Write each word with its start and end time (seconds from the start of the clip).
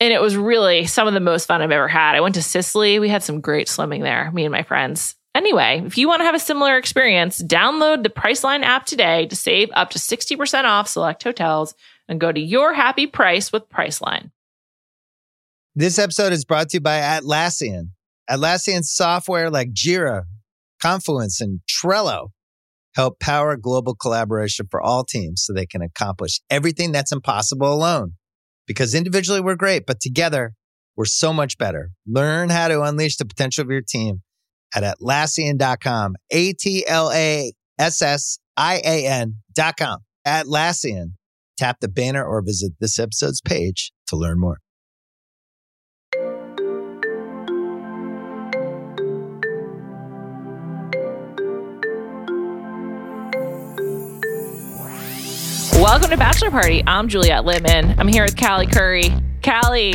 and 0.00 0.12
it 0.12 0.20
was 0.20 0.36
really 0.36 0.86
some 0.86 1.08
of 1.08 1.14
the 1.14 1.20
most 1.20 1.46
fun 1.46 1.62
I've 1.62 1.70
ever 1.70 1.88
had. 1.88 2.14
I 2.14 2.20
went 2.20 2.36
to 2.36 2.42
Sicily. 2.42 2.98
We 2.98 3.08
had 3.08 3.22
some 3.22 3.40
great 3.40 3.68
swimming 3.68 4.02
there, 4.02 4.30
me 4.32 4.44
and 4.44 4.52
my 4.52 4.62
friends. 4.62 5.16
Anyway, 5.34 5.82
if 5.84 5.98
you 5.98 6.08
want 6.08 6.20
to 6.20 6.24
have 6.24 6.34
a 6.34 6.40
similar 6.40 6.76
experience, 6.76 7.42
download 7.42 8.02
the 8.02 8.08
Priceline 8.08 8.62
app 8.62 8.86
today 8.86 9.26
to 9.26 9.36
save 9.36 9.70
up 9.74 9.90
to 9.90 9.98
60% 9.98 10.64
off 10.64 10.88
select 10.88 11.22
hotels 11.22 11.74
and 12.08 12.20
go 12.20 12.32
to 12.32 12.40
your 12.40 12.74
happy 12.74 13.06
price 13.06 13.52
with 13.52 13.68
Priceline. 13.68 14.30
This 15.74 15.98
episode 15.98 16.32
is 16.32 16.44
brought 16.44 16.70
to 16.70 16.78
you 16.78 16.80
by 16.80 16.98
Atlassian. 16.98 17.90
Atlassian 18.28 18.82
software 18.82 19.50
like 19.50 19.72
Jira, 19.72 20.24
Confluence, 20.82 21.40
and 21.40 21.60
Trello 21.70 22.30
help 22.94 23.20
power 23.20 23.56
global 23.56 23.94
collaboration 23.94 24.66
for 24.70 24.80
all 24.80 25.04
teams 25.04 25.44
so 25.44 25.52
they 25.52 25.66
can 25.66 25.82
accomplish 25.82 26.40
everything 26.50 26.90
that's 26.90 27.12
impossible 27.12 27.72
alone 27.72 28.14
because 28.68 28.94
individually 28.94 29.40
we're 29.40 29.56
great, 29.56 29.86
but 29.86 29.98
together 29.98 30.52
we're 30.96 31.06
so 31.06 31.32
much 31.32 31.58
better. 31.58 31.90
Learn 32.06 32.50
how 32.50 32.68
to 32.68 32.82
unleash 32.82 33.16
the 33.16 33.24
potential 33.24 33.62
of 33.62 33.70
your 33.70 33.80
team 33.80 34.22
at 34.74 34.84
Atlassian.com. 34.84 36.14
A 36.30 36.52
T 36.52 36.86
L 36.86 37.10
A 37.12 37.52
S 37.78 38.00
S 38.02 38.38
I 38.56 38.80
A 38.84 39.06
N.com. 39.06 40.00
Atlassian. 40.26 41.14
Tap 41.56 41.78
the 41.80 41.88
banner 41.88 42.24
or 42.24 42.42
visit 42.42 42.72
this 42.78 43.00
episode's 43.00 43.40
page 43.40 43.90
to 44.06 44.16
learn 44.16 44.38
more. 44.38 44.58
Welcome 55.78 56.10
to 56.10 56.16
Bachelor 56.16 56.50
Party. 56.50 56.82
I'm 56.88 57.06
Juliet 57.06 57.44
Litman. 57.44 57.94
I'm 57.98 58.08
here 58.08 58.24
with 58.24 58.36
Callie 58.36 58.66
Curry. 58.66 59.12
Callie, 59.44 59.94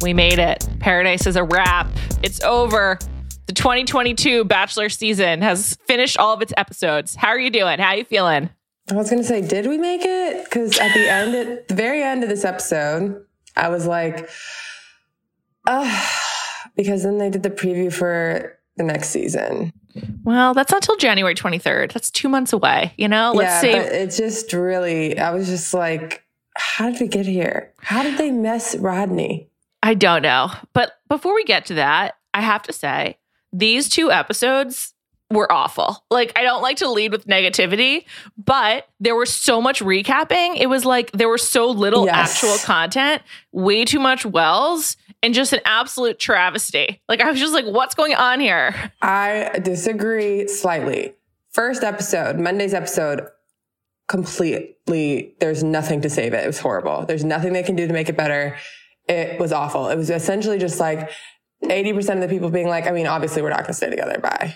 we 0.00 0.14
made 0.14 0.38
it. 0.38 0.66
Paradise 0.80 1.26
is 1.26 1.36
a 1.36 1.44
wrap. 1.44 1.86
It's 2.22 2.42
over. 2.42 2.98
The 3.44 3.52
2022 3.52 4.46
Bachelor 4.46 4.88
season 4.88 5.42
has 5.42 5.76
finished 5.86 6.16
all 6.16 6.32
of 6.32 6.40
its 6.40 6.54
episodes. 6.56 7.14
How 7.14 7.28
are 7.28 7.38
you 7.38 7.50
doing? 7.50 7.78
How 7.78 7.88
are 7.88 7.96
you 7.96 8.04
feeling? 8.04 8.48
I 8.90 8.94
was 8.94 9.10
going 9.10 9.20
to 9.20 9.28
say, 9.28 9.46
did 9.46 9.66
we 9.66 9.76
make 9.76 10.00
it? 10.02 10.44
Because 10.44 10.78
at 10.78 10.94
the 10.94 11.06
end, 11.10 11.34
at 11.34 11.68
the 11.68 11.74
very 11.74 12.02
end 12.02 12.22
of 12.22 12.30
this 12.30 12.46
episode, 12.46 13.22
I 13.54 13.68
was 13.68 13.86
like, 13.86 14.30
ah, 15.66 16.58
because 16.74 17.02
then 17.02 17.18
they 17.18 17.28
did 17.28 17.42
the 17.42 17.50
preview 17.50 17.92
for 17.92 18.58
the 18.78 18.82
next 18.82 19.10
season. 19.10 19.74
Well, 20.24 20.54
that's 20.54 20.70
not 20.70 20.82
until 20.82 20.96
January 20.96 21.34
23rd. 21.34 21.92
That's 21.92 22.10
two 22.10 22.28
months 22.28 22.52
away. 22.52 22.92
You 22.96 23.08
know, 23.08 23.32
let's 23.34 23.64
yeah, 23.64 23.72
see. 23.72 23.78
It 23.78 24.10
just 24.10 24.52
really, 24.52 25.18
I 25.18 25.32
was 25.32 25.46
just 25.46 25.72
like, 25.74 26.24
how 26.56 26.90
did 26.90 27.00
we 27.00 27.08
get 27.08 27.26
here? 27.26 27.72
How 27.78 28.02
did 28.02 28.18
they 28.18 28.30
mess 28.30 28.76
Rodney? 28.76 29.48
I 29.82 29.94
don't 29.94 30.22
know. 30.22 30.50
But 30.72 30.92
before 31.08 31.34
we 31.34 31.44
get 31.44 31.66
to 31.66 31.74
that, 31.74 32.16
I 32.34 32.40
have 32.40 32.62
to 32.64 32.72
say, 32.72 33.18
these 33.52 33.88
two 33.88 34.10
episodes 34.10 34.94
were 35.30 35.50
awful. 35.50 36.04
Like, 36.10 36.32
I 36.36 36.42
don't 36.42 36.62
like 36.62 36.78
to 36.78 36.90
lead 36.90 37.12
with 37.12 37.26
negativity, 37.26 38.04
but 38.36 38.88
there 39.00 39.16
was 39.16 39.32
so 39.32 39.60
much 39.60 39.80
recapping. 39.80 40.56
It 40.56 40.66
was 40.66 40.84
like 40.84 41.10
there 41.12 41.28
was 41.28 41.46
so 41.46 41.70
little 41.70 42.06
Yes. 42.06 42.32
actual 42.34 42.56
content, 42.58 43.22
way 43.52 43.84
too 43.84 43.98
much 43.98 44.24
wells, 44.24 44.96
and 45.22 45.34
just 45.34 45.52
an 45.52 45.60
absolute 45.64 46.18
travesty. 46.18 47.00
Like, 47.08 47.20
I 47.20 47.30
was 47.30 47.40
just 47.40 47.52
like, 47.54 47.64
what's 47.66 47.94
going 47.94 48.14
on 48.14 48.40
here? 48.40 48.92
I 49.02 49.58
disagree 49.62 50.46
slightly. 50.48 51.14
First 51.52 51.82
episode, 51.82 52.38
Monday's 52.38 52.74
episode, 52.74 53.26
completely, 54.08 55.34
there's 55.40 55.62
nothing 55.64 56.00
to 56.02 56.10
save 56.10 56.32
it. 56.34 56.44
It 56.44 56.46
was 56.46 56.58
horrible. 56.60 57.04
There's 57.06 57.24
nothing 57.24 57.52
they 57.52 57.62
can 57.62 57.76
do 57.76 57.86
to 57.86 57.92
make 57.92 58.08
it 58.08 58.16
better. 58.16 58.56
It 59.08 59.38
was 59.40 59.52
awful. 59.52 59.88
It 59.88 59.96
was 59.96 60.10
essentially 60.10 60.58
just 60.58 60.80
like 60.80 61.10
80% 61.64 62.14
of 62.14 62.20
the 62.20 62.28
people 62.28 62.50
being 62.50 62.68
like, 62.68 62.86
I 62.86 62.92
mean, 62.92 63.06
obviously 63.06 63.42
we're 63.42 63.50
not 63.50 63.58
going 63.60 63.68
to 63.68 63.74
stay 63.74 63.90
together. 63.90 64.18
Bye. 64.18 64.54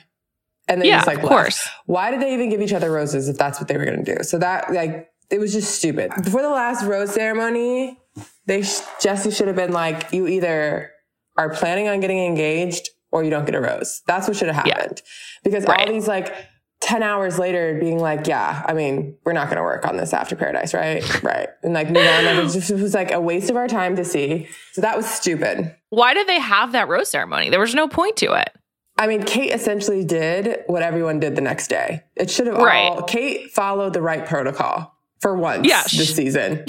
And 0.68 0.80
then 0.80 0.88
Yeah, 0.88 0.98
just 0.98 1.06
like, 1.08 1.18
of 1.18 1.24
left. 1.24 1.32
course. 1.32 1.68
Why 1.86 2.10
did 2.10 2.20
they 2.20 2.32
even 2.34 2.48
give 2.50 2.60
each 2.60 2.72
other 2.72 2.90
roses 2.92 3.28
if 3.28 3.36
that's 3.36 3.58
what 3.58 3.68
they 3.68 3.76
were 3.76 3.84
going 3.84 4.04
to 4.04 4.16
do? 4.16 4.22
So 4.22 4.38
that, 4.38 4.72
like, 4.72 5.09
it 5.30 5.38
was 5.38 5.52
just 5.52 5.74
stupid. 5.76 6.10
Before 6.24 6.42
the 6.42 6.50
last 6.50 6.84
rose 6.84 7.12
ceremony, 7.12 7.98
they 8.46 8.62
sh- 8.62 8.80
Jesse 9.00 9.30
should 9.30 9.46
have 9.46 9.56
been 9.56 9.72
like, 9.72 10.12
you 10.12 10.26
either 10.26 10.90
are 11.36 11.50
planning 11.50 11.88
on 11.88 12.00
getting 12.00 12.18
engaged 12.24 12.88
or 13.12 13.22
you 13.24 13.30
don't 13.30 13.44
get 13.46 13.54
a 13.54 13.60
rose. 13.60 14.02
That's 14.06 14.26
what 14.28 14.36
should 14.36 14.48
have 14.48 14.66
Yeah. 14.66 14.78
happened. 14.78 15.02
Because 15.44 15.64
Right. 15.64 15.80
all 15.86 15.92
these 15.92 16.08
like 16.08 16.34
10 16.80 17.02
hours 17.02 17.38
later 17.38 17.78
being 17.78 17.98
like, 17.98 18.26
yeah, 18.26 18.62
I 18.66 18.72
mean, 18.72 19.16
we're 19.24 19.32
not 19.32 19.46
going 19.46 19.56
to 19.58 19.62
work 19.62 19.86
on 19.86 19.96
this 19.96 20.12
after 20.12 20.34
paradise, 20.34 20.72
right? 20.74 21.02
right. 21.22 21.48
And 21.62 21.74
like 21.74 21.88
move 21.90 21.98
on. 22.06 22.24
Like, 22.24 22.36
it, 22.36 22.48
just, 22.52 22.70
it 22.70 22.80
was 22.80 22.94
like 22.94 23.12
a 23.12 23.20
waste 23.20 23.50
of 23.50 23.56
our 23.56 23.68
time 23.68 23.96
to 23.96 24.04
see. 24.04 24.48
So 24.72 24.80
that 24.80 24.96
was 24.96 25.06
stupid. 25.08 25.74
Why 25.90 26.14
did 26.14 26.26
they 26.26 26.40
have 26.40 26.72
that 26.72 26.88
rose 26.88 27.10
ceremony? 27.10 27.50
There 27.50 27.60
was 27.60 27.74
no 27.74 27.86
point 27.88 28.16
to 28.18 28.32
it. 28.32 28.50
I 28.98 29.06
mean, 29.06 29.22
Kate 29.22 29.50
essentially 29.52 30.04
did 30.04 30.62
what 30.66 30.82
everyone 30.82 31.20
did 31.20 31.34
the 31.36 31.40
next 31.40 31.68
day. 31.68 32.02
It 32.16 32.30
should 32.30 32.46
have 32.48 32.56
Right. 32.58 32.90
all, 32.90 33.02
Kate 33.02 33.50
followed 33.50 33.92
the 33.94 34.02
right 34.02 34.26
protocol 34.26 34.94
for 35.20 35.34
once 35.36 35.66
Yeah, 35.66 35.82
this 35.82 36.14
season. 36.14 36.64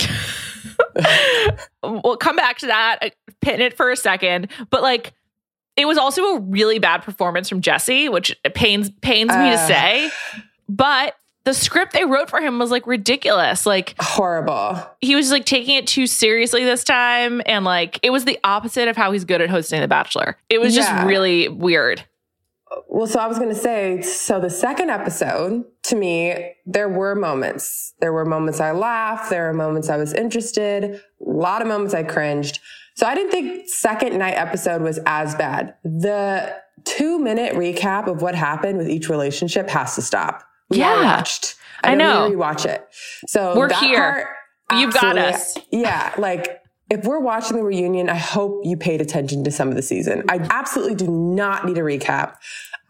we'll 1.83 2.17
come 2.17 2.35
back 2.35 2.57
to 2.59 2.67
that, 2.67 2.99
uh, 3.01 3.09
pin 3.41 3.61
it 3.61 3.75
for 3.75 3.89
a 3.91 3.95
second. 3.95 4.47
But 4.69 4.81
like, 4.81 5.13
it 5.77 5.85
was 5.85 5.97
also 5.97 6.21
a 6.35 6.39
really 6.39 6.79
bad 6.79 7.01
performance 7.03 7.47
from 7.49 7.61
Jesse, 7.61 8.09
which 8.09 8.35
pains 8.53 8.89
pains 9.01 9.29
me 9.29 9.35
to 9.35 9.55
Uh. 9.55 9.67
say. 9.67 10.11
But 10.67 11.15
the 11.43 11.53
script 11.53 11.93
they 11.93 12.05
wrote 12.05 12.29
for 12.29 12.39
him 12.39 12.59
was 12.59 12.69
like 12.71 12.85
ridiculous. 12.85 13.65
Like 13.65 13.95
Horrible. 13.99 14.77
he 14.99 15.15
was 15.15 15.31
like 15.31 15.45
taking 15.45 15.75
it 15.75 15.87
too 15.87 16.05
seriously 16.07 16.63
this 16.65 16.83
time, 16.83 17.41
and 17.45 17.65
like 17.65 17.99
it 18.03 18.09
was 18.11 18.25
the 18.25 18.37
opposite 18.43 18.87
of 18.87 18.95
how 18.97 19.11
he's 19.11 19.25
good 19.25 19.41
at 19.41 19.49
hosting 19.49 19.81
The 19.81 19.87
Bachelor. 19.87 20.37
It 20.49 20.59
was 20.61 20.75
just 20.75 20.91
really 21.05 21.47
weird. 21.47 22.03
Well, 22.87 23.07
so 23.07 23.19
I 23.19 23.27
was 23.27 23.37
going 23.37 23.49
to 23.49 23.55
say, 23.59 24.01
so 24.01 24.39
the 24.39 24.49
second 24.49 24.89
episode, 24.89 25.63
to 25.83 25.95
me, 25.95 26.53
there 26.65 26.87
were 26.89 27.15
moments. 27.15 27.93
There 27.99 28.13
were 28.13 28.25
moments 28.25 28.59
I 28.59 28.71
laughed. 28.71 29.29
There 29.29 29.47
were 29.47 29.53
moments 29.53 29.89
I 29.89 29.97
was 29.97 30.13
interested. 30.13 30.85
A 30.85 30.99
lot 31.19 31.61
of 31.61 31.67
moments 31.67 31.93
I 31.93 32.03
cringed. 32.03 32.59
So 32.95 33.05
I 33.05 33.15
didn't 33.15 33.31
think 33.31 33.67
second 33.69 34.17
night 34.17 34.35
episode 34.35 34.81
was 34.81 34.99
as 35.05 35.35
bad. 35.35 35.75
The 35.83 36.55
two 36.85 37.19
minute 37.19 37.53
recap 37.55 38.07
of 38.07 38.21
what 38.21 38.35
happened 38.35 38.77
with 38.77 38.89
each 38.89 39.09
relationship 39.09 39.69
has 39.69 39.95
to 39.95 40.01
stop. 40.01 40.43
We 40.69 40.77
Yeah. 40.79 41.15
watched. 41.15 41.55
I 41.83 41.89
don't 41.95 41.97
know. 41.97 42.29
rewatch 42.31 42.65
it. 42.65 42.85
So 43.27 43.55
We're 43.57 43.73
here. 43.73 44.27
part, 44.69 44.79
You've 44.79 44.93
got 44.93 45.17
us. 45.17 45.57
Yeah. 45.71 46.13
Like 46.17 46.61
if 46.91 47.05
we're 47.05 47.19
watching 47.19 47.55
the 47.55 47.63
reunion, 47.63 48.09
I 48.09 48.17
hope 48.17 48.61
you 48.65 48.75
paid 48.75 48.99
attention 48.99 49.45
to 49.45 49.51
some 49.51 49.69
of 49.69 49.75
the 49.75 49.81
season. 49.81 50.23
I 50.27 50.45
absolutely 50.51 50.95
do 50.95 51.07
not 51.07 51.65
need 51.65 51.77
a 51.77 51.81
recap 51.81 52.35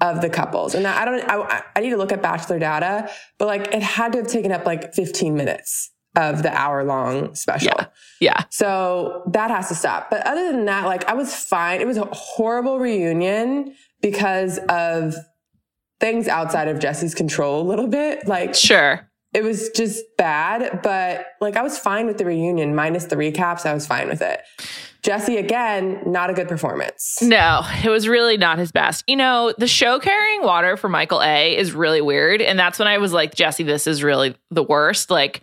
of 0.01 0.21
the 0.21 0.29
couples. 0.29 0.73
And 0.73 0.87
I 0.87 1.05
don't, 1.05 1.23
I, 1.29 1.61
I 1.75 1.79
need 1.81 1.91
to 1.91 1.97
look 1.97 2.11
at 2.11 2.19
Bachelor 2.19 2.57
data, 2.57 3.11
but 3.37 3.45
like 3.47 3.71
it 3.71 3.83
had 3.83 4.13
to 4.13 4.17
have 4.17 4.27
taken 4.27 4.51
up 4.51 4.65
like 4.65 4.95
15 4.95 5.35
minutes 5.35 5.91
of 6.15 6.41
the 6.41 6.51
hour 6.51 6.83
long 6.83 7.35
special. 7.35 7.73
Yeah. 7.77 7.85
Yeah. 8.19 8.43
So 8.49 9.21
that 9.33 9.51
has 9.51 9.67
to 9.67 9.75
stop. 9.75 10.09
But 10.09 10.25
other 10.25 10.51
than 10.51 10.65
that, 10.65 10.85
like 10.87 11.05
I 11.05 11.13
was 11.13 11.35
fine. 11.35 11.79
It 11.79 11.85
was 11.85 11.97
a 11.97 12.05
horrible 12.05 12.79
reunion 12.79 13.75
because 14.01 14.57
of 14.67 15.13
things 15.99 16.27
outside 16.27 16.67
of 16.69 16.79
Jesse's 16.79 17.13
control 17.13 17.61
a 17.61 17.67
little 17.69 17.87
bit. 17.87 18.27
Like, 18.27 18.55
Sure. 18.55 19.07
It 19.33 19.43
was 19.43 19.69
just 19.69 20.03
bad, 20.17 20.81
but 20.83 21.25
like 21.39 21.55
I 21.55 21.61
was 21.61 21.77
fine 21.77 22.05
with 22.05 22.17
the 22.17 22.25
reunion 22.25 22.75
minus 22.75 23.05
the 23.05 23.15
recaps. 23.15 23.65
I 23.65 23.73
was 23.73 23.87
fine 23.87 24.07
with 24.09 24.21
it. 24.21 24.41
Jesse, 25.03 25.37
again, 25.37 25.99
not 26.05 26.29
a 26.29 26.33
good 26.33 26.47
performance. 26.47 27.17
No, 27.21 27.61
it 27.83 27.89
was 27.89 28.07
really 28.07 28.37
not 28.37 28.59
his 28.59 28.71
best. 28.71 29.03
You 29.07 29.15
know, 29.15 29.53
the 29.57 29.67
show 29.67 29.99
carrying 29.99 30.43
water 30.43 30.77
for 30.77 30.89
Michael 30.89 31.23
A 31.23 31.57
is 31.57 31.73
really 31.73 32.01
weird. 32.01 32.41
And 32.41 32.59
that's 32.59 32.77
when 32.77 32.87
I 32.87 32.99
was 32.99 33.11
like, 33.11 33.33
Jesse, 33.33 33.63
this 33.63 33.87
is 33.87 34.03
really 34.03 34.35
the 34.51 34.63
worst. 34.63 35.09
Like 35.09 35.41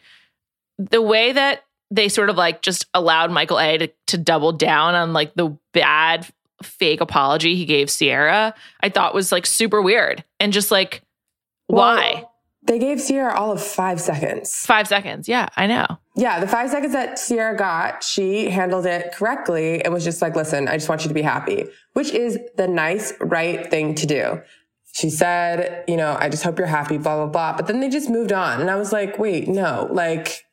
the 0.78 1.02
way 1.02 1.32
that 1.32 1.64
they 1.90 2.08
sort 2.08 2.30
of 2.30 2.36
like 2.36 2.62
just 2.62 2.86
allowed 2.94 3.32
Michael 3.32 3.58
A 3.58 3.78
to, 3.78 3.90
to 4.08 4.18
double 4.18 4.52
down 4.52 4.94
on 4.94 5.12
like 5.12 5.34
the 5.34 5.56
bad 5.72 6.28
fake 6.62 7.00
apology 7.00 7.56
he 7.56 7.64
gave 7.64 7.90
Sierra, 7.90 8.54
I 8.80 8.90
thought 8.90 9.14
was 9.14 9.32
like 9.32 9.46
super 9.46 9.82
weird. 9.82 10.22
And 10.38 10.52
just 10.52 10.70
like, 10.70 11.02
why? 11.66 12.27
They 12.68 12.78
gave 12.78 13.00
Sierra 13.00 13.34
all 13.34 13.50
of 13.50 13.62
five 13.62 13.98
seconds. 13.98 14.54
Five 14.66 14.86
seconds. 14.86 15.26
Yeah, 15.26 15.48
I 15.56 15.66
know. 15.66 15.86
Yeah, 16.14 16.38
the 16.38 16.46
five 16.46 16.68
seconds 16.70 16.92
that 16.92 17.18
Sierra 17.18 17.56
got, 17.56 18.04
she 18.04 18.50
handled 18.50 18.84
it 18.84 19.12
correctly 19.14 19.82
and 19.82 19.92
was 19.92 20.04
just 20.04 20.20
like, 20.20 20.36
listen, 20.36 20.68
I 20.68 20.74
just 20.74 20.88
want 20.88 21.02
you 21.02 21.08
to 21.08 21.14
be 21.14 21.22
happy, 21.22 21.64
which 21.94 22.10
is 22.10 22.38
the 22.56 22.68
nice, 22.68 23.14
right 23.20 23.68
thing 23.70 23.94
to 23.96 24.06
do. 24.06 24.42
She 24.92 25.08
said, 25.10 25.84
you 25.88 25.96
know, 25.96 26.16
I 26.20 26.28
just 26.28 26.42
hope 26.44 26.58
you're 26.58 26.66
happy, 26.66 26.98
blah, 26.98 27.16
blah, 27.16 27.26
blah. 27.26 27.56
But 27.56 27.68
then 27.68 27.80
they 27.80 27.88
just 27.88 28.10
moved 28.10 28.32
on. 28.32 28.60
And 28.60 28.70
I 28.70 28.76
was 28.76 28.92
like, 28.92 29.18
wait, 29.18 29.48
no, 29.48 29.88
like, 29.90 30.44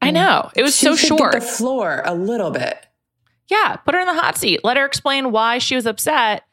I 0.00 0.10
know. 0.12 0.50
It 0.54 0.62
was 0.62 0.76
she 0.76 0.86
so 0.86 0.94
short. 0.94 1.32
The 1.32 1.40
floor 1.40 2.02
a 2.04 2.14
little 2.14 2.50
bit. 2.52 2.86
yeah, 3.48 3.76
put 3.84 3.94
her 3.94 4.00
in 4.00 4.06
the 4.06 4.14
hot 4.14 4.36
seat. 4.36 4.60
Let 4.62 4.76
her 4.76 4.84
explain 4.84 5.32
why 5.32 5.58
she 5.58 5.74
was 5.74 5.86
upset. 5.86 6.44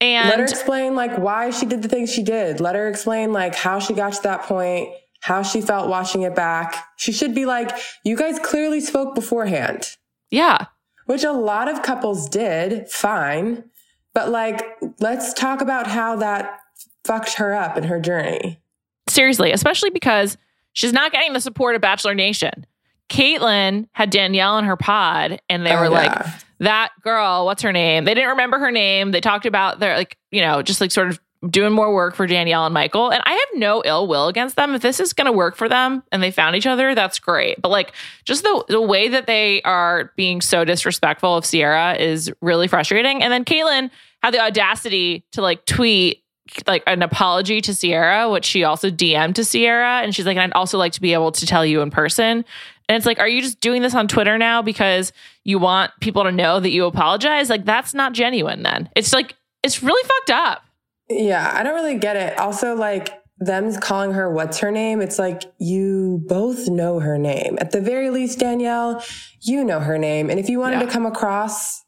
And 0.00 0.28
Let 0.28 0.38
her 0.38 0.44
explain 0.44 0.94
like 0.94 1.16
why 1.18 1.50
she 1.50 1.64
did 1.66 1.82
the 1.82 1.88
things 1.88 2.12
she 2.12 2.22
did. 2.22 2.60
Let 2.60 2.74
her 2.74 2.88
explain 2.88 3.32
like 3.32 3.54
how 3.54 3.78
she 3.78 3.94
got 3.94 4.12
to 4.14 4.22
that 4.24 4.42
point, 4.42 4.90
how 5.20 5.42
she 5.42 5.60
felt 5.62 5.88
watching 5.88 6.22
it 6.22 6.34
back. 6.34 6.76
She 6.96 7.12
should 7.12 7.34
be 7.34 7.46
like, 7.46 7.70
you 8.04 8.16
guys 8.16 8.38
clearly 8.38 8.80
spoke 8.80 9.14
beforehand, 9.14 9.96
yeah, 10.30 10.66
which 11.06 11.24
a 11.24 11.32
lot 11.32 11.68
of 11.68 11.82
couples 11.82 12.28
did. 12.28 12.90
Fine. 12.90 13.64
But 14.12 14.28
like, 14.30 14.62
let's 15.00 15.32
talk 15.32 15.60
about 15.62 15.86
how 15.86 16.16
that 16.16 16.58
fucked 17.04 17.34
her 17.34 17.54
up 17.54 17.76
in 17.78 17.84
her 17.84 18.00
journey. 18.00 18.60
seriously, 19.08 19.52
especially 19.52 19.90
because 19.90 20.36
she's 20.74 20.92
not 20.92 21.12
getting 21.12 21.32
the 21.32 21.40
support 21.40 21.74
of 21.74 21.80
Bachelor 21.80 22.14
Nation. 22.14 22.66
Kaitlyn 23.08 23.88
had 23.92 24.10
Danielle 24.10 24.54
on 24.54 24.64
her 24.64 24.76
pod, 24.76 25.40
and 25.48 25.64
they 25.64 25.72
Oh, 25.72 25.80
were 25.80 25.88
like, 25.88 26.10
yeah. 26.10 26.32
That 26.58 26.90
girl, 27.02 27.44
what's 27.44 27.62
her 27.62 27.72
name? 27.72 28.04
They 28.04 28.14
didn't 28.14 28.30
remember 28.30 28.58
her 28.58 28.70
name. 28.70 29.10
They 29.10 29.20
talked 29.20 29.46
about 29.46 29.78
their, 29.78 29.96
like, 29.96 30.16
you 30.30 30.40
know, 30.40 30.62
just 30.62 30.80
like 30.80 30.90
sort 30.90 31.08
of 31.08 31.20
doing 31.50 31.72
more 31.72 31.94
work 31.94 32.14
for 32.14 32.26
Danielle 32.26 32.64
and 32.64 32.74
Michael. 32.74 33.10
And 33.10 33.22
I 33.24 33.32
have 33.32 33.48
no 33.60 33.82
ill 33.84 34.06
will 34.06 34.28
against 34.28 34.56
them. 34.56 34.74
If 34.74 34.82
this 34.82 35.00
is 35.00 35.12
going 35.12 35.26
to 35.26 35.32
work 35.32 35.56
for 35.56 35.68
them 35.68 36.02
and 36.10 36.22
they 36.22 36.30
found 36.30 36.56
each 36.56 36.66
other, 36.66 36.94
that's 36.94 37.18
great. 37.18 37.60
But 37.60 37.70
like, 37.70 37.92
just 38.24 38.42
the, 38.42 38.64
the 38.68 38.80
way 38.80 39.08
that 39.08 39.26
they 39.26 39.62
are 39.62 40.12
being 40.16 40.40
so 40.40 40.64
disrespectful 40.64 41.36
of 41.36 41.44
Sierra 41.44 41.94
is 41.94 42.32
really 42.40 42.68
frustrating. 42.68 43.22
And 43.22 43.32
then 43.32 43.44
Kaitlyn 43.44 43.90
had 44.22 44.32
the 44.32 44.40
audacity 44.40 45.24
to 45.32 45.42
like 45.42 45.66
tweet 45.66 46.22
like 46.66 46.84
an 46.86 47.02
apology 47.02 47.60
to 47.60 47.74
Sierra, 47.74 48.30
which 48.30 48.44
she 48.44 48.62
also 48.62 48.88
DM'd 48.88 49.36
to 49.36 49.44
Sierra. 49.44 50.00
And 50.02 50.14
she's 50.14 50.26
like, 50.26 50.36
and 50.36 50.52
I'd 50.52 50.56
also 50.56 50.78
like 50.78 50.92
to 50.92 51.00
be 51.00 51.12
able 51.12 51.32
to 51.32 51.46
tell 51.46 51.66
you 51.66 51.80
in 51.80 51.90
person. 51.90 52.44
And 52.88 52.96
it's 52.96 53.06
like, 53.06 53.18
are 53.18 53.28
you 53.28 53.42
just 53.42 53.60
doing 53.60 53.82
this 53.82 53.94
on 53.94 54.06
Twitter 54.08 54.38
now 54.38 54.62
because 54.62 55.12
you 55.44 55.58
want 55.58 55.90
people 56.00 56.22
to 56.24 56.30
know 56.32 56.60
that 56.60 56.70
you 56.70 56.84
apologize? 56.86 57.50
Like, 57.50 57.64
that's 57.64 57.94
not 57.94 58.12
genuine 58.12 58.62
then. 58.62 58.88
It's 58.94 59.12
like, 59.12 59.34
it's 59.62 59.82
really 59.82 60.06
fucked 60.08 60.30
up. 60.30 60.62
Yeah, 61.08 61.50
I 61.54 61.62
don't 61.62 61.74
really 61.74 61.98
get 61.98 62.16
it. 62.16 62.38
Also, 62.38 62.74
like 62.76 63.10
them 63.38 63.72
calling 63.80 64.12
her 64.12 64.30
what's 64.32 64.58
her 64.58 64.70
name, 64.70 65.00
it's 65.00 65.18
like 65.18 65.42
you 65.58 66.22
both 66.26 66.68
know 66.68 67.00
her 67.00 67.18
name. 67.18 67.58
At 67.60 67.70
the 67.72 67.80
very 67.80 68.10
least, 68.10 68.38
Danielle, 68.38 69.02
you 69.42 69.64
know 69.64 69.80
her 69.80 69.98
name. 69.98 70.30
And 70.30 70.38
if 70.40 70.48
you 70.48 70.58
wanted 70.58 70.80
Yeah. 70.80 70.86
to 70.86 70.90
come 70.92 71.06
across 71.06 71.82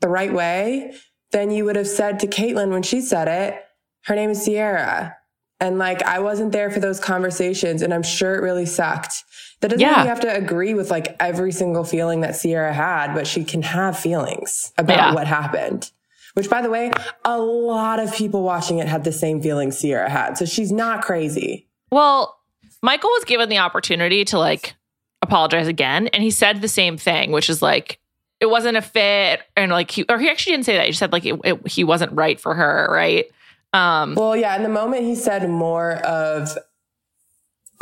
the 0.00 0.08
right 0.08 0.32
way, 0.32 0.92
then 1.30 1.50
you 1.50 1.64
would 1.64 1.76
have 1.76 1.86
said 1.88 2.18
to 2.20 2.26
Kaitlyn 2.26 2.70
when 2.70 2.82
she 2.82 3.00
said 3.00 3.28
it, 3.28 3.62
her 4.06 4.14
name 4.14 4.30
is 4.30 4.42
Sierra. 4.42 5.16
And 5.60 5.78
like 5.78 6.02
I 6.02 6.18
wasn't 6.18 6.52
there 6.52 6.70
for 6.70 6.80
those 6.80 6.98
conversations 6.98 7.82
and 7.82 7.94
I'm 7.94 8.02
sure 8.02 8.34
it 8.34 8.42
really 8.42 8.66
sucked. 8.66 9.22
That 9.62 9.68
doesn't 9.68 9.80
Yeah. 9.80 9.92
mean 9.96 10.00
you 10.02 10.08
have 10.08 10.20
to 10.20 10.34
agree 10.36 10.74
with 10.74 10.90
like 10.90 11.16
every 11.20 11.52
single 11.52 11.84
feeling 11.84 12.20
that 12.20 12.36
Sierra 12.36 12.72
had, 12.72 13.14
but 13.14 13.26
she 13.26 13.44
can 13.44 13.62
have 13.62 13.98
feelings 13.98 14.72
about 14.76 14.96
Yeah. 14.96 15.14
what 15.14 15.26
happened. 15.26 15.90
Which, 16.34 16.50
by 16.50 16.62
the 16.62 16.70
way, 16.70 16.90
a 17.24 17.38
lot 17.38 17.98
of 18.00 18.12
people 18.14 18.42
watching 18.42 18.78
it 18.78 18.88
had 18.88 19.04
the 19.04 19.12
same 19.12 19.40
feeling 19.40 19.70
Sierra 19.70 20.08
had. 20.10 20.36
So 20.38 20.44
she's 20.46 20.72
not 20.72 21.02
crazy. 21.02 21.66
Well, 21.90 22.38
Michael 22.82 23.10
was 23.10 23.24
given 23.24 23.48
the 23.48 23.58
opportunity 23.58 24.24
to 24.26 24.38
like 24.38 24.74
apologize 25.20 25.68
again. 25.68 26.08
And 26.08 26.22
he 26.22 26.30
said 26.30 26.60
the 26.60 26.68
same 26.68 26.96
thing, 26.96 27.30
which 27.32 27.48
is 27.48 27.62
like, 27.62 27.98
it 28.40 28.46
wasn't 28.46 28.76
a 28.76 28.82
fit. 28.82 29.42
And 29.56 29.70
like, 29.70 29.90
he, 29.92 30.04
or 30.08 30.18
he 30.18 30.28
actually 30.28 30.54
didn't 30.54 30.66
say 30.66 30.76
that. 30.76 30.86
He 30.86 30.92
said 30.92 31.12
like, 31.12 31.24
it, 31.24 31.38
it, 31.44 31.68
he 31.68 31.84
wasn't 31.84 32.12
right 32.12 32.40
for 32.40 32.54
her. 32.54 32.88
Right. 32.90 33.26
Um, 33.72 34.14
Well, 34.16 34.34
yeah, 34.34 34.56
in 34.56 34.62
the 34.64 34.68
moment 34.68 35.04
he 35.04 35.14
said 35.14 35.48
more 35.48 35.92
of, 35.98 36.58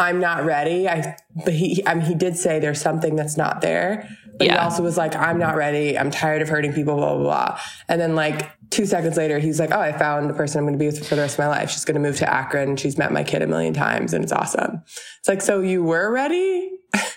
I'm 0.00 0.18
not 0.18 0.44
ready. 0.44 0.88
I, 0.88 1.16
but 1.44 1.52
he, 1.52 1.86
I 1.86 1.94
mean, 1.94 2.06
he 2.06 2.14
did 2.14 2.36
say 2.36 2.58
there's 2.58 2.80
something 2.80 3.16
that's 3.16 3.36
not 3.36 3.60
there. 3.60 4.08
But 4.38 4.48
he 4.48 4.56
also 4.56 4.82
was 4.82 4.96
like, 4.96 5.14
I'm 5.14 5.38
not 5.38 5.54
ready. 5.54 5.98
I'm 5.98 6.10
tired 6.10 6.40
of 6.40 6.48
hurting 6.48 6.72
people, 6.72 6.96
blah, 6.96 7.14
blah, 7.14 7.22
blah. 7.22 7.60
And 7.88 8.00
then 8.00 8.14
like 8.14 8.50
two 8.70 8.86
seconds 8.86 9.18
later, 9.18 9.38
he's 9.38 9.60
like, 9.60 9.70
Oh, 9.70 9.80
I 9.80 9.92
found 9.92 10.30
the 10.30 10.34
person 10.34 10.58
I'm 10.58 10.64
going 10.64 10.72
to 10.72 10.78
be 10.78 10.86
with 10.86 11.06
for 11.06 11.14
the 11.14 11.20
rest 11.20 11.34
of 11.34 11.40
my 11.40 11.48
life. 11.48 11.70
She's 11.70 11.84
going 11.84 11.96
to 11.96 12.00
move 12.00 12.16
to 12.16 12.32
Akron. 12.32 12.76
She's 12.76 12.96
met 12.96 13.12
my 13.12 13.22
kid 13.22 13.42
a 13.42 13.46
million 13.46 13.74
times 13.74 14.14
and 14.14 14.24
it's 14.24 14.32
awesome. 14.32 14.82
It's 15.18 15.28
like, 15.28 15.42
so 15.42 15.60
you 15.60 15.84
were 15.84 16.10
ready? 16.10 16.70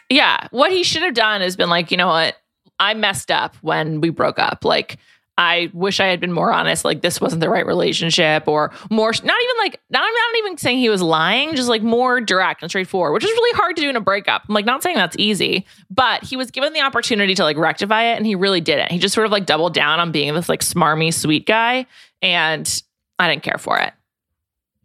Yeah. 0.09 0.47
What 0.51 0.73
he 0.73 0.83
should 0.83 1.03
have 1.03 1.13
done 1.13 1.41
is 1.41 1.55
been 1.55 1.69
like, 1.69 1.89
you 1.89 1.97
know 1.97 2.07
what? 2.07 2.35
I 2.79 2.93
messed 2.93 3.31
up 3.31 3.55
when 3.61 4.01
we 4.01 4.09
broke 4.09 4.37
up. 4.37 4.65
Like, 4.65 4.97
I 5.37 5.71
wish 5.73 5.99
I 5.99 6.05
had 6.05 6.19
been 6.19 6.31
more 6.31 6.53
honest. 6.53 6.85
Like, 6.85 7.01
this 7.01 7.19
wasn't 7.19 7.39
the 7.41 7.49
right 7.49 7.65
relationship, 7.65 8.47
or 8.47 8.71
more, 8.91 9.11
not 9.11 9.23
even 9.23 9.55
like, 9.57 9.81
not, 9.89 10.03
I'm 10.03 10.13
not 10.13 10.37
even 10.39 10.57
saying 10.57 10.77
he 10.77 10.89
was 10.89 11.01
lying, 11.01 11.55
just 11.55 11.69
like 11.69 11.81
more 11.81 12.21
direct 12.21 12.61
and 12.61 12.69
straightforward, 12.69 13.13
which 13.13 13.23
is 13.23 13.31
really 13.31 13.57
hard 13.57 13.75
to 13.77 13.81
do 13.81 13.89
in 13.89 13.95
a 13.95 14.01
breakup. 14.01 14.43
I'm 14.47 14.53
like, 14.53 14.65
not 14.65 14.83
saying 14.83 14.95
that's 14.95 15.15
easy, 15.17 15.65
but 15.89 16.23
he 16.23 16.37
was 16.37 16.51
given 16.51 16.73
the 16.73 16.81
opportunity 16.81 17.33
to 17.35 17.43
like 17.43 17.57
rectify 17.57 18.03
it, 18.03 18.17
and 18.17 18.25
he 18.27 18.35
really 18.35 18.61
didn't. 18.61 18.91
He 18.91 18.99
just 18.99 19.15
sort 19.15 19.25
of 19.25 19.31
like 19.31 19.45
doubled 19.47 19.73
down 19.73 19.99
on 19.99 20.11
being 20.11 20.33
this 20.35 20.49
like 20.49 20.61
smarmy, 20.61 21.13
sweet 21.13 21.47
guy. 21.47 21.87
And 22.21 22.83
I 23.19 23.29
didn't 23.29 23.43
care 23.43 23.57
for 23.57 23.79
it. 23.79 23.93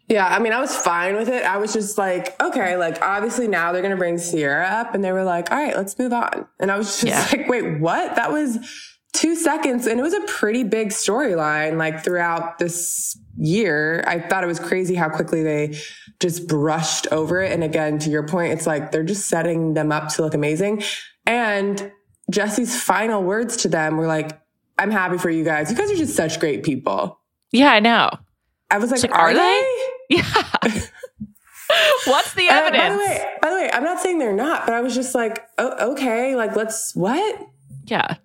Yeah, 0.09 0.27
I 0.27 0.39
mean, 0.39 0.55
I 0.55 0.61
was 0.61 0.75
fine 0.75 1.17
with 1.17 1.29
it. 1.29 1.45
I 1.45 1.59
was 1.59 1.75
just 1.75 1.99
like, 1.99 2.41
okay, 2.43 2.79
like 2.79 3.03
obviously 3.03 3.47
now 3.47 3.73
they're 3.73 3.83
gonna 3.83 3.97
bring 3.97 4.17
Sierra 4.17 4.67
up, 4.67 4.95
and 4.95 5.05
they 5.05 5.13
were 5.13 5.25
like, 5.25 5.51
all 5.51 5.59
right, 5.59 5.77
let's 5.77 5.99
move 5.99 6.15
on. 6.15 6.47
And 6.59 6.73
I 6.73 6.79
was 6.79 7.03
just 7.03 7.05
Yeah. 7.05 7.29
like, 7.39 7.49
wait, 7.49 7.79
what? 7.79 8.17
That 8.17 8.33
was 8.33 8.59
two 9.13 9.35
seconds, 9.35 9.87
and 9.87 9.99
it 9.99 10.03
was 10.03 10.15
a 10.15 10.21
pretty 10.23 10.65
big 10.65 10.89
storyline. 10.89 11.77
Like 11.77 12.05
throughout 12.05 12.59
this 12.59 13.19
year, 13.37 14.05
I 14.07 14.21
thought 14.21 14.45
it 14.45 14.49
was 14.49 14.61
crazy 14.61 14.95
how 14.95 15.09
quickly 15.09 15.43
they 15.43 15.79
just 16.21 16.47
brushed 16.49 17.07
over 17.13 17.41
it. 17.41 17.53
And 17.53 17.63
again, 17.65 17.99
to 18.01 18.11
your 18.11 18.27
point, 18.27 18.53
it's 18.53 18.67
like 18.67 18.91
they're 18.93 19.03
just 19.05 19.27
setting 19.29 19.75
them 19.75 19.93
up 19.93 20.09
to 20.15 20.23
look 20.23 20.35
amazing. 20.35 20.83
And 21.27 21.91
Jesse's 22.31 22.81
final 22.81 23.23
words 23.23 23.57
to 23.59 23.69
them 23.69 23.97
were 23.97 24.07
like, 24.07 24.39
"I'm 24.79 24.91
happy 24.91 25.19
for 25.19 25.31
you 25.31 25.45
guys. 25.45 25.71
You 25.71 25.77
guys 25.77 25.91
are 25.91 25.97
just 25.97 26.15
such 26.17 26.39
great 26.41 26.63
people." 26.63 27.19
Yeah, 27.53 27.71
I 27.73 27.81
know. 27.81 28.11
I 28.71 28.79
was 28.79 28.91
like, 28.91 29.03
like, 29.03 29.13
are 29.13 29.29
are 29.31 29.35
they? 29.35 29.41
they? 29.41 29.85
Yeah. 30.17 30.43
What's 32.07 32.33
the 32.35 32.49
Uh, 32.49 32.55
evidence? 32.55 32.83
by 32.83 32.91
the 32.91 32.99
way, 32.99 33.35
by 33.43 33.51
the 33.51 33.55
way, 33.57 33.71
I'm 33.73 33.83
not 33.85 34.01
saying 34.01 34.19
they're 34.19 34.33
not, 34.33 34.65
but 34.65 34.75
I 34.75 34.81
was 34.81 34.95
just 34.95 35.15
like, 35.15 35.47
oh, 35.59 35.93
okay, 35.93 36.35
like 36.35 36.57
let's 36.57 36.95
what? 36.95 37.47
Yeah. 37.85 38.17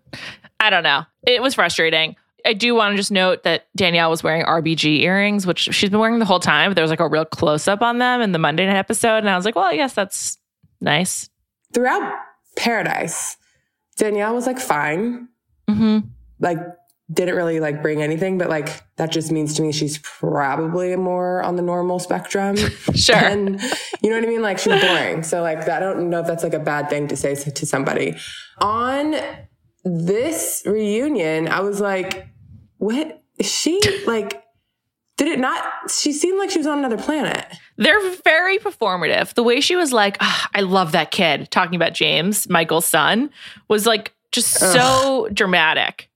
I 0.64 0.70
don't 0.70 0.84
know. 0.84 1.04
It 1.28 1.42
was 1.42 1.56
frustrating. 1.56 2.16
I 2.46 2.54
do 2.54 2.74
want 2.74 2.94
to 2.94 2.98
just 2.98 3.12
note 3.12 3.44
that 3.44 3.68
Danielle 3.76 4.10
was 4.10 4.24
wearing 4.24 4.46
RBG 4.46 5.02
earrings, 5.02 5.46
which 5.46 5.60
she's 5.60 5.90
been 5.90 6.00
wearing 6.00 6.20
the 6.20 6.26
whole 6.26 6.40
time. 6.40 6.70
But 6.70 6.76
there 6.76 6.84
was 6.84 6.90
like 6.90 7.02
a 7.02 7.08
real 7.08 7.26
close 7.26 7.68
up 7.68 7.82
on 7.82 7.98
them 8.00 8.22
in 8.22 8.32
the 8.32 8.40
Monday 8.40 8.66
night 8.66 8.78
episode. 8.78 9.18
And 9.18 9.30
I 9.30 9.36
was 9.36 9.44
like, 9.44 9.56
well, 9.56 9.66
I 9.66 9.76
guess 9.76 9.94
that's 9.94 10.38
nice. 10.80 11.30
Throughout 11.74 12.18
Paradise, 12.56 13.36
Danielle 13.98 14.34
was 14.34 14.48
like 14.48 14.60
fine, 14.60 15.28
hmm 15.70 16.00
like 16.40 16.60
didn't 17.12 17.36
really 17.36 17.60
like 17.60 17.82
bring 17.82 18.02
anything, 18.02 18.38
but 18.38 18.50
like 18.50 18.70
that 18.96 19.12
just 19.12 19.32
means 19.32 19.54
to 19.56 19.62
me 19.62 19.72
she's 19.72 19.98
probably 20.00 20.96
more 20.96 21.44
on 21.44 21.56
the 21.58 21.62
normal 21.62 22.00
spectrum. 22.00 22.56
Sure. 22.96 23.16
And 23.16 23.62
you 24.02 24.10
know 24.10 24.18
what 24.18 24.24
I 24.24 24.28
mean? 24.28 24.42
Like 24.42 24.60
she's 24.60 24.80
boring. 24.82 25.24
So 25.24 25.42
like 25.42 25.68
I 25.68 25.80
don't 25.80 26.10
know 26.10 26.20
if 26.20 26.28
that's 26.28 26.44
like 26.44 26.54
a 26.54 26.60
bad 26.60 26.90
thing 26.90 27.08
to 27.10 27.18
say 27.18 27.36
to 27.36 27.66
somebody. 27.66 28.16
On 28.60 29.16
this 29.84 30.64
reunion, 30.66 31.48
I 31.48 31.60
was 31.62 31.80
like, 31.80 32.28
what 32.78 33.24
is 33.38 33.52
she 33.52 33.80
like? 34.06 34.44
Did 35.16 35.28
it 35.28 35.40
not? 35.40 35.92
She 35.92 36.12
seemed 36.12 36.40
like 36.40 36.50
she 36.50 36.58
was 36.58 36.68
on 36.68 36.80
another 36.80 36.98
planet. 36.98 37.46
They're 37.78 38.10
very 38.24 38.58
performative. 38.58 39.36
The 39.36 39.44
way 39.44 39.62
she 39.62 39.76
was 39.76 39.94
like, 39.94 40.18
"Ah, 40.20 40.50
I 40.56 40.62
love 40.62 40.92
that 40.94 41.12
kid, 41.12 41.52
talking 41.52 41.76
about 41.76 41.94
James, 41.94 42.50
Michael's 42.50 42.86
son, 42.86 43.30
was 43.68 43.86
like 43.86 44.14
just 44.32 44.52
so 44.52 45.30
dramatic. 45.32 46.10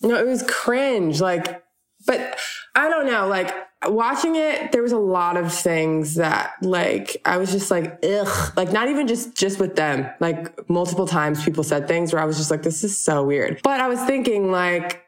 No, 0.00 0.16
it 0.16 0.26
was 0.26 0.44
cringe. 0.44 1.20
Like, 1.20 1.64
but 2.06 2.38
I 2.74 2.88
don't 2.88 3.06
know. 3.06 3.26
Like 3.26 3.52
watching 3.88 4.36
it, 4.36 4.72
there 4.72 4.82
was 4.82 4.92
a 4.92 4.98
lot 4.98 5.36
of 5.36 5.52
things 5.52 6.14
that 6.16 6.54
like 6.62 7.20
I 7.24 7.36
was 7.36 7.50
just 7.52 7.70
like, 7.70 7.98
ugh. 8.04 8.52
Like 8.56 8.72
not 8.72 8.88
even 8.88 9.06
just 9.06 9.36
just 9.36 9.58
with 9.58 9.76
them. 9.76 10.08
Like 10.20 10.68
multiple 10.68 11.06
times 11.06 11.44
people 11.44 11.64
said 11.64 11.88
things 11.88 12.12
where 12.12 12.22
I 12.22 12.24
was 12.24 12.36
just 12.36 12.50
like, 12.50 12.62
this 12.62 12.84
is 12.84 12.98
so 12.98 13.24
weird. 13.24 13.60
But 13.62 13.80
I 13.80 13.88
was 13.88 14.00
thinking 14.00 14.50
like, 14.50 15.04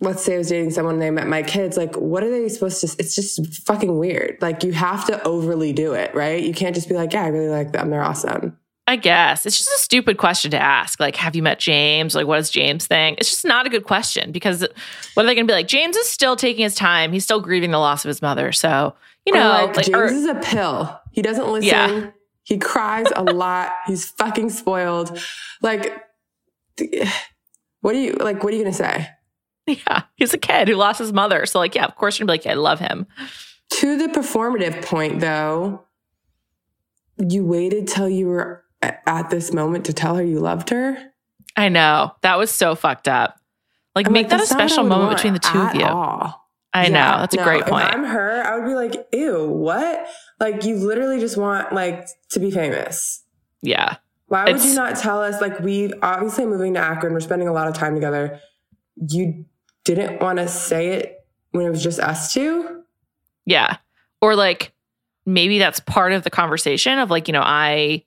let's 0.00 0.22
say 0.22 0.34
I 0.34 0.38
was 0.38 0.48
dating 0.48 0.70
someone 0.70 0.94
and 0.94 1.02
they 1.02 1.10
met 1.10 1.26
my 1.26 1.42
kids, 1.42 1.76
like, 1.76 1.94
what 1.96 2.22
are 2.22 2.30
they 2.30 2.48
supposed 2.48 2.80
to? 2.82 2.94
It's 2.98 3.14
just 3.14 3.64
fucking 3.64 3.98
weird. 3.98 4.38
Like 4.40 4.62
you 4.62 4.72
have 4.72 5.06
to 5.06 5.22
overly 5.24 5.72
do 5.72 5.94
it, 5.94 6.14
right? 6.14 6.42
You 6.42 6.52
can't 6.52 6.74
just 6.74 6.88
be 6.88 6.94
like, 6.94 7.12
yeah, 7.12 7.24
I 7.24 7.28
really 7.28 7.48
like 7.48 7.72
them. 7.72 7.90
They're 7.90 8.04
awesome. 8.04 8.58
I 8.88 8.96
guess 8.96 9.46
it's 9.46 9.58
just 9.58 9.68
a 9.70 9.80
stupid 9.80 10.16
question 10.16 10.52
to 10.52 10.62
ask. 10.62 11.00
Like, 11.00 11.16
have 11.16 11.34
you 11.34 11.42
met 11.42 11.58
James? 11.58 12.14
Like, 12.14 12.26
what 12.26 12.36
does 12.36 12.50
James 12.50 12.86
think? 12.86 13.18
It's 13.18 13.30
just 13.30 13.44
not 13.44 13.66
a 13.66 13.70
good 13.70 13.84
question 13.84 14.30
because 14.30 14.60
what 15.14 15.24
are 15.24 15.26
they 15.26 15.34
going 15.34 15.46
to 15.46 15.50
be 15.50 15.56
like? 15.56 15.66
James 15.66 15.96
is 15.96 16.08
still 16.08 16.36
taking 16.36 16.62
his 16.62 16.76
time. 16.76 17.12
He's 17.12 17.24
still 17.24 17.40
grieving 17.40 17.72
the 17.72 17.78
loss 17.78 18.04
of 18.04 18.08
his 18.08 18.22
mother. 18.22 18.52
So, 18.52 18.94
you 19.26 19.32
know, 19.32 19.48
like, 19.48 19.76
like, 19.76 19.86
James 19.86 19.96
or- 19.96 20.04
is 20.04 20.26
a 20.26 20.36
pill. 20.36 21.00
He 21.10 21.20
doesn't 21.22 21.48
listen. 21.48 21.68
Yeah. 21.68 22.10
He 22.44 22.58
cries 22.58 23.08
a 23.16 23.24
lot. 23.24 23.72
He's 23.88 24.08
fucking 24.10 24.50
spoiled. 24.50 25.18
Like, 25.62 26.00
what 27.80 27.96
are 27.96 27.98
you 27.98 28.12
like? 28.12 28.44
What 28.44 28.52
are 28.52 28.56
you 28.56 28.62
gonna 28.62 28.72
say? 28.74 29.08
yeah, 29.66 30.02
he's 30.14 30.32
a 30.32 30.38
kid 30.38 30.68
who 30.68 30.74
lost 30.76 31.00
his 31.00 31.12
mother. 31.12 31.44
So, 31.46 31.58
like, 31.58 31.74
yeah, 31.74 31.86
of 31.86 31.96
course 31.96 32.18
you're 32.20 32.26
be 32.26 32.34
like, 32.34 32.46
I 32.46 32.54
love 32.54 32.78
him. 32.78 33.06
To 33.70 33.98
the 33.98 34.06
performative 34.06 34.84
point, 34.84 35.18
though, 35.18 35.86
you 37.18 37.44
waited 37.44 37.88
till 37.88 38.08
you 38.08 38.28
were 38.28 38.62
at 38.82 39.30
this 39.30 39.52
moment 39.52 39.86
to 39.86 39.92
tell 39.92 40.16
her 40.16 40.22
you 40.22 40.38
loved 40.40 40.70
her. 40.70 40.96
I 41.56 41.68
know 41.68 42.12
that 42.22 42.38
was 42.38 42.50
so 42.50 42.74
fucked 42.74 43.08
up. 43.08 43.38
Like, 43.94 44.06
I'm 44.06 44.12
make 44.12 44.24
like, 44.24 44.30
that 44.30 44.36
a 44.36 44.38
that's 44.40 44.50
not 44.50 44.56
what 44.58 44.64
I 44.64 44.66
special 44.68 44.84
moment 44.84 45.16
between 45.16 45.32
the 45.32 45.38
two 45.38 45.58
of 45.58 45.74
you. 45.74 45.84
all. 45.84 46.46
I 46.74 46.84
Yeah, 46.84 46.88
know 46.90 47.20
that's 47.20 47.34
a 47.34 47.38
no, 47.38 47.44
great 47.44 47.60
If 47.62 47.66
point. 47.68 47.84
I'm 47.86 48.04
her, 48.04 48.42
I 48.44 48.58
would 48.58 48.66
be 48.66 48.74
like, 48.74 49.08
ew, 49.12 49.48
what? 49.48 50.06
Like, 50.38 50.64
you 50.64 50.76
literally 50.76 51.18
just 51.18 51.38
want 51.38 51.72
like 51.72 52.06
to 52.30 52.40
be 52.40 52.50
famous. 52.50 53.22
yeah, 53.62 53.96
Why 54.28 54.44
would 54.44 54.56
It's- 54.56 54.66
you 54.68 54.74
not 54.74 54.96
tell 54.96 55.22
us? 55.22 55.40
Like, 55.40 55.58
we 55.60 55.92
obviously 56.02 56.44
moving 56.44 56.74
to 56.74 56.80
Akron, 56.80 57.14
we're 57.14 57.20
spending 57.20 57.48
a 57.48 57.52
lot 57.52 57.68
of 57.68 57.74
time 57.74 57.94
together. 57.94 58.38
You 58.96 59.46
didn't 59.84 60.20
want 60.20 60.38
to 60.38 60.48
say 60.48 60.88
it 60.88 61.24
when 61.52 61.64
it 61.64 61.70
was 61.70 61.82
just 61.82 61.98
us 62.00 62.34
two. 62.34 62.82
yeah, 63.46 63.76
or 64.20 64.34
like 64.36 64.72
maybe 65.24 65.58
that's 65.58 65.80
part 65.80 66.12
of 66.12 66.22
the 66.24 66.30
conversation 66.30 66.98
of 66.98 67.10
like, 67.10 67.28
you 67.28 67.32
know, 67.32 67.42
I 67.44 68.04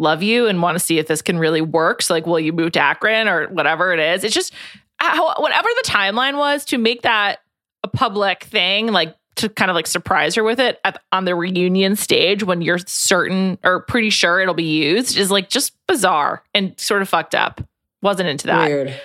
love 0.00 0.22
you 0.22 0.46
and 0.46 0.62
want 0.62 0.76
to 0.76 0.80
see 0.84 0.98
if 0.98 1.06
this 1.06 1.22
can 1.22 1.38
really 1.38 1.60
work. 1.60 2.02
So, 2.02 2.14
like, 2.14 2.26
will 2.26 2.40
you 2.40 2.52
move 2.52 2.72
to 2.72 2.80
Akron 2.80 3.28
or 3.28 3.48
whatever 3.48 3.92
it 3.92 4.00
is? 4.00 4.24
It's 4.24 4.34
just 4.34 4.52
uh, 5.00 5.14
how, 5.14 5.34
whatever 5.38 5.68
the 5.82 5.88
timeline 5.88 6.38
was 6.38 6.64
to 6.66 6.78
make 6.78 7.02
that 7.02 7.40
a 7.84 7.88
public 7.88 8.44
thing, 8.44 8.88
like 8.88 9.14
to 9.36 9.48
kind 9.48 9.70
of 9.70 9.74
like 9.74 9.86
surprise 9.86 10.34
her 10.34 10.42
with 10.42 10.60
it 10.60 10.78
at, 10.84 11.02
on 11.12 11.24
the 11.24 11.34
reunion 11.34 11.96
stage 11.96 12.42
when 12.42 12.60
you're 12.60 12.78
certain 12.78 13.58
or 13.64 13.80
pretty 13.82 14.10
sure 14.10 14.40
it'll 14.40 14.54
be 14.54 14.64
used 14.64 15.16
is 15.16 15.30
like 15.30 15.48
just 15.48 15.74
bizarre 15.86 16.42
and 16.54 16.78
sort 16.78 17.02
of 17.02 17.08
fucked 17.08 17.34
up. 17.34 17.60
Wasn't 18.02 18.28
into 18.28 18.46
that. 18.48 18.68
Weird. 18.68 19.00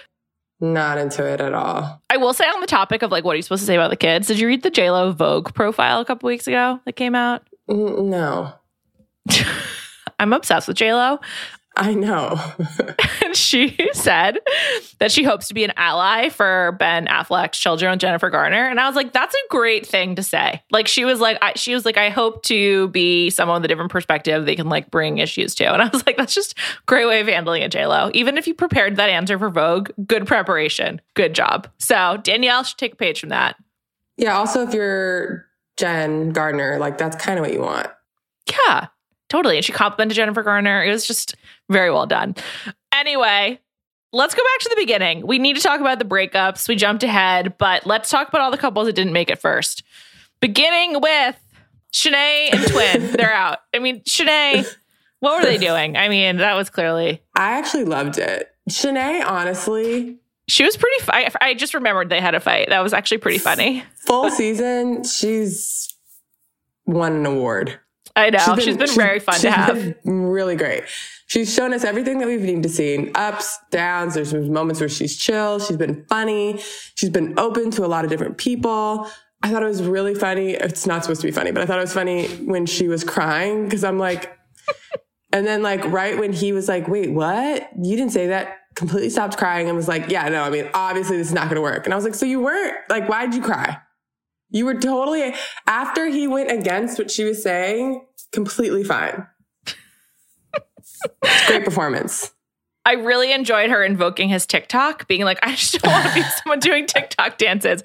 Not 0.61 0.97
into 0.97 1.25
it 1.25 1.41
at 1.41 1.53
all. 1.53 2.01
I 2.09 2.17
will 2.17 2.33
say 2.33 2.45
on 2.45 2.61
the 2.61 2.67
topic 2.67 3.01
of 3.01 3.11
like 3.11 3.23
what 3.23 3.33
are 3.33 3.35
you 3.35 3.41
supposed 3.41 3.61
to 3.61 3.65
say 3.65 3.75
about 3.75 3.89
the 3.89 3.97
kids? 3.97 4.27
Did 4.27 4.39
you 4.39 4.47
read 4.47 4.63
the 4.63 4.71
JLo 4.71 5.13
Vogue 5.13 5.53
profile 5.53 5.99
a 5.99 6.05
couple 6.05 6.27
weeks 6.27 6.47
ago 6.47 6.79
that 6.85 6.93
came 6.93 7.15
out? 7.15 7.43
No, 7.67 8.53
I'm 10.19 10.33
obsessed 10.33 10.67
with 10.67 10.77
JLo. 10.77 11.19
I 11.77 11.93
know. 11.93 12.39
And 13.25 13.35
she 13.35 13.75
said 13.93 14.37
that 14.99 15.11
she 15.11 15.23
hopes 15.23 15.47
to 15.47 15.55
be 15.55 15.63
an 15.63 15.73
ally 15.77 16.29
for 16.29 16.75
Ben 16.79 17.07
Affleck's 17.07 17.57
children 17.57 17.91
with 17.91 17.99
Jennifer 17.99 18.29
Garner. 18.29 18.67
And 18.67 18.79
I 18.79 18.85
was 18.87 18.95
like, 18.95 19.13
that's 19.13 19.33
a 19.33 19.47
great 19.49 19.85
thing 19.87 20.15
to 20.15 20.21
say. 20.23 20.61
Like 20.69 20.87
she 20.87 21.05
was 21.05 21.19
like, 21.19 21.39
I, 21.41 21.53
she 21.55 21.73
was 21.73 21.85
like, 21.85 21.97
I 21.97 22.09
hope 22.09 22.43
to 22.43 22.89
be 22.89 23.31
someone 23.31 23.55
with 23.61 23.65
a 23.65 23.67
different 23.67 23.91
perspective 23.91 24.45
they 24.45 24.55
can 24.55 24.69
like 24.69 24.91
bring 24.91 25.17
issues 25.17 25.55
to. 25.55 25.73
And 25.73 25.81
I 25.81 25.87
was 25.87 26.05
like, 26.05 26.17
that's 26.17 26.35
just 26.35 26.53
a 26.57 26.61
great 26.85 27.07
way 27.07 27.19
of 27.19 27.27
handling 27.27 27.63
it, 27.63 27.71
JLo. 27.71 28.11
Even 28.13 28.37
if 28.37 28.45
you 28.45 28.53
prepared 28.53 28.97
that 28.97 29.09
answer 29.09 29.39
for 29.39 29.49
Vogue, 29.49 29.89
good 30.05 30.27
preparation. 30.27 31.01
Good 31.15 31.33
job. 31.33 31.67
So 31.79 32.17
Danielle 32.21 32.63
should 32.63 32.77
take 32.77 32.93
a 32.93 32.97
page 32.97 33.19
from 33.19 33.29
that. 33.29 33.55
yeah. 34.17 34.37
Also, 34.37 34.61
if 34.67 34.73
you're 34.73 35.47
Jen 35.77 36.29
Garner, 36.29 36.77
like 36.77 36.97
that's 36.99 37.15
kind 37.15 37.39
of 37.39 37.43
what 37.43 37.53
you 37.53 37.61
want. 37.61 37.87
Yeah, 38.67 38.87
totally. 39.35 39.57
And 39.57 39.65
she 39.65 39.71
complimented 39.71 40.15
Jennifer 40.15 40.43
Garner. 40.43 40.83
It 40.83 40.91
was 40.91 41.05
just 41.05 41.35
very 41.69 41.91
well 41.91 42.05
done. 42.05 42.35
Anyway, 42.93 43.59
let's 44.13 44.33
go 44.33 44.41
back 44.41 44.59
to 44.61 44.69
the 44.69 44.75
beginning. 44.77 45.27
We 45.27 45.39
need 45.39 45.55
to 45.57 45.61
talk 45.61 45.81
about 45.81 45.99
the 45.99 46.05
breakups. 46.05 46.67
We 46.69 46.75
jumped 46.75 47.03
ahead, 47.03 47.57
but 47.57 47.85
let's 47.85 48.09
talk 48.09 48.29
about 48.29 48.41
all 48.41 48.51
the 48.51 48.57
couples 48.57 48.87
that 48.87 48.93
didn't 48.95 49.13
make 49.13 49.29
it 49.29 49.39
first. 49.39 49.83
Beginning 50.39 51.01
with 51.01 51.35
Shanae 51.91 52.53
and 52.53 52.67
Twin. 52.71 53.11
They're 53.13 53.33
out. 53.33 53.59
I 53.73 53.79
mean, 53.79 54.01
Shanae, 54.01 54.65
what 55.19 55.39
were 55.39 55.45
they 55.45 55.57
doing? 55.57 55.97
I 55.97 56.07
mean, 56.09 56.37
that 56.37 56.53
was 56.55 56.69
clearly. 56.69 57.21
I 57.35 57.57
actually 57.57 57.85
loved 57.85 58.17
it. 58.17 58.49
Shanae, 58.69 59.25
honestly, 59.25 60.17
She 60.47 60.63
was 60.63 60.77
pretty. 60.77 61.03
Fi- 61.03 61.29
I 61.41 61.53
just 61.53 61.73
remembered 61.73 62.09
they 62.09 62.21
had 62.21 62.35
a 62.35 62.39
fight. 62.39 62.69
That 62.69 62.81
was 62.81 62.93
actually 62.93 63.17
pretty 63.19 63.37
funny. 63.39 63.83
full 63.95 64.29
season, 64.29 65.03
she's 65.03 65.93
won 66.85 67.13
an 67.13 67.25
award. 67.25 67.79
I 68.15 68.29
know. 68.29 68.55
she's 68.57 68.77
been, 68.77 68.95
very 68.95 69.19
fun 69.19 69.35
to 69.35 69.41
she's 69.41 69.53
have. 69.53 70.03
been 70.03 70.25
really 70.25 70.55
great. 70.55 70.83
She's 71.27 71.53
shown 71.53 71.73
us 71.73 71.83
everything 71.83 72.19
that 72.19 72.27
we've 72.27 72.41
needed 72.41 72.63
to 72.63 72.69
see 72.69 73.11
ups, 73.15 73.57
downs. 73.71 74.13
There's 74.13 74.31
been 74.31 74.53
moments 74.53 74.79
where 74.79 74.89
she's 74.89 75.17
chill. 75.17 75.59
She's 75.59 75.77
been 75.77 76.05
funny. 76.05 76.61
She's 76.95 77.09
been 77.09 77.37
open 77.37 77.71
to 77.71 77.85
a 77.85 77.87
lot 77.87 78.05
of 78.05 78.11
different 78.11 78.37
people. 78.37 79.09
I 79.43 79.51
thought 79.51 79.63
it 79.63 79.67
was 79.67 79.83
really 79.83 80.15
funny. 80.15 80.51
It's 80.51 80.85
not 80.85 81.03
supposed 81.03 81.21
to 81.21 81.27
be 81.27 81.31
funny, 81.31 81.51
but 81.51 81.61
I 81.61 81.65
thought 81.65 81.77
it 81.77 81.81
was 81.81 81.93
funny 81.93 82.27
when 82.45 82.65
she 82.65 82.87
was 82.87 83.03
crying 83.03 83.65
because 83.65 83.83
I'm 83.83 83.99
like, 83.99 84.37
and 85.33 85.45
then 85.45 85.61
like 85.61 85.83
right 85.85 86.17
when 86.17 86.31
he 86.31 86.53
was 86.53 86.67
like, 86.67 86.87
wait, 86.87 87.11
what? 87.11 87.69
You 87.81 87.97
didn't 87.97 88.11
say 88.11 88.27
that. 88.27 88.59
Completely 88.75 89.09
stopped 89.09 89.37
crying 89.37 89.67
and 89.67 89.75
was 89.75 89.87
like, 89.87 90.09
yeah, 90.09 90.27
no, 90.29 90.43
I 90.43 90.49
mean, 90.49 90.69
obviously 90.73 91.17
this 91.17 91.27
is 91.27 91.33
not 91.33 91.43
going 91.43 91.55
to 91.55 91.61
work. 91.61 91.85
And 91.85 91.93
I 91.93 91.95
was 91.95 92.03
like, 92.03 92.15
so 92.15 92.25
you 92.25 92.41
weren't 92.41 92.75
like, 92.89 93.07
why'd 93.07 93.33
you 93.33 93.41
cry? 93.41 93.77
You 94.55 94.63
were 94.63 94.73
totally, 94.73 95.33
after 95.67 96.05
he 96.05 96.27
went 96.27 96.49
against 96.49 96.97
what 96.97 97.11
she 97.11 97.25
was 97.25 97.43
saying, 97.43 98.05
completely 98.31 98.85
fine. 98.85 99.27
Great 101.47 101.65
performance. 101.65 102.31
I 102.85 102.93
really 102.93 103.33
enjoyed 103.33 103.69
her 103.69 103.83
invoking 103.83 104.29
his 104.29 104.45
TikTok, 104.45 105.09
being 105.09 105.23
like, 105.25 105.39
I 105.43 105.55
just 105.55 105.81
don't 105.81 105.91
want 105.91 106.07
to 106.07 106.13
be 106.13 106.21
someone 106.43 106.59
doing 106.59 106.85
TikTok 106.85 107.37
dances. 107.37 107.83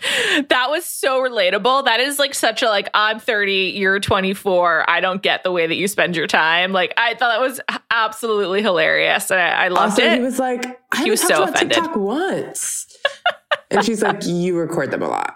That 0.49 0.67
was 0.71 0.85
so 0.85 1.21
relatable. 1.21 1.87
That 1.87 1.99
is 1.99 2.21
like 2.21 2.35
such 2.37 2.62
a 2.62 2.67
like, 2.69 2.89
I'm 2.95 3.19
30, 3.19 3.73
you're 3.75 3.99
24. 3.99 4.89
I 4.89 5.00
don't 5.00 5.23
get 5.23 5.43
the 5.43 5.50
way 5.50 5.67
that 5.67 5.75
you 5.75 5.89
spend 5.89 6.15
your 6.15 6.29
time. 6.29 6.71
Like, 6.73 6.95
I 6.97 7.15
thought 7.15 7.31
that 7.33 7.41
was 7.41 7.61
absolutely 7.91 8.62
hilarious. 8.62 9.29
And 9.33 9.41
I, 9.41 9.65
I 9.65 9.69
loved 9.69 9.93
Also, 9.93 10.03
it. 10.03 10.12
he 10.12 10.21
was 10.21 10.39
like, 10.39 10.65
I 10.93 10.99
haven't 10.99 11.11
was 11.11 11.21
so 11.23 11.43
offended. 11.43 11.73
TikTok 11.73 11.97
once. 11.97 12.87
and 13.73 13.85
she's 13.85 14.03
like, 14.03 14.25
you 14.25 14.57
record 14.57 14.93
them 14.93 15.03
a 15.03 15.09
lot. 15.09 15.35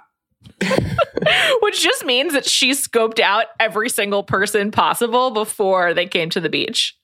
which 1.61 1.83
just 1.83 2.05
means 2.05 2.33
that 2.33 2.47
she 2.47 2.71
scoped 2.73 3.21
out 3.21 3.47
every 3.59 3.89
single 3.89 4.23
person 4.23 4.71
possible 4.71 5.31
before 5.31 5.95
they 5.95 6.07
came 6.07 6.31
to 6.31 6.41
the 6.41 6.49
beach. 6.49 6.97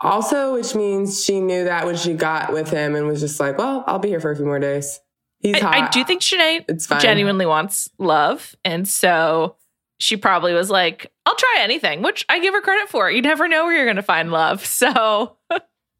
Also, 0.00 0.54
which 0.54 0.74
means 0.74 1.24
she 1.24 1.40
knew 1.40 1.64
that 1.64 1.86
when 1.86 1.96
she 1.96 2.14
got 2.14 2.52
with 2.52 2.70
him 2.70 2.96
and 2.96 3.06
was 3.06 3.20
just 3.20 3.38
like, 3.38 3.56
well, 3.56 3.84
I'll 3.86 4.00
be 4.00 4.08
here 4.08 4.20
for 4.20 4.32
a 4.32 4.36
few 4.36 4.44
more 4.44 4.58
days. 4.58 4.98
He's 5.38 5.60
hot. 5.60 5.74
I, 5.74 5.86
I 5.86 5.90
do 5.90 6.04
think 6.04 6.22
Shanae 6.22 6.64
it's 6.68 6.86
genuinely 7.00 7.46
wants 7.46 7.88
love. 7.98 8.54
And 8.64 8.86
so 8.86 9.56
she 9.98 10.16
probably 10.16 10.54
was 10.54 10.70
like, 10.70 11.12
I'll 11.26 11.36
try 11.36 11.56
anything, 11.60 12.02
which 12.02 12.24
I 12.28 12.40
give 12.40 12.54
her 12.54 12.60
credit 12.60 12.88
for. 12.88 13.10
You 13.10 13.22
never 13.22 13.46
know 13.46 13.64
where 13.64 13.74
you're 13.74 13.84
going 13.86 13.96
to 13.96 14.02
find 14.02 14.30
love. 14.30 14.66
So 14.72 15.36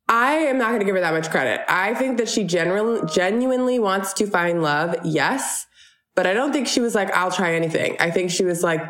I 0.09 0.33
am 0.35 0.59
not 0.59 0.69
going 0.69 0.81
to 0.81 0.85
give 0.85 0.97
her 0.97 1.01
that 1.01 1.15
much 1.15 1.31
credit. 1.31 1.61
I 1.69 1.95
think 1.95 2.19
that 2.19 2.29
she 2.29 2.43
genuinely, 2.45 3.09
genuinely 3.13 3.79
wants 3.79 4.13
to 4.15 4.27
find 4.27 4.63
love. 4.63 4.97
Yes. 5.05 5.67
But 6.15 6.27
I 6.27 6.35
don't 6.35 6.53
think 6.53 6.67
she 6.69 6.81
was 6.81 6.95
like, 6.95 7.11
I'll 7.13 7.31
try 7.31 7.55
anything. 7.55 7.97
I 8.01 8.11
think 8.11 8.31
she 8.31 8.45
was 8.45 8.63
like, 8.63 8.83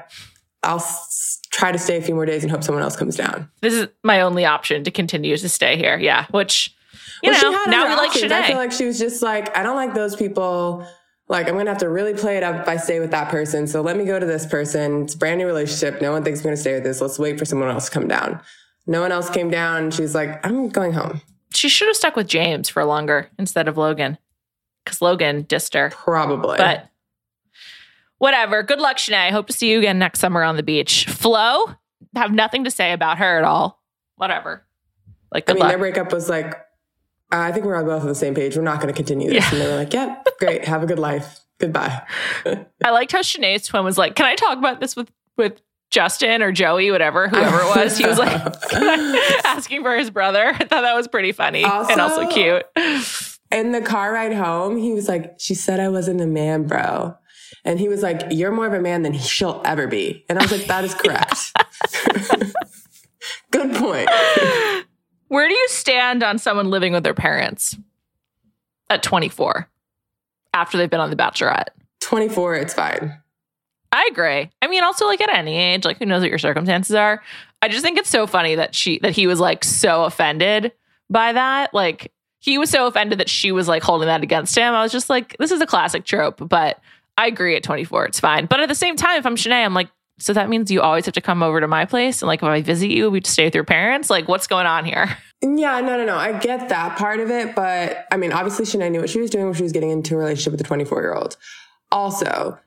I'll 0.65 0.77
s- 0.77 1.41
try 1.51 1.71
to 1.73 1.79
stay 1.79 1.97
a 1.99 2.03
few 2.03 2.15
more 2.15 2.27
days 2.27 2.43
and 2.43 2.51
hope 2.51 2.65
someone 2.65 2.83
else 2.83 2.97
comes 2.97 3.17
down. 3.17 3.49
this 3.61 3.75
is 3.75 3.89
my 4.03 4.21
only 4.23 4.45
option 4.45 4.85
to 4.85 4.91
continue 4.91 5.37
to 5.37 5.49
stay 5.49 5.77
here. 5.77 5.99
Yeah. 5.99 6.27
Which, 6.31 6.75
you 7.23 7.31
Well, 7.31 7.43
know, 7.53 7.59
had 7.59 7.71
now 7.71 7.89
we 7.89 7.95
like 7.95 8.11
options. 8.11 8.33
I 8.33 8.47
feel 8.49 8.57
like 8.57 8.73
she 8.73 8.87
was 8.87 8.99
just 8.99 9.23
like, 9.23 9.57
I 9.57 9.63
don't 9.63 9.77
like 9.77 9.95
those 9.95 10.17
people. 10.17 10.87
Like, 11.29 11.47
I'm 11.47 11.55
going 11.55 11.67
to 11.67 11.71
have 11.71 11.79
to 11.81 11.89
really 11.89 12.15
play 12.15 12.37
it 12.37 12.43
up 12.43 12.57
if 12.63 12.69
I 12.69 12.77
stay 12.77 12.99
with 13.01 13.13
that 13.13 13.29
person. 13.31 13.67
So 13.67 13.81
let 13.81 13.97
me 13.97 14.05
go 14.05 14.19
to 14.19 14.27
this 14.27 14.45
person. 14.45 15.03
It's 15.03 15.15
a 15.15 15.19
brand 15.19 15.39
new 15.39 15.47
relationship. 15.47 16.03
No 16.03 16.11
one 16.13 16.25
thinks 16.25 16.41
I'm 16.41 16.45
going 16.45 16.57
to 16.57 16.61
stay 16.61 16.75
with 16.75 16.83
this. 16.85 17.01
Let's 17.01 17.19
wait 17.19 17.39
for 17.39 17.45
someone 17.45 17.69
else 17.71 17.87
to 17.87 17.91
come 17.93 18.09
down. 18.09 18.41
No 18.87 19.01
one 19.01 19.13
else 19.13 19.31
came 19.31 19.49
down. 19.49 19.93
She's 19.93 20.15
like, 20.15 20.45
I'm 20.45 20.69
going 20.69 20.93
home. 20.93 21.21
She 21.55 21.69
should 21.69 21.87
have 21.87 21.97
stuck 21.97 22.17
with 22.17 22.27
James 22.27 22.69
for 22.69 22.85
longer 22.85 23.29
instead 23.39 23.69
of 23.69 23.77
Logan. 23.77 24.19
Because 24.85 25.01
Logan 25.01 25.45
dissed 25.45 25.75
her. 25.75 25.91
Probably. 25.91 26.59
But 26.59 26.89
whatever. 28.23 28.63
Good 28.63 28.79
luck, 28.79 28.99
Shanae. 28.99 29.31
Hope 29.33 29.49
to 29.49 29.53
see 29.53 29.69
you 29.69 29.79
again 29.79 29.99
next 29.99 30.21
summer 30.21 30.45
on 30.45 30.57
the 30.57 30.63
beach. 30.63 31.07
Flo, 31.07 31.75
have 32.15 32.31
nothing 32.33 32.63
to 32.63 32.71
say 32.71 32.93
about 32.93 33.19
her 33.19 33.37
at 33.39 33.43
all. 33.43 33.83
Whatever. 34.15 34.65
Like, 35.35 35.51
I 35.51 35.55
mean, 35.55 35.61
luck. 35.61 35.71
their 35.71 35.79
breakup 35.79 36.13
was 36.13 36.29
like, 36.29 36.55
I 37.33 37.51
think 37.51 37.67
we're 37.67 37.75
all 37.75 37.83
both 37.85 38.03
on 38.03 38.09
the 38.09 38.15
same 38.15 38.35
page. 38.35 38.57
We're 38.57 38.63
not 38.63 38.81
going 38.81 38.95
to 38.95 38.97
continue 38.97 39.29
this. 39.29 39.43
Yeah. 39.45 39.51
And 39.51 39.61
they 39.61 39.69
were 39.69 39.77
like, 39.77 39.93
yep, 39.93 40.25
great. 40.39 40.65
Have 40.67 40.85
a 40.85 40.87
good 40.87 41.01
life. 41.01 41.41
Goodbye. 41.59 42.03
I 42.85 42.91
liked 42.91 43.11
how 43.11 43.21
Shanae's 43.23 43.67
twin 43.67 43.85
was 43.85 43.97
like, 43.99 44.15
"Can 44.17 44.27
I 44.27 44.35
talk 44.35 44.59
about 44.59 44.81
this 44.81 44.97
with 44.97 45.11
with 45.37 45.61
Justin 45.91 46.43
or 46.43 46.51
Joey, 46.51 46.91
whatever, 46.91 47.29
whoever 47.29 47.59
it 47.61 47.77
was?" 47.77 47.97
He 47.97 48.05
was 48.05 48.19
like 48.19 48.33
asking 49.45 49.83
for 49.83 49.97
his 49.97 50.11
brother. 50.11 50.49
I 50.49 50.59
thought 50.59 50.81
that 50.83 50.95
was 50.97 51.07
pretty 51.07 51.31
funny 51.31 51.63
and 51.63 51.73
also 52.01 52.23
Also- 52.25 52.29
cute. 52.31 52.65
In 53.53 53.71
the 53.71 53.81
car 53.81 54.13
ride 54.13 54.33
home, 54.35 54.77
he 54.77 54.93
was 54.93 55.09
like, 55.09 55.35
she 55.39 55.55
said 55.55 55.79
I 55.79 55.89
wasn't 55.89 56.21
a 56.21 56.27
man, 56.27 56.67
bro. 56.67 57.17
And 57.65 57.79
he 57.79 57.89
was 57.89 58.03
like, 58.03 58.23
you're 58.31 58.51
more 58.51 58.67
of 58.67 58.73
a 58.73 58.81
man 58.81 59.03
than 59.03 59.17
she'll 59.17 59.63
ever 59.65 59.87
be. 59.87 60.25
And 60.29 60.39
I 60.39 60.43
was 60.43 60.53
like, 60.53 60.67
that 60.67 60.85
is 60.85 60.95
correct. 60.95 61.53
good 63.51 63.75
point. 63.77 64.09
Where 65.29 65.49
do 65.49 65.55
you 65.55 65.69
stand 65.69 66.23
on 66.23 66.39
someone 66.39 66.71
living 66.71 66.93
with 66.93 67.05
their 67.05 67.15
parents 67.15 67.77
at 68.91 69.03
24 69.03 69.69
after 70.53 70.77
they've 70.77 70.91
been 70.91 71.01
on 71.01 71.11
The 71.11 71.17
Bachelorette? 71.17 71.69
24, 72.01 72.57
it's 72.57 72.75
fine. 72.75 73.19
I 73.93 74.09
agree. 74.11 74.51
I 74.61 74.67
mean, 74.69 74.83
also 74.83 75.07
like 75.07 75.21
at 75.21 75.31
any 75.31 75.57
age, 75.57 75.85
like 75.85 75.99
who 75.99 76.07
knows 76.07 76.23
what 76.23 76.31
your 76.31 76.39
circumstances 76.39 76.97
are. 76.97 77.23
I 77.61 77.69
just 77.69 77.85
think 77.85 77.99
it's 77.99 78.09
so 78.09 78.27
funny 78.27 78.57
that 78.57 78.75
she 78.75 78.99
that 79.01 79.13
he 79.13 79.27
was 79.27 79.39
like 79.39 79.63
so 79.63 80.05
offended 80.05 80.73
by 81.09 81.33
that. 81.33 81.73
Like 81.75 82.11
he 82.39 82.59
was 82.59 82.71
so 82.71 82.87
offended 82.87 83.21
that 83.21 83.29
she 83.29 83.53
was 83.53 83.69
like 83.69 83.83
holding 83.83 84.07
that 84.07 84.23
against 84.23 84.57
him. 84.57 84.75
I 84.75 84.83
was 84.83 84.91
just 84.91 85.09
like, 85.09 85.37
this 85.39 85.53
is 85.53 85.61
a 85.61 85.67
classic 85.67 86.05
trope, 86.05 86.49
but 86.49 86.81
I 87.17 87.27
agree 87.27 87.57
at 87.57 87.63
24, 87.63 88.07
it's 88.07 88.21
fine. 88.21 88.47
But 88.47 88.61
at 88.61 88.69
the 88.69 88.75
same 88.75 88.97
time, 88.97 89.19
if 89.19 89.27
I'm 89.27 89.37
Shanae, 89.37 89.65
I'm 89.65 89.75
like, 89.75 89.89
so 90.19 90.33
that 90.33 90.49
means 90.49 90.71
you 90.71 90.81
always 90.81 91.05
have 91.07 91.15
to 91.15 91.21
come 91.21 91.43
over 91.43 91.61
to 91.61 91.67
my 91.67 91.85
place 91.85 92.23
and 92.23 92.29
like 92.29 92.41
if 92.41 92.45
I 92.45 92.63
visit 92.63 92.91
you, 92.91 93.11
we 93.11 93.21
stay 93.25 93.45
with 93.45 93.55
your 93.55 93.65
parents. 93.65 94.09
Like, 94.09 94.29
what's 94.29 94.47
going 94.47 94.67
on 94.67 94.85
here? 94.85 95.17
Yeah, 95.45 95.81
no, 95.81 95.97
no, 95.97 96.05
no. 96.05 96.15
I 96.15 96.39
get 96.39 96.69
that 96.69 96.97
part 96.97 97.19
of 97.19 97.29
it. 97.29 97.57
But 97.57 98.07
I 98.13 98.17
mean, 98.17 98.31
obviously, 98.31 98.65
Shanae 98.65 98.93
knew 98.93 99.01
what 99.01 99.11
she 99.11 99.21
was 99.21 99.29
doing 99.29 99.47
when 99.47 99.55
she 99.55 99.65
was 99.65 99.73
getting 99.73 99.91
into 99.91 100.15
a 100.15 100.19
relationship 100.19 100.53
with 100.53 100.61
a 100.61 100.65
24 100.65 101.03
year 101.03 101.15
old. 101.15 101.37
Also, 101.91 102.61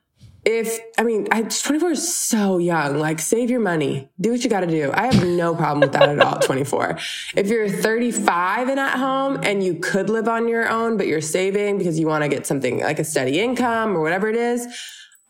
if, 0.45 0.79
I 0.97 1.03
mean, 1.03 1.27
I, 1.31 1.41
24 1.41 1.91
is 1.91 2.15
so 2.15 2.59
young. 2.59 2.99
Like, 2.99 3.19
save 3.19 3.49
your 3.49 3.59
money. 3.59 4.11
Do 4.21 4.31
what 4.31 4.43
you 4.43 4.49
got 4.49 4.59
to 4.61 4.67
do. 4.67 4.91
I 4.93 5.07
have 5.07 5.25
no 5.25 5.55
problem 5.55 5.79
with 5.79 5.91
that 5.93 6.07
at 6.07 6.19
all, 6.19 6.39
24. 6.39 6.99
If 7.35 7.47
you're 7.47 7.67
35 7.67 8.69
and 8.69 8.79
at 8.79 8.97
home 8.97 9.39
and 9.43 9.63
you 9.63 9.79
could 9.79 10.09
live 10.09 10.27
on 10.27 10.47
your 10.47 10.69
own, 10.69 10.97
but 10.97 11.07
you're 11.07 11.19
saving 11.19 11.79
because 11.79 11.99
you 11.99 12.05
want 12.05 12.23
to 12.23 12.29
get 12.29 12.45
something 12.45 12.81
like 12.81 12.99
a 12.99 13.03
steady 13.03 13.39
income 13.39 13.97
or 13.97 14.01
whatever 14.01 14.29
it 14.29 14.35
is, 14.35 14.67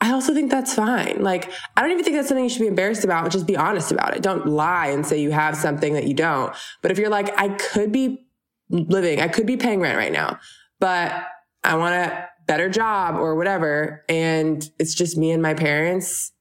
I 0.02 0.12
also 0.12 0.34
think 0.34 0.52
that's 0.52 0.74
fine. 0.74 1.22
Like, 1.22 1.50
I 1.78 1.82
don't 1.82 1.92
even 1.92 2.04
think 2.04 2.18
that's 2.18 2.28
something 2.28 2.44
you 2.44 2.50
should 2.50 2.60
be 2.60 2.68
embarrassed 2.68 3.06
about. 3.06 3.32
Just 3.32 3.48
be 3.48 3.56
honest 3.56 3.94
about 3.94 4.16
it. 4.16 4.22
Don't 4.22 4.46
lie 4.46 4.88
and 4.88 5.06
say 5.06 5.22
you 5.22 5.32
have 5.32 5.56
something 5.56 5.94
that 5.94 6.06
you 6.06 6.14
don't. 6.14 6.54
But 6.82 6.92
if 6.92 7.00
you're 7.00 7.10
like, 7.10 7.40
I 7.40 7.50
could 7.50 7.94
be 7.94 8.28
living, 8.70 9.22
I 9.22 9.30
could 9.30 9.46
be 9.46 9.56
paying 9.56 9.80
rent 9.80 9.98
right 9.98 10.12
now, 10.12 10.40
but 10.80 11.26
I 11.64 11.76
want 11.76 11.96
a 11.96 12.30
better 12.48 12.70
job 12.70 13.16
or 13.16 13.36
whatever, 13.36 14.04
and 14.10 14.68
it's 14.80 14.94
just 14.94 15.18
me 15.18 15.32
and 15.32 15.42
my 15.42 15.54
parents. 15.54 16.32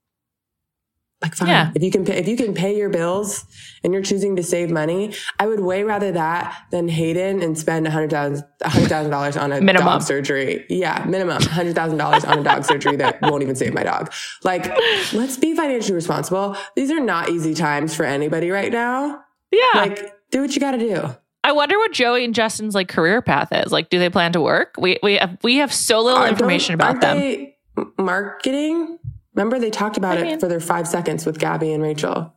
Like, 1.22 1.36
fine. 1.36 1.48
Yeah. 1.48 1.70
If 1.74 1.82
you 1.82 1.90
can 1.90 2.04
pay, 2.04 2.18
if 2.18 2.28
you 2.28 2.36
can 2.36 2.52
pay 2.52 2.76
your 2.76 2.90
bills 2.90 3.46
and 3.82 3.94
you're 3.94 4.02
choosing 4.02 4.36
to 4.36 4.42
save 4.42 4.70
money, 4.70 5.14
I 5.38 5.46
would 5.46 5.60
way 5.60 5.82
rather 5.82 6.12
that 6.12 6.54
than 6.70 6.86
Hayden 6.86 7.40
and 7.42 7.56
spend 7.58 7.86
a 7.86 7.90
hundred 7.90 8.10
thousand, 8.10 8.44
a 8.60 8.68
hundred 8.68 8.88
thousand 8.90 9.10
dollars 9.10 9.34
on 9.34 9.50
a 9.50 9.60
Minimum. 9.60 9.86
dog 9.86 10.02
surgery. 10.02 10.66
Yeah, 10.68 11.02
minimum 11.08 11.40
hundred 11.42 11.74
thousand 11.76 11.96
dollars 11.96 12.26
on 12.26 12.40
a 12.40 12.42
dog 12.42 12.64
surgery 12.64 12.96
that 12.96 13.22
won't 13.22 13.42
even 13.42 13.56
save 13.56 13.72
my 13.72 13.84
dog. 13.84 14.12
Like, 14.42 14.66
let's 15.14 15.38
be 15.38 15.56
financially 15.56 15.94
responsible. 15.94 16.56
These 16.76 16.90
are 16.90 17.00
not 17.00 17.30
easy 17.30 17.54
times 17.54 17.94
for 17.94 18.04
anybody 18.04 18.50
right 18.50 18.70
now. 18.72 19.20
Yeah. 19.50 19.64
Like, 19.76 20.12
do 20.30 20.42
what 20.42 20.54
you 20.54 20.60
got 20.60 20.72
to 20.72 20.78
do. 20.78 21.16
I 21.44 21.52
wonder 21.52 21.76
what 21.78 21.92
Joey 21.92 22.24
and 22.24 22.34
Justin's 22.34 22.74
like 22.74 22.88
career 22.88 23.20
path 23.22 23.48
is. 23.52 23.70
Like, 23.70 23.90
do 23.90 23.98
they 23.98 24.08
plan 24.10 24.32
to 24.32 24.40
work? 24.40 24.74
We 24.78 24.98
we 25.02 25.14
have, 25.18 25.38
we 25.42 25.56
have 25.56 25.72
so 25.72 26.00
little 26.00 26.20
don't- 26.20 26.30
information 26.30 26.74
about 26.74 27.00
them. 27.00 27.52
Marketing. 27.98 28.98
Remember 29.34 29.58
they 29.58 29.70
talked 29.70 29.96
about 29.96 30.16
I 30.18 30.20
it 30.20 30.24
mean- 30.24 30.40
for 30.40 30.48
their 30.48 30.60
five 30.60 30.88
seconds 30.88 31.26
with 31.26 31.38
Gabby 31.38 31.72
and 31.72 31.82
Rachel. 31.82 32.32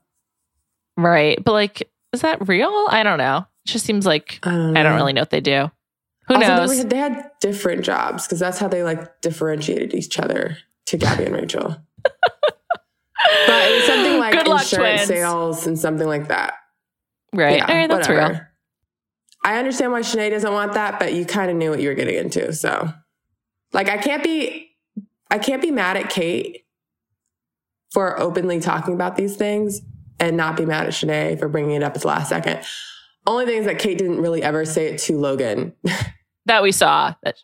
right. 0.97 1.41
But 1.43 1.53
like, 1.53 1.89
is 2.13 2.21
that 2.21 2.47
real? 2.47 2.85
I 2.89 3.03
don't 3.03 3.17
know. 3.17 3.45
It 3.65 3.69
just 3.71 3.85
seems 3.85 4.05
like 4.05 4.39
I 4.43 4.51
don't, 4.51 4.77
I 4.77 4.83
don't 4.83 4.95
really 4.95 5.13
know 5.13 5.21
what 5.21 5.29
they 5.29 5.41
do. 5.41 5.71
Who 6.27 6.35
Also, 6.35 6.47
knows? 6.47 6.71
They, 6.77 6.83
were, 6.83 6.89
they 6.89 6.97
had 6.97 7.31
different 7.39 7.85
jobs 7.85 8.25
because 8.25 8.39
that's 8.39 8.57
how 8.59 8.67
they 8.67 8.83
like 8.83 9.21
differentiated 9.21 9.93
each 9.93 10.19
other 10.19 10.57
to 10.87 10.97
Gabby 10.97 11.25
and 11.25 11.35
Rachel. 11.35 11.77
but 12.03 12.13
it 13.47 13.75
was 13.75 13.83
something 13.85 14.19
like 14.19 14.33
Good 14.33 14.47
insurance 14.47 15.03
sales 15.03 15.67
and 15.67 15.77
something 15.79 16.07
like 16.07 16.27
that. 16.29 16.55
right. 17.33 17.57
Yeah, 17.57 17.71
right, 17.71 17.89
that's 17.89 18.09
real. 18.09 18.39
I 19.43 19.57
understand 19.57 19.91
why 19.91 20.01
Shanae 20.01 20.31
doesn't 20.31 20.51
want 20.51 20.73
that, 20.73 20.99
but 20.99 21.13
you 21.13 21.25
kind 21.25 21.49
of 21.49 21.57
knew 21.57 21.69
what 21.69 21.79
you 21.79 21.89
were 21.89 21.95
getting 21.95 22.15
into. 22.15 22.53
So, 22.53 22.91
like, 23.73 23.89
I 23.89 23.97
can't 23.97 24.23
be, 24.23 24.71
I 25.29 25.37
can't 25.37 25.61
be 25.61 25.71
mad 25.71 25.97
at 25.97 26.09
Kate 26.09 26.65
for 27.91 28.19
openly 28.19 28.59
talking 28.59 28.93
about 28.93 29.15
these 29.15 29.35
things 29.35 29.81
and 30.19 30.35
not 30.35 30.57
be 30.57 30.65
mad 30.65 30.87
at 30.87 30.93
Shanae 30.93 31.39
for 31.39 31.47
bringing 31.47 31.75
it 31.75 31.83
up 31.83 31.95
at 31.95 32.01
the 32.01 32.07
last 32.07 32.29
second. 32.29 32.59
Only 33.25 33.45
thing 33.45 33.57
is 33.57 33.65
that 33.65 33.79
Kate 33.79 33.97
didn't 33.97 34.21
really 34.21 34.41
ever 34.41 34.65
say 34.65 34.87
it 34.87 34.99
to 35.01 35.17
Logan. 35.17 35.73
That 36.45 36.63
we 36.63 36.71
saw. 36.71 37.13
But 37.23 37.35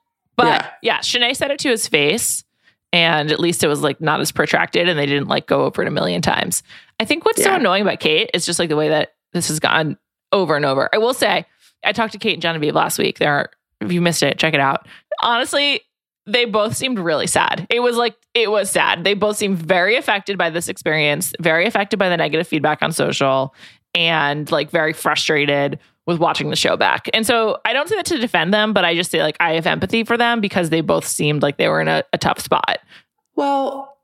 yeah. 0.45 0.69
Yeah. 0.81 0.99
Shanae 0.99 1.35
said 1.35 1.51
it 1.51 1.59
to 1.59 1.69
his 1.69 1.89
face. 1.89 2.45
And 2.93 3.31
at 3.31 3.39
least 3.39 3.63
it 3.63 3.67
was 3.67 3.81
like 3.81 3.99
not 3.99 4.21
as 4.21 4.31
protracted 4.31 4.87
and 4.87 4.97
they 4.97 5.05
didn't 5.05 5.27
like 5.27 5.45
go 5.45 5.65
over 5.65 5.81
it 5.81 5.89
a 5.89 5.91
million 5.91 6.21
times. 6.21 6.63
I 7.01 7.05
think 7.05 7.25
what's 7.25 7.43
so 7.43 7.55
annoying 7.55 7.81
about 7.81 7.99
Kate 7.99 8.29
is 8.33 8.45
just 8.45 8.59
like 8.59 8.69
the 8.69 8.77
way 8.77 8.87
that 8.87 9.15
this 9.33 9.49
has 9.49 9.59
gone 9.59 9.97
over 10.31 10.55
and 10.55 10.63
over. 10.63 10.89
I 10.93 10.99
will 10.99 11.13
say, 11.13 11.45
I 11.85 11.91
talked 11.91 12.13
to 12.13 12.19
Kate 12.19 12.33
and 12.33 12.41
Genevieve 12.41 12.75
last 12.75 12.97
week. 12.97 13.19
There, 13.19 13.49
if 13.81 13.91
you 13.91 14.01
missed 14.01 14.23
it, 14.23 14.37
check 14.39 14.53
it 14.53 14.59
out. 14.59 14.87
Honestly, 15.21 15.81
they 16.25 16.45
both 16.45 16.75
seemed 16.75 16.99
really 16.99 17.27
sad. 17.27 17.67
It 17.69 17.81
was 17.81 17.97
like 17.97 18.15
it 18.33 18.49
was 18.49 18.69
sad. 18.69 19.03
They 19.03 19.13
both 19.13 19.37
seemed 19.37 19.59
very 19.59 19.95
affected 19.95 20.37
by 20.37 20.49
this 20.49 20.67
experience, 20.67 21.33
very 21.39 21.65
affected 21.65 21.99
by 21.99 22.09
the 22.09 22.17
negative 22.17 22.47
feedback 22.47 22.81
on 22.81 22.91
social, 22.91 23.53
and 23.93 24.49
like 24.51 24.69
very 24.69 24.93
frustrated 24.93 25.79
with 26.05 26.19
watching 26.19 26.49
the 26.49 26.55
show 26.55 26.75
back. 26.75 27.09
And 27.13 27.25
so 27.25 27.59
I 27.65 27.71
don't 27.73 27.87
say 27.87 27.95
that 27.95 28.05
to 28.07 28.17
defend 28.17 28.53
them, 28.53 28.73
but 28.73 28.83
I 28.83 28.95
just 28.95 29.11
say 29.11 29.21
like 29.21 29.37
I 29.39 29.53
have 29.53 29.67
empathy 29.67 30.03
for 30.03 30.17
them 30.17 30.41
because 30.41 30.69
they 30.69 30.81
both 30.81 31.05
seemed 31.07 31.41
like 31.41 31.57
they 31.57 31.67
were 31.69 31.79
in 31.81 31.87
a, 31.87 32.03
a 32.11 32.17
tough 32.17 32.39
spot. 32.39 32.79
well, 33.35 33.97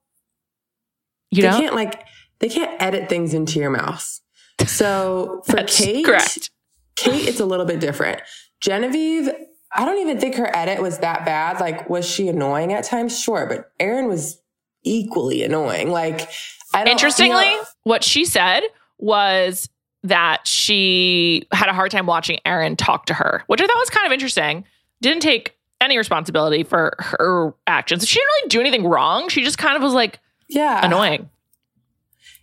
You 1.31 1.43
they 1.43 1.49
can't 1.49 1.75
like, 1.75 2.03
they 2.39 2.49
can't 2.49 2.81
edit 2.81 3.09
things 3.09 3.33
into 3.33 3.59
your 3.59 3.69
mouth. 3.69 4.21
So 4.65 5.41
for 5.45 5.57
That's 5.57 5.77
Kate, 5.77 6.05
correct. 6.05 6.51
Kate, 6.99 7.27
it's 7.27 7.39
a 7.39 7.45
little 7.45 7.65
bit 7.65 7.79
different. 7.79 8.21
Genevieve, 8.61 9.29
I 9.73 9.85
don't 9.85 9.99
even 9.99 10.19
think 10.19 10.35
her 10.35 10.55
edit 10.55 10.81
was 10.81 10.99
that 10.99 11.25
bad. 11.25 11.59
Like, 11.59 11.89
was 11.89 12.07
she 12.09 12.27
annoying 12.27 12.73
at 12.73 12.83
times? 12.83 13.19
Sure, 13.19 13.45
but 13.47 13.71
Aaron 13.79 14.07
was 14.07 14.41
equally 14.83 15.43
annoying. 15.43 15.91
Like, 15.91 16.29
I 16.73 16.83
don't. 16.83 16.91
Interestingly, 16.91 17.45
you 17.49 17.57
know- 17.57 17.63
what 17.83 18.03
she 18.03 18.25
said 18.25 18.61
was 18.97 19.69
that 20.03 20.47
she 20.47 21.45
had 21.51 21.69
a 21.69 21.73
hard 21.73 21.91
time 21.91 22.05
watching 22.05 22.39
Aaron 22.45 22.75
talk 22.75 23.05
to 23.07 23.13
her, 23.13 23.43
which 23.47 23.61
I 23.61 23.67
thought 23.67 23.77
was 23.77 23.89
kind 23.89 24.05
of 24.05 24.13
interesting. 24.13 24.65
Didn't 25.01 25.21
take 25.21 25.55
any 25.81 25.97
responsibility 25.97 26.63
for 26.63 26.95
her 26.99 27.53
actions. 27.67 28.07
She 28.07 28.19
didn't 28.19 28.27
really 28.27 28.49
do 28.49 28.59
anything 28.61 28.87
wrong. 28.87 29.29
She 29.29 29.43
just 29.43 29.57
kind 29.57 29.75
of 29.75 29.81
was 29.81 29.93
like 29.93 30.19
yeah, 30.49 30.85
annoying. 30.85 31.29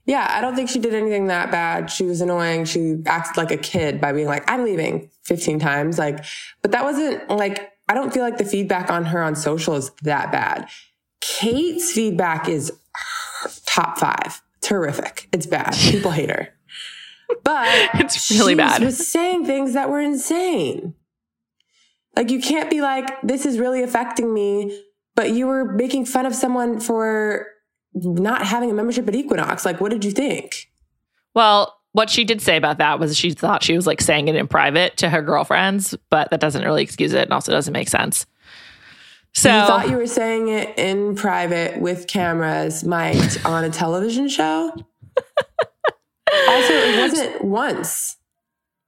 Yeah, 0.06 0.26
I 0.30 0.40
don't 0.40 0.54
think 0.54 0.70
she 0.70 0.78
did 0.78 0.94
anything 0.94 1.26
that 1.26 1.50
bad. 1.50 1.90
She 1.90 2.04
was 2.04 2.20
annoying. 2.20 2.64
She 2.64 3.02
acted 3.06 3.36
like 3.36 3.50
a 3.50 3.56
kid 3.56 4.00
by 4.00 4.12
being 4.12 4.28
like, 4.28 4.48
"I'm 4.48 4.64
leaving" 4.64 5.10
15 5.24 5.58
times. 5.58 5.98
Like, 5.98 6.24
but 6.62 6.70
that 6.72 6.84
wasn't 6.84 7.28
like. 7.28 7.72
I 7.88 7.94
don't 7.94 8.12
feel 8.12 8.22
like 8.24 8.38
the 8.38 8.44
feedback 8.44 8.90
on 8.90 9.04
her 9.06 9.22
on 9.22 9.36
social 9.36 9.74
is 9.76 9.90
that 10.02 10.32
bad. 10.32 10.68
Kate's 11.20 11.92
feedback 11.92 12.48
is 12.48 12.72
top 13.64 13.98
five. 13.98 14.42
Terrific. 14.60 15.28
It's 15.32 15.46
bad. 15.46 15.72
People 15.74 16.10
hate 16.10 16.30
her. 16.30 16.48
But 17.44 17.90
It's 17.94 18.30
really 18.30 18.54
she 18.54 18.56
bad. 18.56 18.82
was 18.82 19.06
saying 19.08 19.46
things 19.46 19.74
that 19.74 19.88
were 19.88 20.00
insane. 20.00 20.94
Like 22.16 22.30
you 22.30 22.40
can't 22.40 22.70
be 22.70 22.80
like, 22.80 23.08
this 23.22 23.46
is 23.46 23.58
really 23.58 23.82
affecting 23.82 24.32
me, 24.34 24.82
but 25.14 25.30
you 25.30 25.46
were 25.46 25.64
making 25.64 26.06
fun 26.06 26.26
of 26.26 26.34
someone 26.34 26.80
for 26.80 27.46
not 28.04 28.46
having 28.46 28.70
a 28.70 28.74
membership 28.74 29.08
at 29.08 29.14
Equinox. 29.14 29.64
Like, 29.64 29.80
what 29.80 29.90
did 29.90 30.04
you 30.04 30.10
think? 30.10 30.70
Well, 31.34 31.74
what 31.92 32.10
she 32.10 32.24
did 32.24 32.42
say 32.42 32.56
about 32.56 32.78
that 32.78 33.00
was 33.00 33.16
she 33.16 33.30
thought 33.30 33.62
she 33.62 33.74
was 33.74 33.86
like 33.86 34.00
saying 34.00 34.28
it 34.28 34.36
in 34.36 34.46
private 34.46 34.96
to 34.98 35.08
her 35.08 35.22
girlfriends, 35.22 35.94
but 36.10 36.30
that 36.30 36.40
doesn't 36.40 36.62
really 36.62 36.82
excuse 36.82 37.14
it 37.14 37.22
and 37.22 37.32
also 37.32 37.52
doesn't 37.52 37.72
make 37.72 37.88
sense. 37.88 38.26
So 39.32 39.48
you 39.48 39.66
thought 39.66 39.90
you 39.90 39.96
were 39.96 40.06
saying 40.06 40.48
it 40.48 40.78
in 40.78 41.14
private 41.14 41.80
with 41.80 42.06
cameras 42.06 42.84
mic'd 42.84 43.44
on 43.44 43.64
a 43.64 43.70
television 43.70 44.28
show? 44.28 44.72
also, 46.48 46.72
it 46.72 46.98
wasn't 46.98 47.44
once. 47.44 48.16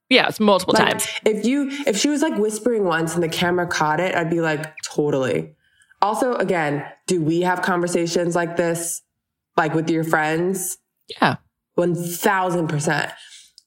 Yeah, 0.08 0.26
it's 0.28 0.40
multiple 0.40 0.74
Like, 0.74 0.88
times. 0.90 1.08
If 1.26 1.44
you 1.44 1.68
if 1.86 1.98
she 1.98 2.08
was 2.08 2.22
like 2.22 2.38
whispering 2.38 2.84
once 2.84 3.14
and 3.14 3.22
the 3.22 3.28
camera 3.28 3.66
caught 3.66 4.00
it, 4.00 4.14
I'd 4.14 4.30
be 4.30 4.40
like, 4.40 4.74
totally. 4.82 5.54
Also, 6.00 6.34
again, 6.34 6.84
do 7.06 7.22
we 7.22 7.40
have 7.42 7.62
conversations 7.62 8.36
like 8.36 8.56
this, 8.56 9.02
like 9.56 9.74
with 9.74 9.90
your 9.90 10.04
friends? 10.04 10.78
Yeah. 11.20 11.36
One 11.74 11.94
thousand 11.94 12.68
percent. 12.68 13.12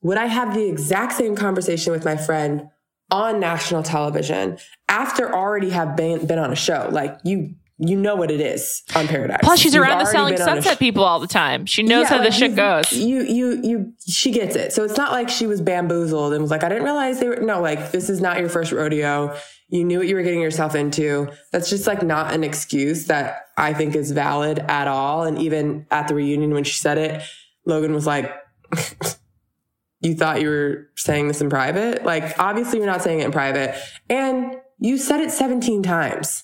Would 0.02 0.18
I 0.18 0.26
have 0.26 0.54
the 0.54 0.68
exact 0.68 1.14
same 1.14 1.36
conversation 1.36 1.92
with 1.92 2.06
my 2.06 2.18
friend 2.18 2.70
on 3.12 3.40
national 3.40 3.84
television 3.84 4.58
after 4.88 5.34
already 5.34 5.70
have 5.70 5.96
been, 5.96 6.26
been 6.26 6.40
on 6.40 6.52
a 6.52 6.56
show? 6.56 6.90
Like 6.92 7.18
you, 7.24 7.56
you 7.84 7.98
know 7.98 8.16
what 8.16 8.30
it 8.30 8.40
is 8.40 8.84
on 8.96 9.08
Paradise. 9.08 9.40
Plus, 9.42 9.60
she's 9.60 9.74
You've 9.74 9.84
around 9.84 10.00
the 10.00 10.06
selling 10.06 10.36
been 10.36 10.42
on 10.44 10.48
a 10.50 10.52
sunset 10.62 10.76
sh- 10.76 10.80
people 10.80 11.04
all 11.04 11.20
the 11.20 11.26
time. 11.28 11.66
She 11.66 11.82
knows 11.82 12.04
Yeah, 12.04 12.10
how 12.10 12.16
like, 12.18 12.26
this 12.26 12.38
shit 12.38 12.56
goes. 12.56 12.94
You, 12.94 13.24
you, 13.24 13.62
you, 13.64 13.94
she 14.08 14.30
gets 14.32 14.56
it. 14.56 14.72
So 14.72 14.84
it's 14.84 14.98
not 14.98 15.12
like 15.12 15.30
she 15.30 15.48
was 15.48 15.62
bamboozled 15.62 16.34
and 16.34 16.42
was 16.44 16.52
like, 16.52 16.64
I 16.64 16.70
didn't 16.70 16.84
realize 16.84 17.20
they 17.20 17.28
were, 17.28 17.38
no, 17.38 17.60
like, 17.60 17.92
this 17.92 18.08
is 18.08 18.22
not 18.22 18.40
your 18.40 18.50
first 18.50 18.72
rodeo. 18.72 19.36
You 19.70 19.84
knew 19.84 19.98
what 19.98 20.08
you 20.08 20.16
were 20.16 20.22
getting 20.22 20.42
yourself 20.42 20.76
into. 20.76 21.32
That's 21.52 21.70
just 21.72 21.88
like 21.88 22.04
not 22.04 22.34
an 22.34 22.44
excuse 22.44 23.08
that 23.08 23.48
I 23.58 23.74
think 23.74 23.96
is 23.96 24.12
valid 24.12 24.60
at 24.60 24.88
all. 24.88 25.24
And 25.24 25.40
even 25.40 25.88
at 25.90 26.08
the 26.08 26.14
reunion 26.14 26.54
when 26.54 26.64
she 26.64 26.78
said 26.78 27.00
it, 27.00 27.24
Logan 27.66 27.94
was 27.94 28.06
like, 28.06 28.32
you 30.02 30.14
thought 30.16 30.42
you 30.42 30.50
were 30.50 30.90
saying 30.96 31.28
this 31.30 31.42
in 31.42 31.50
private? 31.50 32.04
Like, 32.04 32.38
obviously 32.40 32.78
you're 32.80 32.88
not 32.88 33.02
saying 33.02 33.22
it 33.22 33.26
in 33.26 33.32
private. 33.32 33.76
And 34.10 34.58
you 34.80 34.98
said 34.98 35.20
it 35.22 35.32
17 35.32 35.84
times 35.84 36.44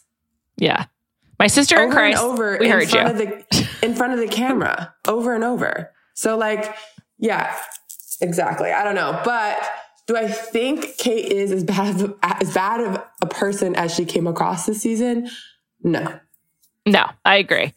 Yeah. 0.58 0.86
My 1.40 1.48
sister 1.48 1.82
in 1.82 1.92
Christ, 1.92 2.22
and 2.22 2.32
over 2.32 2.58
we 2.60 2.66
in 2.66 2.72
heard 2.72 2.90
front 2.90 3.08
you. 3.08 3.12
of 3.14 3.18
the 3.50 3.70
in 3.84 3.96
front 3.96 4.14
of 4.14 4.20
the 4.20 4.28
camera 4.28 4.94
over 5.08 5.36
and 5.36 5.44
over. 5.44 5.92
So 6.16 6.38
like, 6.38 6.76
yeah, 7.20 7.56
exactly. 8.22 8.72
I 8.72 8.84
don't 8.84 8.96
know, 8.96 9.22
but 9.24 9.58
do 10.08 10.16
I 10.16 10.28
think 10.28 10.98
Kate 10.98 11.26
is 11.32 11.52
as 11.52 11.64
bad 11.64 12.02
of 12.02 12.16
as 12.24 12.54
bad 12.54 12.80
of 12.80 13.04
a 13.22 13.28
person 13.28 13.76
as 13.76 13.94
she 13.94 14.06
came 14.06 14.26
across 14.26 14.66
this 14.66 14.82
season? 14.82 15.30
No. 15.84 16.20
No, 16.86 17.06
I 17.26 17.38
agree. 17.38 17.74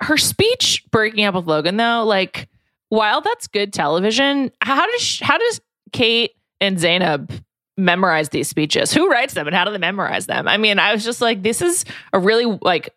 Her 0.00 0.16
speech 0.16 0.82
breaking 0.90 1.24
up 1.24 1.34
with 1.34 1.46
Logan, 1.46 1.76
though, 1.76 2.04
like, 2.04 2.48
while 2.88 3.20
that's 3.20 3.46
good 3.46 3.72
television, 3.72 4.50
how 4.62 4.86
does 4.86 5.20
how 5.20 5.36
does 5.36 5.60
Kate 5.92 6.32
and 6.60 6.80
Zainab 6.80 7.30
memorize 7.76 8.30
these 8.30 8.48
speeches? 8.48 8.92
Who 8.92 9.10
writes 9.10 9.34
them 9.34 9.46
and 9.46 9.54
how 9.54 9.64
do 9.64 9.72
they 9.72 9.78
memorize 9.78 10.26
them? 10.26 10.48
I 10.48 10.56
mean, 10.56 10.78
I 10.78 10.92
was 10.92 11.04
just 11.04 11.20
like, 11.20 11.42
this 11.42 11.62
is 11.62 11.84
a 12.12 12.18
really 12.18 12.58
like 12.62 12.94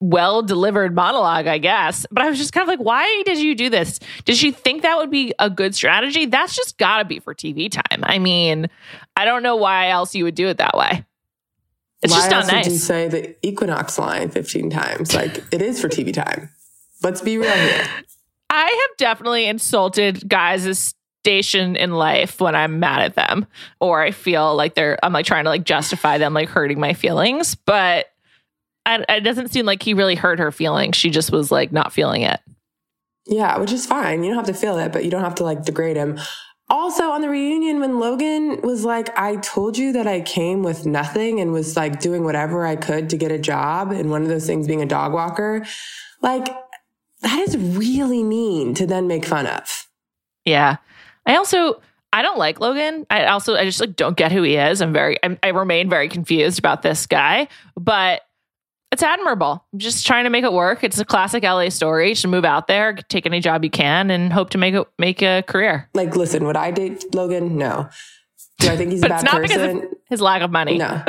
well 0.00 0.42
delivered 0.42 0.94
monologue, 0.94 1.46
I 1.46 1.58
guess. 1.58 2.06
But 2.10 2.22
I 2.24 2.28
was 2.28 2.38
just 2.38 2.52
kind 2.52 2.62
of 2.62 2.68
like, 2.68 2.84
why 2.84 3.22
did 3.24 3.38
you 3.38 3.54
do 3.54 3.70
this? 3.70 4.00
Did 4.24 4.36
she 4.36 4.50
think 4.50 4.82
that 4.82 4.98
would 4.98 5.10
be 5.10 5.32
a 5.38 5.48
good 5.48 5.74
strategy? 5.74 6.26
That's 6.26 6.54
just 6.54 6.76
got 6.76 6.98
to 6.98 7.04
be 7.04 7.20
for 7.20 7.34
TV 7.34 7.70
time. 7.70 8.02
I 8.02 8.18
mean, 8.18 8.68
I 9.16 9.24
don't 9.24 9.42
know 9.42 9.56
why 9.56 9.90
else 9.90 10.14
you 10.14 10.24
would 10.24 10.34
do 10.34 10.48
it 10.48 10.58
that 10.58 10.76
way. 10.76 11.04
It's 12.02 12.12
Why 12.12 12.18
just 12.18 12.30
not 12.30 12.52
else 12.52 12.64
Did 12.64 12.72
you 12.72 12.78
say 12.78 13.08
the 13.08 13.46
equinox 13.46 13.96
line 13.96 14.28
15 14.28 14.70
times? 14.70 15.14
Like 15.14 15.44
it 15.52 15.62
is 15.62 15.80
for 15.80 15.88
TV 15.88 16.12
time. 16.12 16.50
Let's 17.02 17.20
be 17.20 17.38
real 17.38 17.52
here. 17.52 17.86
I 18.50 18.64
have 18.66 18.96
definitely 18.98 19.46
insulted 19.46 20.28
guys' 20.28 20.94
station 21.22 21.76
in 21.76 21.92
life 21.92 22.40
when 22.40 22.56
I'm 22.56 22.80
mad 22.80 23.02
at 23.02 23.14
them 23.14 23.46
or 23.80 24.02
I 24.02 24.10
feel 24.10 24.56
like 24.56 24.74
they're 24.74 24.98
I'm 25.04 25.12
like 25.12 25.24
trying 25.24 25.44
to 25.44 25.50
like 25.50 25.64
justify 25.64 26.18
them 26.18 26.34
like 26.34 26.48
hurting 26.48 26.80
my 26.80 26.94
feelings, 26.94 27.54
but 27.54 28.06
I, 28.84 29.04
it 29.08 29.20
doesn't 29.20 29.52
seem 29.52 29.64
like 29.64 29.82
he 29.82 29.94
really 29.94 30.16
hurt 30.16 30.40
her 30.40 30.50
feelings. 30.50 30.96
She 30.96 31.10
just 31.10 31.30
was 31.30 31.52
like 31.52 31.70
not 31.70 31.92
feeling 31.92 32.22
it. 32.22 32.40
Yeah, 33.26 33.56
which 33.58 33.70
is 33.70 33.86
fine. 33.86 34.24
You 34.24 34.30
don't 34.30 34.44
have 34.44 34.52
to 34.52 34.60
feel 34.60 34.78
it, 34.78 34.92
but 34.92 35.04
you 35.04 35.10
don't 35.12 35.22
have 35.22 35.36
to 35.36 35.44
like 35.44 35.64
degrade 35.64 35.96
him. 35.96 36.18
Also, 36.68 37.10
on 37.10 37.20
the 37.20 37.28
reunion, 37.28 37.78
when 37.78 38.00
Logan 38.00 38.60
was 38.62 38.84
like, 38.84 39.16
I 39.16 39.36
told 39.36 39.78
you 39.78 39.92
that 39.92 40.06
I 40.06 40.22
came 40.22 40.62
with 40.62 40.86
nothing 40.86 41.38
and 41.38 41.52
was 41.52 41.76
like 41.76 42.00
doing 42.00 42.24
whatever 42.24 42.66
I 42.66 42.76
could 42.76 43.10
to 43.10 43.16
get 43.16 43.30
a 43.30 43.38
job, 43.38 43.92
and 43.92 44.10
one 44.10 44.22
of 44.22 44.28
those 44.28 44.46
things 44.46 44.66
being 44.66 44.82
a 44.82 44.86
dog 44.86 45.12
walker, 45.12 45.64
like, 46.20 46.48
that 47.20 47.38
is 47.40 47.56
really 47.56 48.24
mean 48.24 48.74
to 48.74 48.86
then 48.86 49.06
make 49.06 49.24
fun 49.24 49.46
of. 49.46 49.86
Yeah. 50.44 50.78
I 51.26 51.36
also 51.36 51.80
I 52.12 52.22
don't 52.22 52.38
like 52.38 52.60
Logan. 52.60 53.06
I 53.10 53.26
also 53.26 53.54
I 53.54 53.64
just 53.64 53.80
like 53.80 53.96
don't 53.96 54.16
get 54.16 54.32
who 54.32 54.42
he 54.42 54.56
is. 54.56 54.82
I'm 54.82 54.92
very 54.92 55.16
I'm, 55.22 55.38
I 55.42 55.48
remain 55.48 55.88
very 55.88 56.08
confused 56.08 56.58
about 56.58 56.82
this 56.82 57.06
guy, 57.06 57.48
but 57.76 58.22
it's 58.92 59.02
admirable. 59.02 59.64
I'm 59.72 59.78
just 59.78 60.06
trying 60.06 60.24
to 60.24 60.30
make 60.30 60.44
it 60.44 60.52
work. 60.52 60.84
It's 60.84 60.98
a 60.98 61.04
classic 61.04 61.42
LA 61.42 61.70
story. 61.70 62.10
Just 62.10 62.26
move 62.26 62.44
out 62.44 62.66
there, 62.66 62.92
take 62.92 63.24
any 63.24 63.40
job 63.40 63.64
you 63.64 63.70
can, 63.70 64.10
and 64.10 64.30
hope 64.30 64.50
to 64.50 64.58
make 64.58 64.74
it 64.74 64.86
make 64.98 65.22
a 65.22 65.42
career. 65.48 65.88
Like, 65.94 66.14
listen, 66.14 66.44
would 66.44 66.56
I 66.56 66.70
date 66.70 67.14
Logan? 67.14 67.56
No. 67.56 67.88
Do 68.58 68.68
I 68.68 68.76
think 68.76 68.92
he's 68.92 69.02
a 69.02 69.08
bad 69.08 69.24
it's 69.24 69.32
not 69.32 69.40
because 69.40 69.56
person? 69.56 69.90
his 70.10 70.20
lack 70.20 70.42
of 70.42 70.50
money. 70.50 70.76
No. 70.76 71.02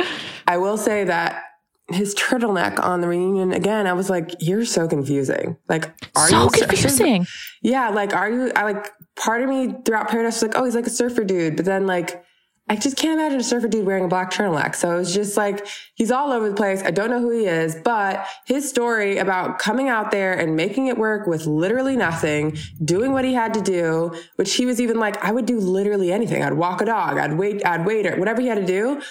I 0.46 0.56
will 0.56 0.78
say 0.78 1.04
that 1.04 1.42
his 1.90 2.14
turtleneck 2.14 2.82
on 2.82 3.02
the 3.02 3.08
reunion 3.08 3.52
again, 3.52 3.86
I 3.86 3.92
was 3.92 4.08
like, 4.08 4.34
you're 4.40 4.64
so 4.64 4.88
confusing. 4.88 5.58
Like, 5.68 5.92
are 6.16 6.28
so 6.28 6.44
you 6.44 6.50
confusing. 6.50 7.26
Yeah, 7.62 7.90
like, 7.90 8.14
are 8.14 8.30
you? 8.30 8.50
I 8.56 8.62
like 8.62 8.90
part 9.16 9.42
of 9.42 9.48
me 9.48 9.74
throughout 9.84 10.08
Paradise 10.08 10.34
was 10.40 10.50
like, 10.50 10.58
oh, 10.60 10.64
he's 10.64 10.74
like 10.74 10.86
a 10.86 10.90
surfer 10.90 11.24
dude, 11.24 11.56
but 11.56 11.64
then 11.64 11.86
like, 11.86 12.24
I 12.66 12.76
just 12.76 12.96
can't 12.96 13.20
imagine 13.20 13.40
a 13.40 13.44
surfer 13.44 13.68
dude 13.68 13.84
wearing 13.84 14.06
a 14.06 14.08
black 14.08 14.32
turtleneck. 14.32 14.74
So 14.74 14.94
it 14.94 14.96
was 14.96 15.12
just 15.12 15.36
like 15.36 15.66
he's 15.96 16.10
all 16.10 16.32
over 16.32 16.48
the 16.48 16.54
place. 16.56 16.82
I 16.82 16.90
don't 16.92 17.10
know 17.10 17.20
who 17.20 17.30
he 17.30 17.44
is, 17.44 17.76
but 17.84 18.26
his 18.46 18.66
story 18.66 19.18
about 19.18 19.58
coming 19.58 19.90
out 19.90 20.10
there 20.10 20.32
and 20.32 20.56
making 20.56 20.86
it 20.86 20.96
work 20.96 21.26
with 21.26 21.44
literally 21.46 21.94
nothing, 21.94 22.56
doing 22.82 23.12
what 23.12 23.26
he 23.26 23.34
had 23.34 23.52
to 23.54 23.60
do, 23.60 24.14
which 24.36 24.54
he 24.54 24.64
was 24.64 24.80
even 24.80 24.98
like, 24.98 25.22
I 25.22 25.30
would 25.30 25.44
do 25.44 25.60
literally 25.60 26.10
anything. 26.10 26.42
I'd 26.42 26.54
walk 26.54 26.80
a 26.80 26.86
dog, 26.86 27.18
I'd 27.18 27.36
wait, 27.36 27.64
I'd 27.66 27.84
wait, 27.84 28.06
or 28.06 28.16
whatever 28.18 28.40
he 28.40 28.46
had 28.48 28.58
to 28.58 28.66
do. 28.66 29.02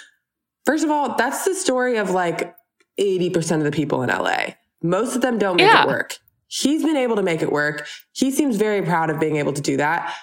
First 0.66 0.84
of 0.84 0.90
all, 0.90 1.16
that's 1.16 1.46
the 1.46 1.54
story 1.54 1.98
of 1.98 2.10
like 2.10 2.56
80% 3.00 3.58
of 3.58 3.64
the 3.66 3.72
people 3.72 4.02
in 4.02 4.10
LA. 4.10 4.56
Most 4.82 5.16
of 5.16 5.22
them 5.22 5.38
don't 5.38 5.58
make 5.58 5.68
Yeah. 5.68 5.84
it 5.84 5.88
work. 5.88 6.18
He's 6.62 6.84
been 6.84 6.98
able 6.98 7.16
to 7.16 7.24
make 7.24 7.42
it 7.42 7.52
work. 7.52 7.88
He 8.12 8.30
seems 8.30 8.58
very 8.58 8.84
proud 8.84 9.10
of 9.10 9.20
being 9.20 9.38
able 9.38 9.54
to 9.54 9.62
do 9.62 9.78
that. 9.78 10.14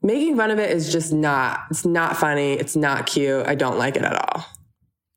Making 0.00 0.34
fun 0.36 0.50
of 0.50 0.58
it 0.58 0.70
is 0.70 0.90
just 0.90 1.12
not, 1.12 1.60
it's 1.70 1.84
not 1.84 2.16
funny. 2.16 2.54
It's 2.54 2.74
not 2.74 3.04
cute. 3.04 3.46
I 3.46 3.54
don't 3.54 3.76
like 3.76 3.96
it 3.96 4.02
at 4.02 4.16
all. 4.16 4.46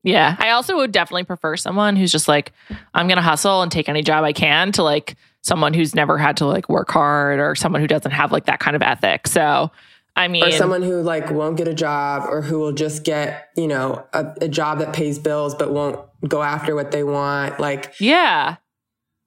Yeah. 0.04 0.36
I 0.38 0.50
also 0.50 0.76
would 0.76 0.92
definitely 0.92 1.24
prefer 1.24 1.56
someone 1.56 1.96
who's 1.96 2.12
just 2.12 2.28
like, 2.28 2.52
I'm 2.94 3.08
going 3.08 3.16
to 3.16 3.24
hustle 3.24 3.62
and 3.62 3.72
take 3.72 3.88
any 3.88 4.04
job 4.04 4.26
I 4.26 4.34
can 4.34 4.74
to 4.74 4.84
like 4.84 5.16
someone 5.42 5.74
who's 5.74 5.96
never 5.96 6.18
had 6.18 6.38
to 6.38 6.46
like 6.46 6.68
work 6.68 6.92
hard 6.92 7.40
or 7.40 7.56
someone 7.56 7.80
who 7.80 7.88
doesn't 7.88 8.12
have 8.12 8.34
like 8.34 8.46
that 8.46 8.60
kind 8.60 8.76
of 8.76 8.82
ethic. 8.82 9.28
So, 9.28 9.72
I 10.18 10.28
mean, 10.28 10.44
Or 10.44 10.52
someone 10.52 10.82
who 10.82 11.02
like 11.02 11.32
won't 11.32 11.56
get 11.56 11.70
a 11.70 11.74
job 11.74 12.26
or 12.30 12.42
who 12.42 12.60
will 12.60 12.74
just 12.74 13.04
get, 13.04 13.50
you 13.56 13.68
know, 13.68 14.06
a, 14.14 14.28
a 14.42 14.48
job 14.50 14.80
that 14.80 14.94
pays 14.94 15.18
bills 15.18 15.56
but 15.56 15.72
won't 15.72 16.00
go 16.28 16.44
after 16.44 16.76
what 16.76 16.92
they 16.92 17.04
want. 17.04 17.60
Like, 17.60 17.94
yeah. 18.00 18.58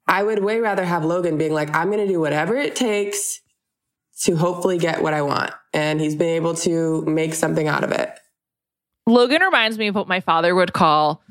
I 0.09 0.23
would 0.23 0.43
way 0.43 0.59
rather 0.59 0.83
have 0.83 1.05
Logan 1.05 1.37
being 1.37 1.53
like, 1.53 1.73
I'm 1.75 1.91
going 1.91 2.05
to 2.05 2.11
do 2.11 2.19
whatever 2.19 2.55
it 2.57 2.75
takes 2.75 3.41
to 4.23 4.35
hopefully 4.35 4.79
get 4.79 5.03
what 5.03 5.13
I 5.13 5.21
want. 5.21 5.51
And 5.71 6.01
he's 6.01 6.15
been 6.15 6.35
able 6.35 6.55
to 6.55 7.03
make 7.05 7.35
something 7.35 7.67
out 7.67 7.83
of 7.83 7.91
it. 7.91 8.11
Logan 9.05 9.41
reminds 9.41 9.77
me 9.77 9.87
of 9.87 9.95
what 9.95 10.07
my 10.07 10.19
father 10.19 10.55
would 10.55 10.73
call 10.73 11.21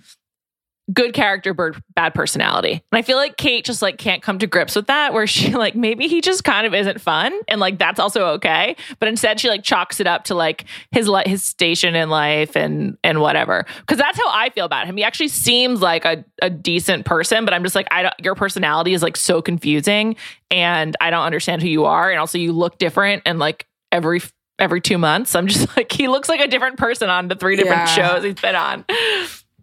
good 0.92 1.12
character, 1.12 1.52
bird, 1.52 1.82
bad 1.94 2.14
personality. 2.14 2.72
And 2.90 2.98
I 2.98 3.02
feel 3.02 3.16
like 3.16 3.36
Kate 3.36 3.64
just 3.64 3.82
like 3.82 3.98
can't 3.98 4.22
come 4.22 4.38
to 4.38 4.46
grips 4.46 4.74
with 4.74 4.86
that, 4.86 5.12
where 5.12 5.26
she 5.26 5.52
like 5.54 5.74
maybe 5.74 6.08
he 6.08 6.20
just 6.20 6.44
kind 6.44 6.66
of 6.66 6.74
isn't 6.74 7.00
fun, 7.00 7.32
and 7.48 7.60
like 7.60 7.78
that's 7.78 8.00
also 8.00 8.26
okay. 8.34 8.76
But 8.98 9.08
instead, 9.08 9.40
she 9.40 9.48
like 9.48 9.62
chalks 9.62 10.00
it 10.00 10.06
up 10.06 10.24
to 10.24 10.34
like 10.34 10.64
his 10.90 11.10
his 11.26 11.42
station 11.42 11.94
in 11.94 12.08
life 12.10 12.56
and 12.56 12.96
and 13.04 13.20
whatever. 13.20 13.66
Because 13.80 13.98
that's 13.98 14.18
how 14.18 14.30
I 14.30 14.50
feel 14.50 14.64
about 14.64 14.86
him. 14.86 14.96
He 14.96 15.04
actually 15.04 15.28
seems 15.28 15.80
like 15.80 16.04
a 16.04 16.24
a 16.42 16.50
decent 16.50 17.04
person, 17.04 17.44
but 17.44 17.54
I'm 17.54 17.62
just 17.64 17.74
like 17.74 17.88
I 17.90 18.02
don't. 18.02 18.14
Your 18.22 18.34
personality 18.34 18.94
is 18.94 19.02
like 19.02 19.16
so 19.16 19.42
confusing, 19.42 20.16
and 20.50 20.96
I 21.00 21.10
don't 21.10 21.24
understand 21.24 21.62
who 21.62 21.68
you 21.68 21.84
are, 21.84 22.10
and 22.10 22.18
also 22.18 22.38
you 22.38 22.52
look 22.52 22.78
different, 22.78 23.22
and 23.26 23.38
like 23.38 23.66
every 23.92 24.20
every 24.58 24.80
two 24.80 24.98
months. 24.98 25.34
I'm 25.36 25.46
just 25.46 25.68
like, 25.76 25.92
he 25.92 26.08
looks 26.08 26.28
like 26.28 26.40
a 26.40 26.48
different 26.48 26.78
person 26.78 27.08
on 27.08 27.28
the 27.28 27.36
three 27.36 27.54
different 27.56 27.82
Yeah. 27.82 28.10
shows 28.14 28.24
he's 28.24 28.34
been 28.40 28.56
on. 28.56 28.84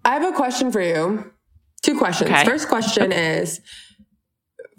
I 0.05 0.13
have 0.13 0.23
a 0.23 0.31
question 0.31 0.71
for 0.71 0.81
you. 0.81 1.31
Two 1.81 1.97
questions. 1.97 2.29
Okay. 2.29 2.45
First 2.45 2.67
question 2.69 3.11
is 3.11 3.59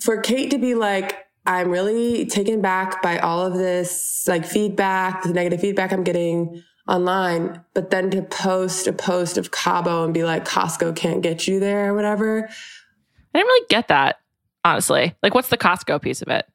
for 0.01 0.21
Kate 0.21 0.51
to 0.53 0.59
be 0.59 0.75
like, 0.75 1.27
I'm 1.45 1.71
really 1.71 2.27
taken 2.27 2.61
back 2.61 3.03
by 3.03 3.19
all 3.19 3.45
of 3.45 3.55
this 3.55 4.25
like 4.27 4.45
feedback, 4.45 5.23
the 5.23 5.33
negative 5.33 5.61
feedback 5.61 5.93
I'm 5.93 6.03
getting 6.05 6.63
online, 6.89 7.61
but 7.75 7.91
then 7.91 8.11
to 8.11 8.23
post 8.23 8.87
a 8.87 8.93
post 8.93 9.39
of 9.39 9.51
Cabo 9.51 10.05
and 10.05 10.15
be 10.15 10.25
like, 10.25 10.45
Costco 10.45 10.95
can't 10.97 11.23
get 11.23 11.47
you 11.47 11.61
there 11.61 11.91
or 11.91 11.95
whatever. 11.95 12.49
I 12.49 13.39
didn't 13.39 13.47
really 13.47 13.67
get 13.69 13.89
that, 13.89 14.21
honestly. 14.65 15.15
Like, 15.23 15.35
what's 15.35 15.49
the 15.49 15.59
Costco 15.59 16.01
piece 16.01 16.23
of 16.23 16.29
it? 16.29 16.47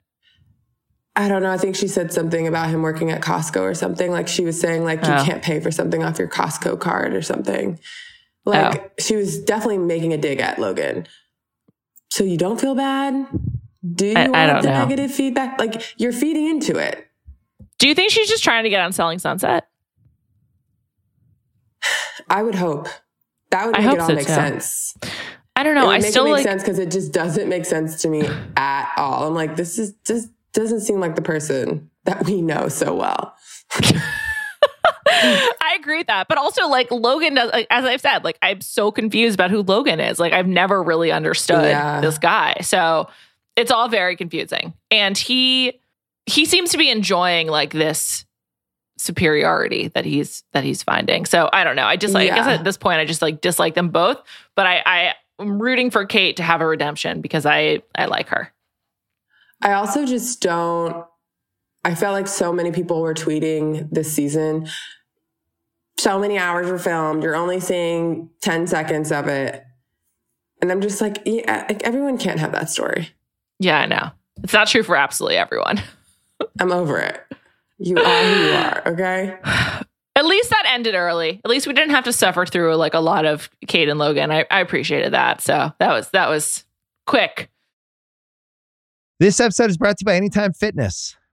I 1.15 1.27
don't 1.27 1.43
know. 1.43 1.51
I 1.51 1.57
think 1.57 1.75
she 1.75 1.87
said 1.89 2.13
something 2.13 2.47
about 2.47 2.69
him 2.69 2.81
working 2.81 3.11
at 3.11 3.21
Costco 3.21 3.61
or 3.61 3.73
something. 3.75 4.11
Like 4.11 4.27
she 4.29 4.43
was 4.45 4.59
saying, 4.59 4.83
like, 4.85 5.05
you 5.05 5.11
Oh. 5.13 5.23
can't 5.25 5.43
pay 5.43 5.59
for 5.59 5.71
something 5.71 6.03
off 6.03 6.17
your 6.17 6.29
Costco 6.29 6.79
card 6.79 7.13
or 7.13 7.21
something. 7.21 7.79
Oh. 8.45 8.51
Like 8.51 8.93
she 8.99 9.15
was 9.15 9.39
definitely 9.43 9.77
making 9.79 10.13
a 10.13 10.17
dig 10.17 10.39
at 10.39 10.59
Logan. 10.59 11.07
So 12.09 12.23
you 12.23 12.37
don't 12.37 12.59
feel 12.59 12.75
bad? 12.75 13.27
Do 13.95 14.07
you 14.07 14.13
I- 14.15 14.23
I 14.25 14.27
want 14.27 14.51
don't 14.51 14.61
the 14.63 14.69
know. 14.71 14.79
negative 14.79 15.11
feedback? 15.13 15.59
Like 15.59 15.99
you're 15.99 16.11
feeding 16.11 16.47
into 16.47 16.77
it. 16.77 17.07
Do 17.79 17.87
you 17.87 17.95
think 17.95 18.11
she's 18.11 18.27
just 18.29 18.43
trying 18.43 18.63
to 18.63 18.69
get 18.69 18.79
on 18.81 18.91
Selling 18.91 19.19
Sunset? 19.19 19.67
I 22.29 22.43
would 22.43 22.55
hope 22.55 22.87
that 23.51 23.65
would 23.65 23.75
I 23.75 23.79
make 23.79 23.87
hope 23.87 23.95
it 23.95 24.01
all 24.01 24.07
so, 24.07 24.15
make 24.15 24.27
too. 24.27 24.33
sense. 24.33 24.95
I 25.55 25.63
don't 25.63 25.75
know. 25.75 25.89
I 25.89 25.99
still 25.99 26.23
it 26.25 26.29
make 26.29 26.33
like 26.37 26.43
sense 26.43 26.63
because 26.63 26.79
it 26.79 26.91
just 26.91 27.11
doesn't 27.11 27.49
make 27.49 27.65
sense 27.65 28.01
to 28.03 28.09
me 28.09 28.27
at 28.55 28.91
all. 28.97 29.27
I'm 29.27 29.33
like, 29.35 29.55
this 29.55 29.77
is 29.77 29.93
just 30.05 30.29
doesn't 30.53 30.81
seem 30.81 30.99
like 30.99 31.15
the 31.15 31.21
person 31.21 31.89
that 32.05 32.25
we 32.25 32.41
know 32.41 32.67
so 32.69 32.95
well. 32.95 33.35
Agree 35.81 35.97
with 35.97 36.07
that. 36.07 36.27
But 36.27 36.37
also, 36.37 36.67
like, 36.67 36.91
Logan 36.91 37.33
does, 37.35 37.51
like, 37.51 37.67
as 37.69 37.83
I've 37.85 38.01
said, 38.01 38.23
like, 38.23 38.37
I'm 38.41 38.61
so 38.61 38.91
confused 38.91 39.35
about 39.35 39.51
who 39.51 39.61
Logan 39.63 39.99
is. 39.99 40.19
Like, 40.19 40.33
I've 40.33 40.47
never 40.47 40.81
really 40.81 41.11
understood 41.11 41.63
Yeah. 41.65 42.01
this 42.01 42.17
guy. 42.17 42.57
So 42.61 43.09
it's 43.55 43.71
all 43.71 43.89
very 43.89 44.15
confusing. 44.15 44.73
And 44.89 45.17
he, 45.17 45.79
he 46.25 46.45
seems 46.45 46.71
to 46.71 46.77
be 46.77 46.89
enjoying 46.89 47.47
like 47.47 47.71
this 47.73 48.25
superiority 48.97 49.87
that 49.89 50.05
he's 50.05 50.43
that 50.53 50.63
he's 50.63 50.83
finding. 50.83 51.25
So 51.25 51.49
I 51.51 51.63
don't 51.63 51.75
know. 51.75 51.85
I 51.85 51.95
just 51.97 52.13
like 52.13 52.31
I 52.31 52.35
guess 52.35 52.45
at 52.47 52.63
this 52.63 52.77
point 52.77 52.99
I 52.99 53.05
just 53.05 53.21
like 53.21 53.41
dislike 53.41 53.73
them 53.73 53.89
both. 53.89 54.21
But 54.55 54.67
I 54.67 54.81
I 54.85 55.15
am 55.39 55.59
rooting 55.61 55.89
for 55.89 56.05
Kate 56.05 56.37
to 56.37 56.43
have 56.43 56.61
a 56.61 56.67
redemption 56.67 57.19
because 57.21 57.45
I 57.45 57.81
I 57.95 58.05
like 58.05 58.29
her. 58.29 58.53
I 59.61 59.73
also 59.73 60.05
just 60.05 60.41
don't. 60.41 61.03
I 61.83 61.95
felt 61.95 62.13
like 62.13 62.27
so 62.27 62.53
many 62.53 62.71
people 62.71 63.01
were 63.01 63.15
tweeting 63.15 63.89
this 63.91 64.13
season. 64.13 64.67
So 66.01 66.17
many 66.17 66.39
hours 66.39 66.67
were 66.67 66.79
filmed. 66.79 67.21
You're 67.21 67.35
only 67.35 67.59
seeing 67.59 68.31
10 68.41 68.65
seconds 68.65 69.11
of 69.11 69.27
it. 69.27 69.63
And 70.59 70.71
I'm 70.71 70.81
just 70.81 70.99
like, 70.99 71.21
yeah, 71.27 71.65
like 71.69 71.83
everyone 71.83 72.17
can't 72.17 72.39
have 72.39 72.53
that 72.53 72.71
story. 72.71 73.09
Yeah, 73.59 73.81
I 73.81 73.85
know. 73.85 74.09
It's 74.41 74.51
not 74.51 74.67
true 74.67 74.81
for 74.81 74.95
absolutely 74.95 75.37
everyone. 75.37 75.79
I'm 76.59 76.71
over 76.71 76.97
it. 76.97 77.23
You 77.77 77.97
are 77.97 78.23
who 78.23 78.43
you 78.43 78.51
are, 78.51 78.81
okay? 78.87 79.37
At 80.15 80.25
least 80.25 80.49
that 80.49 80.63
ended 80.69 80.95
early. 80.95 81.39
At 81.45 81.51
least 81.51 81.67
we 81.67 81.73
didn't 81.73 81.91
have 81.91 82.05
to 82.05 82.13
suffer 82.13 82.47
through 82.47 82.77
like 82.77 82.95
a 82.95 82.99
lot 82.99 83.27
of 83.27 83.51
Kate 83.67 83.87
and 83.87 83.99
Logan. 83.99 84.31
I, 84.31 84.47
I 84.49 84.59
appreciated 84.61 85.13
that. 85.13 85.41
So 85.41 85.71
that 85.79 85.93
was 85.93 86.09
that 86.09 86.29
was 86.29 86.65
quick. 87.05 87.51
This 89.19 89.39
episode 89.39 89.69
is 89.69 89.77
brought 89.77 89.99
to 89.99 90.01
you 90.01 90.05
by 90.05 90.15
Anytime 90.15 90.53
Fitness. 90.53 91.15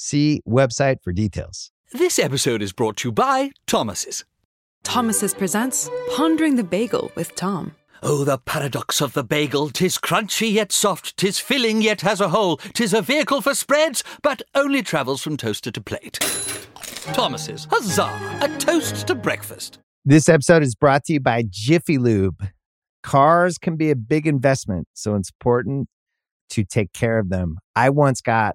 See 0.00 0.42
website 0.48 1.02
for 1.02 1.12
details. 1.12 1.72
This 1.92 2.20
episode 2.20 2.62
is 2.62 2.72
brought 2.72 2.98
to 2.98 3.08
you 3.08 3.12
by 3.12 3.50
Thomas's. 3.66 4.24
Thomas's 4.84 5.34
presents 5.34 5.90
Pondering 6.14 6.54
the 6.54 6.62
Bagel 6.62 7.10
with 7.16 7.34
Tom. 7.34 7.74
Oh, 8.00 8.22
the 8.22 8.38
paradox 8.38 9.00
of 9.00 9.12
the 9.14 9.24
bagel! 9.24 9.70
Tis 9.70 9.98
crunchy 9.98 10.52
yet 10.52 10.70
soft, 10.70 11.16
tis 11.16 11.40
filling 11.40 11.82
yet 11.82 12.02
has 12.02 12.20
a 12.20 12.28
hole, 12.28 12.58
tis 12.74 12.94
a 12.94 13.02
vehicle 13.02 13.40
for 13.40 13.54
spreads, 13.54 14.04
but 14.22 14.40
only 14.54 14.82
travels 14.84 15.20
from 15.20 15.36
toaster 15.36 15.72
to 15.72 15.80
plate. 15.80 16.20
Thomas's, 17.12 17.66
huzzah! 17.68 18.38
A 18.40 18.56
toast 18.58 19.08
to 19.08 19.16
breakfast. 19.16 19.80
This 20.04 20.28
episode 20.28 20.62
is 20.62 20.76
brought 20.76 21.06
to 21.06 21.14
you 21.14 21.20
by 21.20 21.42
Jiffy 21.50 21.98
Lube. 21.98 22.46
Cars 23.02 23.58
can 23.58 23.74
be 23.74 23.90
a 23.90 23.96
big 23.96 24.28
investment, 24.28 24.86
so 24.94 25.16
it's 25.16 25.30
important 25.30 25.88
to 26.50 26.62
take 26.62 26.92
care 26.92 27.18
of 27.18 27.30
them. 27.30 27.58
I 27.74 27.90
once 27.90 28.20
got 28.20 28.54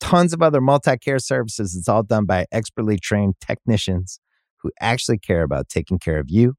tons 0.00 0.32
of 0.32 0.42
other 0.42 0.60
multi 0.60 0.96
care 0.96 1.18
services. 1.18 1.76
It's 1.76 1.88
all 1.88 2.02
done 2.02 2.24
by 2.24 2.46
expertly 2.52 2.98
trained 2.98 3.34
technicians 3.40 4.20
who 4.62 4.70
actually 4.80 5.18
care 5.18 5.42
about 5.42 5.68
taking 5.68 5.98
care 5.98 6.18
of 6.18 6.26
you 6.28 6.54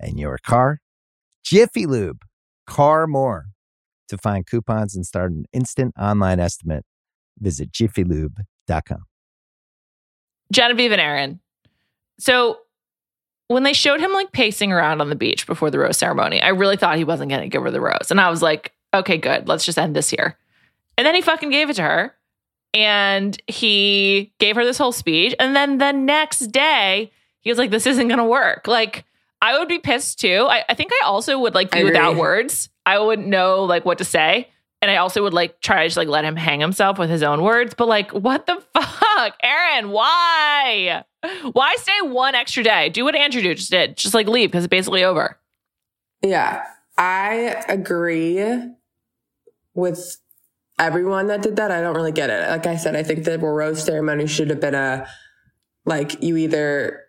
and 0.00 0.18
your 0.18 0.38
car. 0.38 0.78
Jiffy 1.44 1.86
Lube, 1.86 2.22
car 2.66 3.06
more. 3.06 3.46
To 4.08 4.18
find 4.18 4.46
coupons 4.46 4.94
and 4.94 5.06
start 5.06 5.32
an 5.32 5.46
instant 5.54 5.94
online 5.98 6.38
estimate, 6.38 6.84
visit 7.38 7.72
jiffylube.com. 7.72 9.04
Genevieve 10.52 10.92
and 10.92 11.00
Aaron. 11.00 11.40
So 12.18 12.58
when 13.48 13.62
they 13.62 13.72
showed 13.72 14.00
him 14.00 14.12
like 14.12 14.32
pacing 14.32 14.72
around 14.72 15.00
on 15.00 15.08
the 15.08 15.16
beach 15.16 15.46
before 15.46 15.70
the 15.70 15.78
rose 15.78 15.96
ceremony, 15.96 16.40
I 16.42 16.48
really 16.48 16.76
thought 16.76 16.98
he 16.98 17.04
wasn't 17.04 17.30
going 17.30 17.42
to 17.42 17.48
give 17.48 17.62
her 17.62 17.70
the 17.70 17.80
rose. 17.80 18.10
And 18.10 18.20
I 18.20 18.28
was 18.28 18.42
like, 18.42 18.72
okay, 18.92 19.16
good. 19.16 19.48
Let's 19.48 19.64
just 19.64 19.78
end 19.78 19.96
this 19.96 20.10
here. 20.10 20.36
And 20.96 21.06
then 21.06 21.14
he 21.14 21.20
fucking 21.20 21.50
gave 21.50 21.70
it 21.70 21.74
to 21.76 21.82
her. 21.82 22.14
And 22.74 23.40
he 23.46 24.32
gave 24.38 24.56
her 24.56 24.64
this 24.64 24.78
whole 24.78 24.92
speech. 24.92 25.34
And 25.38 25.54
then 25.54 25.78
the 25.78 25.92
next 25.92 26.48
day, 26.48 27.12
he 27.40 27.50
was 27.50 27.58
like, 27.58 27.70
this 27.70 27.86
isn't 27.86 28.08
going 28.08 28.18
to 28.18 28.24
work. 28.24 28.66
Like, 28.66 29.04
I 29.40 29.58
would 29.58 29.68
be 29.68 29.78
pissed 29.78 30.18
too. 30.18 30.46
I, 30.48 30.64
I 30.68 30.74
think 30.74 30.90
I 30.92 31.06
also 31.06 31.38
would 31.38 31.54
like 31.54 31.70
be 31.70 31.84
without 31.84 32.16
words. 32.16 32.70
I 32.86 32.98
wouldn't 32.98 33.28
know 33.28 33.64
like 33.64 33.84
what 33.84 33.98
to 33.98 34.04
say. 34.04 34.48
And 34.80 34.90
I 34.90 34.96
also 34.96 35.22
would 35.22 35.32
like 35.32 35.60
try 35.60 35.82
to 35.82 35.86
just 35.86 35.96
like 35.96 36.08
let 36.08 36.24
him 36.24 36.36
hang 36.36 36.60
himself 36.60 36.98
with 36.98 37.10
his 37.10 37.22
own 37.22 37.42
words. 37.42 37.74
But 37.74 37.88
like, 37.88 38.10
what 38.12 38.46
the 38.46 38.62
fuck? 38.74 39.34
Aaron, 39.42 39.90
why? 39.90 41.04
Why 41.52 41.76
stay 41.78 41.98
one 42.02 42.34
extra 42.34 42.62
day? 42.62 42.88
Do 42.88 43.04
what 43.04 43.14
Andrew 43.14 43.42
just 43.42 43.70
did. 43.70 43.96
Just 43.96 44.14
like 44.14 44.28
leave 44.28 44.50
because 44.50 44.64
it's 44.64 44.70
basically 44.70 45.04
over. 45.04 45.38
Yeah, 46.22 46.64
I 46.96 47.62
agree 47.68 48.42
with 49.74 50.18
everyone 50.84 51.28
that 51.28 51.42
did 51.42 51.56
that. 51.56 51.70
I 51.70 51.80
don't 51.80 51.94
really 51.94 52.12
get 52.12 52.30
it. 52.30 52.48
Like 52.48 52.66
I 52.66 52.76
said, 52.76 52.94
I 52.94 53.02
think 53.02 53.24
the 53.24 53.38
rose 53.38 53.84
ceremony 53.84 54.26
should 54.26 54.50
have 54.50 54.60
been 54.60 54.74
a 54.74 55.06
like 55.86 56.22
you 56.22 56.36
either 56.36 57.02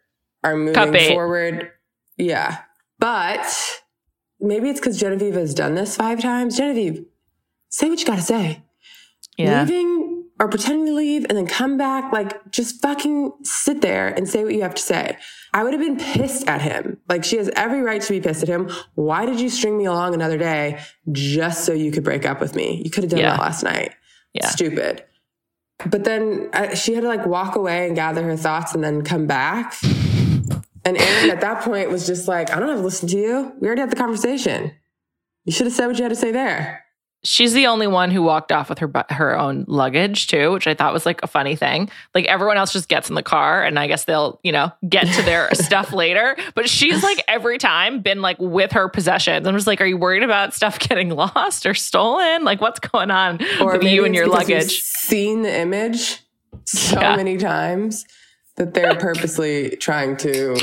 are 0.44 0.56
moving 0.56 1.08
forward. 1.10 1.72
Yeah. 2.18 2.60
But 3.00 3.82
maybe 4.40 4.70
it's 4.70 4.80
because 4.80 5.00
Genevieve 5.00 5.34
has 5.36 5.54
done 5.54 5.76
this 5.76 5.96
five 5.96 6.22
times. 6.22 6.58
Genevieve, 6.58 7.06
say 7.70 7.90
what 7.90 8.00
you 8.00 8.06
gotta 8.06 8.22
say. 8.22 8.64
Leaving 9.38 10.05
or 10.40 10.50
pretending 10.50 10.86
to 10.88 10.94
leave 10.94 11.26
and 11.30 11.38
then 11.38 11.48
come 11.48 11.78
back, 11.78 12.12
like 12.12 12.52
just 12.52 12.82
fucking 12.82 13.32
sit 13.44 13.82
there 13.82 14.08
and 14.10 14.28
say 14.28 14.44
what 14.44 14.54
you 14.54 14.62
have 14.62 14.76
to 14.76 14.82
say. 14.82 15.18
I 15.54 15.64
would 15.64 15.72
have 15.74 15.82
been 15.82 15.98
pissed 15.98 16.48
at 16.50 16.62
him. 16.62 16.98
Like 17.08 17.24
she 17.24 17.38
has 17.38 17.50
every 17.56 17.82
right 17.82 18.02
to 18.02 18.14
be 18.14 18.20
pissed 18.20 18.44
at 18.44 18.50
him. 18.50 18.70
Why 18.96 19.26
did 19.26 19.40
you 19.40 19.50
string 19.50 19.78
me 19.78 19.86
along 19.86 20.14
another 20.14 20.38
day 20.38 20.82
just 21.12 21.64
so 21.66 21.72
you 21.74 21.92
could 21.92 22.04
break 22.04 22.26
up 22.26 22.42
with 22.42 22.54
me? 22.56 22.82
You 22.84 22.90
could 22.92 23.04
have 23.06 23.12
done 23.12 23.20
Yeah. 23.22 23.32
that 23.32 23.40
last 23.40 23.64
night. 23.64 23.94
Yeah. 24.34 24.48
Stupid. 24.50 25.06
But 25.86 26.04
then 26.04 26.50
uh, 26.54 26.76
she 26.76 26.94
had 26.94 27.02
to 27.02 27.08
like 27.08 27.26
walk 27.26 27.56
away 27.56 27.88
and 27.88 27.96
gather 27.96 28.24
her 28.24 28.36
thoughts 28.38 28.74
and 28.76 28.84
then 28.84 29.04
come 29.04 29.28
back. 29.28 29.74
And 30.84 30.98
Aaron 30.98 31.32
at 31.32 31.42
that 31.42 31.64
point 31.64 31.90
was 31.90 32.06
just 32.06 32.28
like, 32.28 32.52
I 32.52 32.60
don't 32.60 32.70
have 32.70 32.78
to 32.78 32.84
listen 32.84 33.08
to 33.10 33.18
you. 33.18 33.54
We 33.60 33.68
already 33.68 33.82
had 33.82 33.90
the 33.90 33.96
conversation. 33.96 34.72
You 35.46 35.52
should 35.52 35.66
have 35.68 35.74
said 35.74 35.88
what 35.88 35.98
you 35.98 36.04
had 36.04 36.10
to 36.10 36.16
say 36.16 36.32
there. 36.32 36.85
She's 37.26 37.54
the 37.54 37.68
only 37.68 37.88
one 37.88 38.12
who 38.12 38.22
walked 38.22 38.52
off 38.52 38.70
with 38.70 38.80
her 38.80 38.92
her 39.10 39.38
own 39.38 39.66
luggage 39.68 40.28
too, 40.28 40.52
which 40.52 40.68
I 40.68 40.74
thought 40.76 40.94
was 40.94 41.06
like 41.06 41.22
a 41.24 41.28
funny 41.28 41.56
thing. 41.56 41.90
Like 42.14 42.26
everyone 42.28 42.56
else 42.58 42.72
just 42.72 42.88
gets 42.88 43.10
in 43.10 43.16
the 43.16 43.24
car, 43.24 43.64
and 43.64 43.78
I 43.80 43.88
guess 43.88 44.06
they'll 44.06 44.40
you 44.44 44.52
know 44.52 44.72
get 44.88 45.08
to 45.08 45.22
their 45.24 45.50
stuff 45.54 45.92
later. 45.92 46.38
But 46.54 46.70
she's 46.70 47.04
like 47.04 47.22
every 47.28 47.58
time 47.58 48.00
been 48.02 48.22
like 48.22 48.38
with 48.40 48.72
her 48.74 48.88
possessions. 48.88 49.48
I'm 49.48 49.56
just 49.56 49.68
like, 49.68 49.82
are 49.82 49.86
you 49.86 49.98
worried 49.98 50.24
about 50.24 50.54
stuff 50.54 50.80
getting 50.80 51.10
lost 51.10 51.66
or 51.66 51.74
stolen? 51.74 52.44
Like 52.46 52.62
what's 52.62 52.80
going 52.80 53.10
on 53.12 53.40
with 53.60 53.84
you 53.84 54.06
and 54.06 54.14
your 54.14 54.28
luggage? 54.28 54.82
Seen 54.82 55.42
the 55.42 55.60
image 55.60 56.22
so 56.66 57.00
Yeah. 57.02 57.16
many 57.16 57.38
times 57.38 58.06
that 58.58 58.74
they're 58.74 58.96
purposely 59.00 59.72
trying 59.78 60.16
to 60.18 60.58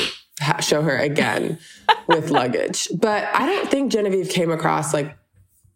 show 0.60 0.80
her 0.82 0.96
again 0.96 1.58
with 2.06 2.30
luggage. 2.30 2.88
But 2.98 3.24
I 3.34 3.46
don't 3.46 3.68
think 3.70 3.92
Genevieve 3.92 4.28
came 4.30 4.50
across 4.50 4.94
like 4.94 5.16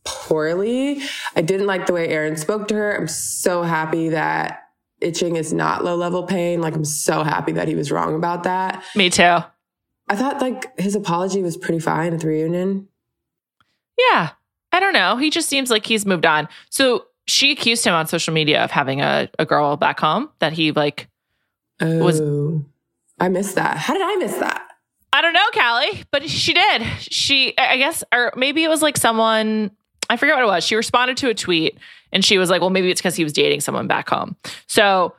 poorly. 0.06 1.02
I 1.34 1.42
didn't 1.42 1.66
like 1.66 1.86
the 1.86 1.92
way 1.92 2.08
Aaron 2.08 2.36
spoke 2.36 2.68
to 2.68 2.74
her. 2.74 2.96
I'm 2.96 3.08
so 3.08 3.62
happy 3.62 4.08
that 4.10 4.62
itching 5.00 5.36
is 5.36 5.52
not 5.52 5.84
low 5.84 5.94
level 5.96 6.22
pain. 6.22 6.60
Like 6.62 6.74
I'm 6.74 6.84
so 6.84 7.22
happy 7.22 7.52
that 7.52 7.68
he 7.68 7.74
was 7.74 7.92
wrong 7.92 8.14
about 8.14 8.44
that. 8.44 8.82
Me 8.94 9.10
too. 9.10 9.38
I 10.08 10.14
thought 10.14 10.40
like 10.40 10.78
his 10.78 10.94
apology 10.94 11.42
was 11.42 11.56
pretty 11.56 11.80
fine 11.80 12.14
at 12.14 12.20
the 12.20 12.28
reunion. 12.28 12.88
Yeah. 13.98 14.30
I 14.72 14.80
don't 14.80 14.92
know. 14.92 15.16
He 15.16 15.30
just 15.30 15.48
seems 15.48 15.70
like 15.70 15.86
he's 15.86 16.06
moved 16.06 16.26
on. 16.26 16.48
So 16.70 17.06
she 17.26 17.50
accused 17.52 17.84
him 17.84 17.94
on 17.94 18.06
social 18.06 18.32
media 18.32 18.62
of 18.62 18.70
having 18.70 19.00
a, 19.00 19.28
a 19.38 19.44
girl 19.46 19.76
back 19.76 19.98
home 20.00 20.30
that 20.38 20.52
he 20.52 20.72
like 20.72 21.08
Oh, 21.80 21.98
Was- 22.04 22.20
I 23.18 23.28
missed 23.28 23.54
that. 23.56 23.76
How 23.76 23.92
did 23.94 24.02
I 24.02 24.16
miss 24.16 24.34
that? 24.36 24.62
I 25.12 25.22
don't 25.22 25.32
know, 25.32 25.46
Callie, 25.54 26.04
but 26.10 26.28
she 26.28 26.52
did. 26.52 26.82
She, 27.00 27.56
I 27.58 27.72
I 27.72 27.76
guess, 27.78 28.04
or 28.12 28.32
maybe 28.36 28.62
it 28.64 28.68
was 28.68 28.82
like 28.82 28.96
someone, 28.98 29.70
I 30.08 30.16
forget 30.16 30.34
what 30.36 30.44
it 30.44 30.48
was. 30.48 30.64
She 30.64 30.76
responded 30.76 31.16
to 31.18 31.28
a 31.28 31.34
tweet 31.34 31.78
and 32.12 32.24
she 32.24 32.38
was 32.38 32.50
like, 32.50 32.60
well, 32.60 32.70
maybe 32.70 32.90
it's 32.90 33.00
because 33.00 33.16
he 33.16 33.24
was 33.24 33.32
dating 33.32 33.60
someone 33.60 33.86
back 33.86 34.08
home. 34.08 34.36
So 34.66 35.14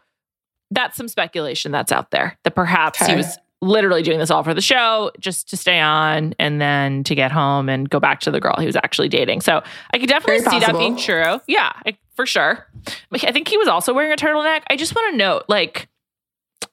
that's 0.72 0.98
some 0.98 1.08
speculation 1.08 1.72
that's 1.72 1.92
out 1.92 2.12
there 2.12 2.38
that 2.44 2.56
perhaps 2.56 3.06
he 3.06 3.16
was 3.16 3.38
literally 3.62 4.04
doing 4.04 4.20
this 4.20 4.30
all 4.30 4.44
for 4.44 4.54
the 4.54 4.62
show, 4.62 5.12
just 5.20 5.50
to 5.50 5.58
stay 5.58 5.80
on 5.80 6.36
and 6.40 6.62
then 6.62 7.04
to 7.04 7.16
get 7.16 7.32
home 7.32 7.70
and 7.70 7.90
go 7.90 8.00
back 8.00 8.20
to 8.20 8.32
the 8.32 8.40
girl 8.40 8.56
he 8.60 8.66
was 8.66 8.76
actually 8.76 9.10
dating. 9.10 9.42
So 9.42 9.64
I 9.92 9.98
could 9.98 10.10
definitely 10.10 10.44
Very 10.44 10.60
see 10.60 10.66
that 10.66 10.78
being 10.78 10.96
true. 10.96 11.40
Yeah, 11.48 11.72
I, 11.86 11.98
for 12.16 12.26
sure. 12.26 12.68
I 13.12 13.32
think 13.32 13.48
he 13.48 13.58
was 13.58 13.68
also 13.68 13.94
wearing 13.94 14.12
a 14.12 14.16
turtleneck. 14.16 14.64
I 14.70 14.76
just 14.76 14.94
want 14.94 15.12
to 15.12 15.18
note, 15.18 15.46
like, 15.48 15.88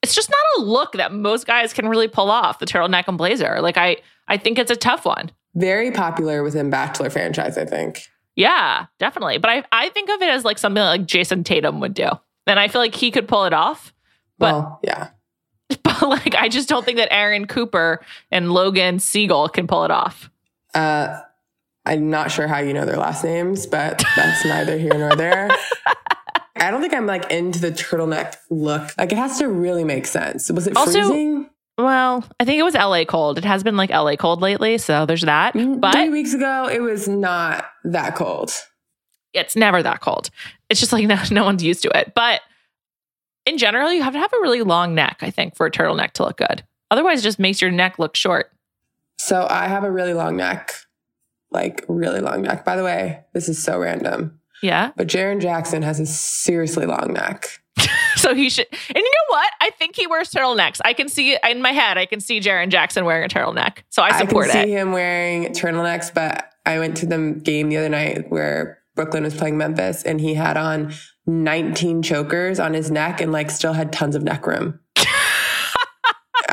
it's 0.03 0.14
just 0.14 0.31
not 0.31 0.38
a 0.59 0.62
look 0.66 0.92
that 0.92 1.12
most 1.12 1.46
guys 1.46 1.72
can 1.72 1.88
really 1.88 2.09
pull 2.09 2.31
off 2.31 2.59
the 2.59 2.66
turtleneck 2.66 3.05
and 3.09 3.16
blazer. 3.16 3.61
Like 3.61 3.77
I 3.77 3.96
I 4.29 4.37
think 4.37 4.59
it's 4.59 4.70
a 4.70 4.77
tough 4.77 5.05
one. 5.05 5.31
Very 5.54 5.90
popular 5.90 6.42
within 6.42 6.70
Bachelor 6.70 7.10
franchise, 7.10 7.56
I 7.56 7.64
think. 7.64 8.02
Yeah, 8.36 8.86
definitely. 8.98 9.38
But 9.38 9.50
I 9.50 9.64
I 9.70 9.88
think 9.90 10.10
of 10.10 10.20
it 10.20 10.28
as 10.28 10.44
like 10.44 10.58
something 10.58 10.82
like 10.82 11.06
Jayson 11.06 11.44
Tatum 11.44 11.80
would 11.80 11.94
do. 11.94 12.08
And 12.46 12.58
I 12.58 12.68
feel 12.68 12.80
like 12.80 12.94
he 12.94 13.10
could 13.10 13.28
pull 13.28 13.44
it 13.44 13.52
off. 13.52 13.92
But 14.38 14.52
well, 14.54 14.80
yeah. 14.82 15.08
but 15.82 16.02
like 16.02 16.34
I 16.34 16.48
just 16.48 16.68
don't 16.68 16.84
think 16.84 16.98
that 16.98 17.12
Aaron 17.12 17.46
Cooper 17.46 18.00
and 18.30 18.52
Logan 18.52 18.98
Siegel 18.98 19.48
can 19.48 19.66
pull 19.66 19.84
it 19.84 19.90
off. 19.90 20.30
Uh, 20.74 21.20
I'm 21.86 22.10
not 22.10 22.30
sure 22.32 22.48
how 22.48 22.58
you 22.58 22.72
know 22.74 22.84
their 22.84 22.96
last 22.96 23.22
names, 23.22 23.66
but 23.66 24.02
that's 24.16 24.44
neither 24.46 24.76
here 24.78 24.94
nor 24.94 25.14
there. 25.14 25.50
I 26.56 26.70
don't 26.70 26.80
think 26.80 26.94
I'm 26.94 27.06
like 27.06 27.30
into 27.30 27.60
the 27.60 27.70
turtleneck 27.70 28.36
look. 28.50 28.90
Like 28.98 29.12
it 29.12 29.18
has 29.18 29.38
to 29.38 29.48
really 29.48 29.84
make 29.84 30.06
sense. 30.06 30.50
Was 30.50 30.66
it 30.66 30.76
Also- 30.76 30.92
freezing? 31.08 31.50
Well, 31.76 32.24
I 32.38 32.44
think 32.44 32.58
it 32.58 32.62
was 32.62 32.74
LA 32.74 33.04
cold. 33.04 33.37
It 33.38 33.44
has 33.44 33.62
been 33.64 33.76
like 33.76 33.90
LA 33.90 34.14
cold 34.16 34.40
lately, 34.40 34.78
so 34.78 35.06
there's 35.06 35.22
that. 35.22 35.54
Mm, 35.54 35.80
but 35.80 35.92
Three 35.92 36.08
weeks 36.08 36.32
ago, 36.32 36.68
it 36.72 36.80
was 36.80 37.08
not 37.08 37.66
that 37.84 38.14
cold. 38.14 38.52
it's 39.32 39.56
never 39.56 39.82
that 39.82 40.00
cold. 40.00 40.30
It's 40.70 40.78
just 40.80 40.92
like 40.92 41.06
no, 41.08 41.20
no 41.32 41.44
one's 41.44 41.64
used 41.64 41.82
to 41.82 41.90
it. 41.98 42.12
But 42.14 42.42
in 43.46 43.58
general, 43.58 43.92
you 43.92 44.02
have 44.02 44.12
to 44.12 44.18
have 44.20 44.32
a 44.32 44.40
really 44.40 44.62
long 44.62 44.94
neck, 44.94 45.18
I 45.20 45.30
think, 45.30 45.56
for 45.56 45.66
a 45.66 45.70
turtleneck 45.70 46.12
to 46.12 46.22
look 46.24 46.37
good. 46.37 46.62
Otherwise, 46.90 47.20
it 47.20 47.24
just 47.24 47.38
makes 47.40 47.60
your 47.60 47.70
neck 47.72 47.98
look 47.98 48.14
short. 48.14 48.50
So 49.18 49.46
I 49.50 49.66
have 49.66 49.82
a 49.84 49.90
really 49.90 50.14
long 50.14 50.37
neck, 50.37 50.72
like 51.50 51.84
really 51.88 52.20
long 52.20 52.42
neck. 52.42 52.64
By 52.64 52.76
the 52.76 52.84
way, 52.84 53.20
this 53.32 53.48
is 53.48 53.60
so 53.62 53.78
random, 53.80 54.38
Yeah. 54.62 54.92
but 54.96 55.08
Jaren 55.08 55.40
Jackson 55.40 55.82
has 55.82 55.98
a 55.98 56.06
seriously 56.06 56.87
long 56.87 57.12
neck. 57.12 57.60
So 58.24 58.34
he 58.34 58.48
should. 58.48 58.66
And 58.70 58.96
you 58.96 59.02
know 59.02 59.37
what? 59.37 59.52
I 59.60 59.68
think 59.70 59.96
he 59.96 60.06
wears 60.06 60.30
turtlenecks. 60.30 60.80
I 60.82 60.94
can 60.94 61.10
see 61.10 61.37
in 61.46 61.60
my 61.60 61.72
head, 61.72 61.98
I 61.98 62.06
can 62.06 62.20
see 62.20 62.40
Jaren 62.40 62.70
Jackson 62.70 63.04
wearing 63.04 63.24
a 63.24 63.28
turtleneck. 63.28 63.82
So 63.90 64.02
I 64.02 64.18
support 64.18 64.46
it. 64.46 64.50
I 64.50 64.52
can 64.52 64.62
it. 64.62 64.66
see 64.66 64.72
him 64.72 64.92
wearing 64.92 65.44
turtlenecks, 65.52 66.12
but 66.12 66.50
I 66.64 66.78
went 66.78 66.96
to 66.98 67.06
the 67.06 67.38
game 67.42 67.68
the 67.68 67.76
other 67.76 67.90
night 67.90 68.30
where 68.30 68.78
Brooklyn 68.94 69.24
was 69.24 69.34
playing 69.34 69.58
Memphis 69.58 70.02
and 70.04 70.22
he 70.22 70.32
had 70.32 70.56
on 70.56 70.94
19 71.26 72.02
chokers 72.02 72.58
on 72.58 72.72
his 72.72 72.90
neck 72.90 73.20
and 73.20 73.30
like 73.30 73.50
still 73.50 73.74
had 73.74 73.92
tons 73.92 74.16
of 74.16 74.22
neck 74.22 74.46
room. 74.46 74.80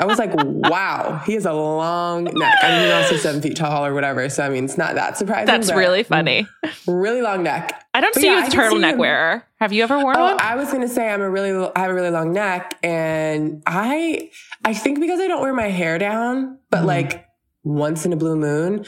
I 0.02 0.06
was 0.06 0.18
like, 0.18 0.32
wow, 0.34 1.22
he 1.26 1.34
has 1.36 1.46
a 1.46 1.54
long 1.54 2.24
neck. 2.24 2.58
I 2.64 2.72
mean, 2.72 2.82
he's 2.86 2.92
also 2.92 3.18
seven 3.18 3.42
feet 3.42 3.56
tall 3.56 3.86
or 3.86 3.94
whatever. 3.94 4.28
So, 4.30 4.44
I 4.44 4.50
mean, 4.50 4.66
it's 4.66 4.78
not 4.78 4.96
that 4.96 5.16
surprising. 5.18 5.46
That's 5.46 5.72
really 5.72 6.02
funny. 6.04 6.48
Really 6.88 7.22
long 7.22 7.44
neck. 7.44 7.86
I 7.94 8.02
don't 8.02 8.14
But 8.14 8.22
see 8.22 8.28
yeah, 8.28 8.40
you 8.40 8.46
as 8.48 8.54
a 8.54 8.58
turtleneck 8.58 8.98
wearer. 8.98 9.46
Have 9.60 9.72
you 9.74 9.84
ever 9.84 10.00
worn 10.00 10.18
Oh, 10.18 10.22
one? 10.24 10.38
I 10.42 10.56
was 10.56 10.72
gonna 10.72 10.88
say 10.88 11.08
I'm 11.10 11.22
a 11.22 11.30
really 11.30 11.52
I 11.76 11.82
have 11.82 11.92
a 11.92 11.94
really 11.94 12.10
long 12.10 12.34
neck, 12.34 12.78
and 12.84 13.62
I 13.68 14.32
I 14.66 14.74
think 14.74 15.00
because 15.00 15.20
I 15.20 15.28
don't 15.28 15.42
wear 15.42 15.54
my 15.54 15.68
hair 15.70 15.98
down, 16.00 16.58
but 16.72 16.82
Mhm. 16.82 16.86
like 16.88 17.26
once 17.64 18.06
in 18.06 18.12
a 18.14 18.16
blue 18.16 18.36
moon, 18.36 18.86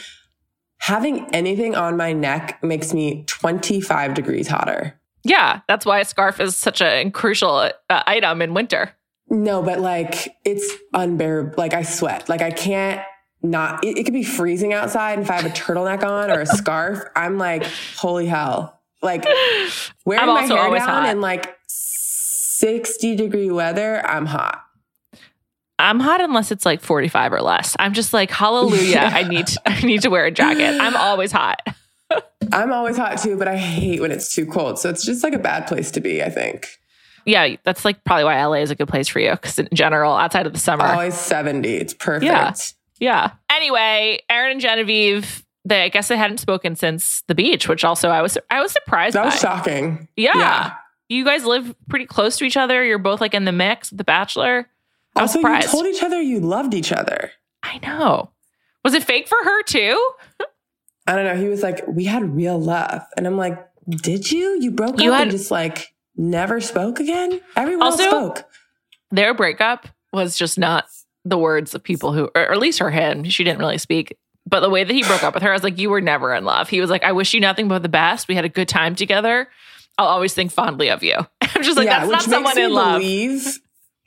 having 0.78 1.26
anything 1.34 1.74
on 1.76 1.96
my 1.96 2.12
neck 2.12 2.58
makes 2.62 2.92
me 2.92 3.24
25 3.26 4.14
degrees 4.14 4.48
hotter. 4.48 4.98
yeah. 5.22 5.60
That's 5.68 5.86
why 5.86 6.00
a 6.00 6.04
scarf 6.04 6.40
is 6.40 6.56
such 6.56 6.82
a 6.82 7.08
crucial 7.10 7.54
uh, 7.56 7.70
item 8.06 8.42
in 8.42 8.52
winter. 8.52 8.90
No, 9.28 9.62
but 9.62 9.80
like 9.80 10.36
it's 10.44 10.70
unbearable. 10.92 11.54
Like 11.56 11.74
I 11.74 11.82
sweat. 11.82 12.28
Like 12.28 12.42
I 12.42 12.50
can't 12.50 13.00
not. 13.42 13.84
It, 13.84 13.98
it 13.98 14.04
could 14.04 14.14
be 14.14 14.24
freezing 14.24 14.72
outside, 14.72 15.14
and 15.14 15.22
if 15.22 15.30
I 15.30 15.36
have 15.40 15.46
a 15.46 15.50
turtleneck 15.50 16.02
on 16.02 16.30
or 16.30 16.40
a 16.40 16.46
scarf, 16.56 17.02
I'm 17.16 17.38
like, 17.38 17.64
holy 17.96 18.26
hell! 18.26 18.80
Like 19.02 19.24
wearing 20.04 20.22
I'm 20.22 20.28
my 20.28 20.42
hair 20.42 20.70
down 20.70 20.80
hot. 20.80 21.08
in 21.10 21.20
like 21.20 21.56
60 21.68 23.16
degree 23.16 23.50
weather, 23.50 24.04
I'm 24.06 24.26
hot. 24.26 24.62
I'm 25.78 25.98
hot 26.00 26.20
unless 26.20 26.52
it's 26.52 26.64
like 26.64 26.80
45 26.80 27.32
or 27.32 27.42
less. 27.42 27.74
I'm 27.78 27.94
just 27.94 28.12
like, 28.12 28.30
hallelujah. 28.30 28.90
Yeah. 28.90 29.10
I 29.12 29.24
need 29.24 29.46
to, 29.48 29.60
I 29.66 29.80
need 29.82 30.02
to 30.02 30.08
wear 30.08 30.24
a 30.24 30.30
jacket. 30.30 30.80
I'm 30.80 30.96
always 30.96 31.32
hot. 31.32 31.60
I'm 32.52 32.72
always 32.72 32.96
hot 32.96 33.18
too, 33.18 33.36
but 33.36 33.48
I 33.48 33.56
hate 33.56 34.00
when 34.00 34.12
it's 34.12 34.34
too 34.34 34.46
cold. 34.46 34.78
So 34.78 34.88
it's 34.88 35.04
just 35.04 35.24
like 35.24 35.32
a 35.32 35.38
bad 35.38 35.66
place 35.66 35.90
to 35.92 36.00
be, 36.00 36.22
I 36.22 36.30
think. 36.30 36.78
Yeah, 37.26 37.56
that's 37.64 37.84
like 37.84 38.04
probably 38.04 38.24
why 38.24 38.44
LA 38.44 38.54
is 38.56 38.70
a 38.70 38.74
good 38.74 38.88
place 38.88 39.08
for 39.08 39.18
you 39.20 39.30
because 39.32 39.58
in 39.58 39.68
general, 39.72 40.14
outside 40.14 40.46
of 40.46 40.52
the 40.52 40.58
summer, 40.58 40.84
Always 40.84 41.14
70. 41.14 41.68
It's 41.68 41.94
perfect. 41.94 42.24
Yeah. 42.24 42.52
Yeah. 43.00 43.30
Anyway, 43.50 44.20
Aaron 44.30 44.52
and 44.52 44.60
Genevieve, 44.60 45.44
they 45.64 45.82
I 45.84 45.88
guess 45.88 46.08
they 46.08 46.16
hadn't 46.16 46.38
spoken 46.38 46.76
since 46.76 47.22
the 47.28 47.34
beach, 47.34 47.68
which 47.68 47.84
also 47.84 48.08
I 48.08 48.22
was 48.22 48.36
I 48.50 48.60
was 48.60 48.72
surprised 48.72 49.14
That 49.16 49.24
was 49.24 49.34
by. 49.34 49.40
shocking. 49.40 50.08
Yeah. 50.16 50.32
Yeah. 50.36 50.72
You 51.08 51.24
guys 51.24 51.44
live 51.44 51.74
pretty 51.88 52.06
close 52.06 52.36
to 52.38 52.44
each 52.44 52.56
other. 52.56 52.84
You're 52.84 52.98
both 52.98 53.20
like 53.20 53.34
in 53.34 53.44
the 53.44 53.52
mix 53.52 53.90
with 53.90 53.98
The 53.98 54.04
Bachelor. 54.04 54.68
I 55.16 55.22
was 55.22 55.36
Also, 55.36 55.48
you 55.48 55.62
told 55.62 55.86
each 55.86 56.02
other 56.02 56.20
you 56.20 56.40
loved 56.40 56.74
each 56.74 56.92
other. 56.92 57.30
I 57.62 57.78
know. 57.86 58.30
Was 58.84 58.94
it 58.94 59.02
fake 59.04 59.28
for 59.28 59.38
her 59.42 59.62
too? 59.64 60.10
I 61.06 61.14
don't 61.16 61.24
know. 61.24 61.36
He 61.36 61.48
was 61.48 61.62
like, 61.62 61.86
we 61.86 62.04
had 62.04 62.34
real 62.34 62.58
love. 62.58 63.02
And 63.16 63.26
I'm 63.26 63.36
like, 63.36 63.58
did 63.88 64.30
you? 64.32 64.58
You 64.60 64.70
broke 64.70 65.00
You 65.00 65.10
up 65.12 65.18
had- 65.18 65.22
and 65.24 65.30
just 65.30 65.50
like 65.50 65.93
never 66.16 66.60
spoke 66.60 67.00
again? 67.00 67.40
Everyone 67.56 67.82
Also- 67.86 68.02
else 68.04 68.10
spoke. 68.38 68.48
Their 69.10 69.34
breakup 69.34 69.86
was 70.12 70.36
just 70.36 70.58
not 70.58 70.86
the 71.24 71.38
words 71.38 71.74
of 71.74 71.82
people 71.82 72.12
who, 72.12 72.30
or 72.34 72.52
at 72.52 72.58
least 72.58 72.78
for 72.78 72.90
him, 72.90 73.24
she 73.24 73.44
didn't 73.44 73.58
really 73.60 73.78
speak. 73.78 74.16
But 74.46 74.60
the 74.60 74.68
way 74.70 74.84
that 74.84 74.92
he 74.92 75.02
broke 75.02 75.22
up 75.22 75.32
with 75.34 75.42
her, 75.42 75.50
I 75.50 75.54
was 75.54 75.62
like, 75.62 75.78
you 75.78 75.88
were 75.88 76.00
never 76.00 76.34
in 76.34 76.44
love. 76.44 76.68
He 76.68 76.80
was 76.80 76.90
like, 76.90 77.02
I 77.02 77.12
wish 77.12 77.32
you 77.32 77.40
nothing 77.40 77.66
but 77.68 77.82
the 77.82 77.88
best. 77.88 78.28
We 78.28 78.34
had 78.34 78.44
a 78.44 78.48
good 78.50 78.68
time 78.68 78.94
together. 78.94 79.48
I'll 79.96 80.06
always 80.08 80.34
think 80.34 80.52
fondly 80.52 80.90
of 80.90 81.02
you. 81.02 81.14
I'm 81.40 81.62
just 81.62 81.76
like, 81.78 81.88
that's 81.88 82.10
not 82.10 82.22
someone 82.22 82.58
in 82.58 82.72
love. 82.72 83.00
believe 83.00 83.58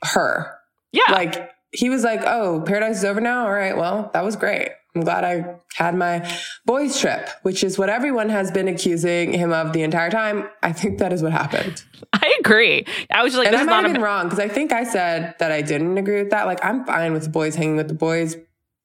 her. 0.02 0.54
Yeah. 0.92 1.10
Like 1.10 1.50
he 1.72 1.90
was 1.90 2.04
like, 2.04 2.22
"Oh, 2.24 2.62
paradise 2.64 2.98
is 2.98 3.04
over 3.04 3.20
now. 3.20 3.44
All 3.46 3.52
right, 3.52 3.76
well, 3.76 4.10
that 4.14 4.24
was 4.24 4.36
great. 4.36 4.68
I'm 4.94 5.02
glad 5.02 5.22
I 5.22 5.56
had 5.74 5.94
my 5.94 6.28
boys 6.64 6.98
trip, 6.98 7.28
which 7.42 7.62
is 7.62 7.78
what 7.78 7.88
everyone 7.90 8.30
has 8.30 8.50
been 8.50 8.66
accusing 8.68 9.32
him 9.32 9.52
of 9.52 9.72
the 9.72 9.82
entire 9.82 10.10
time. 10.10 10.48
I 10.62 10.72
think 10.72 10.98
that 10.98 11.12
is 11.12 11.22
what 11.22 11.30
happened, 11.32 11.84
I 12.12 12.36
agree. 12.40 12.84
I 13.10 13.22
was 13.22 13.32
just 13.32 13.38
like, 13.38 13.46
and 13.48 13.56
I 13.56 13.64
might 13.64 13.70
not 13.70 13.84
have 13.84 13.92
been 13.92 14.02
wrong 14.02 14.24
because 14.26 14.40
I 14.40 14.48
think 14.48 14.72
I 14.72 14.84
said 14.84 15.34
that 15.38 15.52
I 15.52 15.62
didn't 15.62 15.98
agree 15.98 16.20
with 16.22 16.30
that. 16.30 16.46
Like, 16.46 16.64
I'm 16.64 16.84
fine 16.84 17.12
with 17.12 17.24
the 17.24 17.28
boys 17.28 17.54
hanging 17.54 17.76
with 17.76 17.88
the 17.88 17.94
boys, 17.94 18.36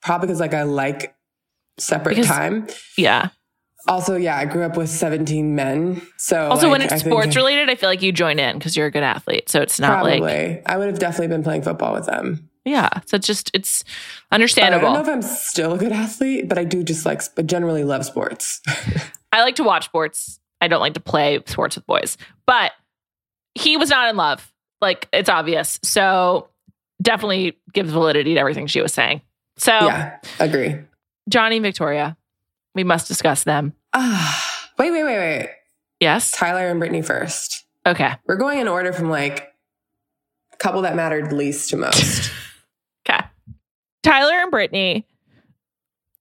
probably 0.01 0.27
because 0.27 0.39
like 0.39 0.53
I 0.53 0.63
like 0.63 1.15
separate 1.79 2.15
Because- 2.15 2.27
time. 2.27 2.67
yeah. 2.97 3.29
Also, 3.85 4.15
yeah, 4.15 4.37
I 4.37 4.45
grew 4.45 4.63
up 4.63 4.77
with 4.77 4.89
17 4.89 5.55
men, 5.55 6.01
so 6.17 6.47
Also, 6.49 6.69
when 6.71 6.81
it's 6.81 6.93
I 6.93 6.97
sports 6.97 7.35
related, 7.35 7.69
I 7.69 7.75
feel 7.75 7.89
like 7.89 8.01
you 8.01 8.13
join 8.13 8.39
in 8.39 8.57
because 8.57 8.77
you're 8.77 8.85
a 8.87 8.91
good 8.91 9.03
athlete. 9.03 9.49
So 9.49 9.59
it's 9.59 9.77
not 9.77 9.91
Probably, 10.03 10.19
like, 10.21 10.63
I 10.65 10.77
would 10.77 10.87
have 10.87 10.99
definitely 10.99 11.27
been 11.27 11.43
playing 11.43 11.63
football 11.63 11.93
with 11.93 12.05
them. 12.05 12.49
Yeah. 12.65 12.89
So 13.05 13.17
it's 13.17 13.27
just, 13.27 13.51
it's 13.53 13.83
But 14.29 14.41
I 14.41 14.81
don't 14.81 14.93
know 14.93 15.01
if 15.01 15.07
I'm 15.07 15.21
still 15.21 15.73
a 15.73 15.77
good 15.77 15.91
athlete, 15.91 16.47
but 16.47 16.57
I 16.57 16.63
do 16.63 16.83
just 16.83 17.05
like, 17.05 17.21
but 17.35 17.47
generally 17.47 17.83
love 17.83 18.05
sports. 18.05 18.61
I 19.31 19.41
like 19.41 19.55
to 19.55 19.63
watch 19.63 19.85
sports. 19.85 20.39
I 20.61 20.67
don't 20.67 20.79
like 20.79 20.93
to 20.93 20.99
play 20.99 21.41
sports 21.45 21.75
with 21.75 21.85
boys, 21.85 22.17
but 22.45 22.71
he 23.55 23.75
was 23.75 23.89
not 23.89 24.09
in 24.09 24.15
love. 24.15 24.51
Like 24.81 25.09
it's 25.11 25.29
obvious. 25.29 25.79
So 25.83 26.49
definitely 27.01 27.57
gives 27.73 27.91
validity 27.91 28.35
to 28.35 28.39
everything 28.39 28.67
she 28.67 28.81
was 28.81 28.93
saying. 28.93 29.21
So 29.57 29.71
yeah, 29.71 30.19
agree. 30.39 30.77
Johnny 31.29 31.57
and 31.57 31.63
Victoria, 31.63 32.17
we 32.75 32.83
must 32.83 33.07
discuss 33.07 33.43
them. 33.43 33.73
Ah, 33.93 34.69
wait, 34.77 34.91
wait, 34.91 35.03
wait, 35.03 35.17
wait. 35.17 35.49
Yes. 35.99 36.31
Tyler 36.31 36.67
and 36.67 36.79
Brittany 36.79 37.01
first. 37.01 37.65
Okay. 37.85 38.13
We're 38.25 38.37
going 38.37 38.59
in 38.59 38.67
order 38.67 38.93
from 38.93 39.09
like 39.09 39.53
couple 40.63 40.81
that 40.83 40.95
mattered 40.95 41.33
least 41.33 41.69
to 41.69 41.77
most. 41.77 42.31
Tyler 44.03 44.33
and 44.35 44.51
Brittany, 44.51 45.07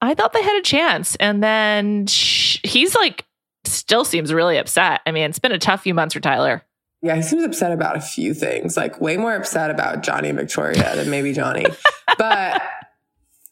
I 0.01 0.15
thought 0.15 0.33
they 0.33 0.43
had 0.43 0.57
a 0.57 0.63
chance. 0.63 1.17
And 1.17 1.43
then 1.43 2.07
sh- 2.07 2.59
he's 2.65 2.95
like, 2.95 3.27
still 3.65 4.05
seems 4.05 4.33
really 4.33 4.57
upset. 4.59 5.01
I 5.07 5.13
mean, 5.13 5.29
it's 5.31 5.39
been 5.39 5.53
a 5.53 5.59
tough 5.59 5.83
few 5.83 5.95
months 5.95 6.15
for 6.15 6.21
Tyler. 6.21 6.63
yeah, 7.03 7.15
he 7.17 7.23
seems 7.23 7.45
upset 7.45 7.73
about 7.73 7.97
a 7.97 8.01
few 8.01 8.35
things, 8.35 8.77
like 8.77 9.01
way 9.01 9.17
more 9.17 9.35
upset 9.35 9.71
about 9.71 10.03
Johnny 10.03 10.29
and 10.31 10.39
Victoria 10.39 10.97
than 10.97 11.11
maybe 11.11 11.33
Johnny. 11.33 11.67
but 12.19 12.63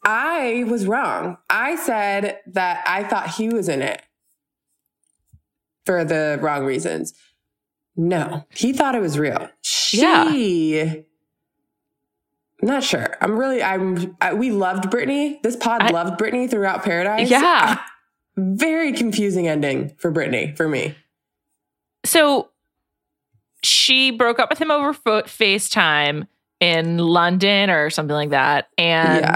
I 0.03 0.65
was 0.67 0.87
wrong. 0.87 1.37
I 1.49 1.75
said 1.75 2.39
that 2.47 2.83
I 2.87 3.03
thought 3.03 3.29
he 3.35 3.49
was 3.49 3.69
in 3.69 3.81
it 3.81 4.01
for 5.85 6.03
the 6.03 6.39
wrong 6.41 6.65
reasons. 6.65 7.13
No, 7.95 8.45
he 8.49 8.73
thought 8.73 8.95
it 8.95 9.01
was 9.01 9.19
real. 9.19 9.49
She, 9.61 10.01
Yeah. 10.01 10.95
I'm 12.61 12.67
not 12.67 12.83
sure. 12.83 13.17
I'm 13.21 13.37
really, 13.39 13.63
I'm, 13.63 14.15
I, 14.21 14.33
we 14.33 14.51
loved 14.51 14.89
Brittany. 14.91 15.39
This 15.43 15.55
pod 15.55 15.81
I- 15.81 15.89
loved 15.89 16.17
Brittany 16.17 16.47
throughout 16.47 16.83
Paradise. 16.83 17.29
Yeah. 17.29 17.41
Ah, 17.43 17.85
very 18.37 18.93
confusing 18.93 19.47
ending 19.47 19.95
for 19.97 20.11
Brittany, 20.11 20.53
for 20.55 20.67
me. 20.69 20.95
So 22.05 22.49
she 23.63 24.11
broke 24.11 24.39
up 24.39 24.49
with 24.49 24.59
him 24.59 24.71
over 24.71 24.93
fo- 24.93 25.23
FaceTime 25.23 26.27
in 26.59 26.97
London 26.97 27.69
or 27.69 27.89
something 27.89 28.15
like 28.15 28.29
that. 28.31 28.69
And 28.77 29.21
Yeah. 29.21 29.35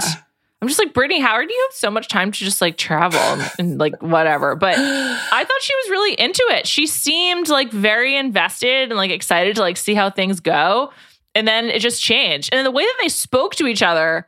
I'm 0.62 0.68
just 0.68 0.80
like, 0.80 0.94
Brittany, 0.94 1.20
how 1.20 1.36
do 1.38 1.52
you 1.52 1.66
have 1.68 1.76
so 1.76 1.90
much 1.90 2.08
time 2.08 2.32
to 2.32 2.38
just 2.38 2.60
like 2.62 2.76
travel 2.78 3.20
and, 3.20 3.50
and 3.58 3.78
like 3.78 4.00
whatever? 4.02 4.56
But 4.56 4.76
I 4.78 5.44
thought 5.44 5.62
she 5.62 5.74
was 5.74 5.90
really 5.90 6.14
into 6.18 6.42
it. 6.50 6.66
She 6.66 6.86
seemed 6.86 7.48
like 7.48 7.70
very 7.70 8.16
invested 8.16 8.88
and 8.90 8.96
like 8.96 9.10
excited 9.10 9.56
to 9.56 9.60
like 9.62 9.76
see 9.76 9.94
how 9.94 10.10
things 10.10 10.40
go. 10.40 10.92
And 11.36 11.46
then 11.46 11.66
it 11.66 11.80
just 11.80 12.02
changed. 12.02 12.48
And 12.50 12.64
the 12.64 12.70
way 12.70 12.82
that 12.82 12.96
they 12.98 13.10
spoke 13.10 13.54
to 13.56 13.66
each 13.66 13.82
other, 13.82 14.26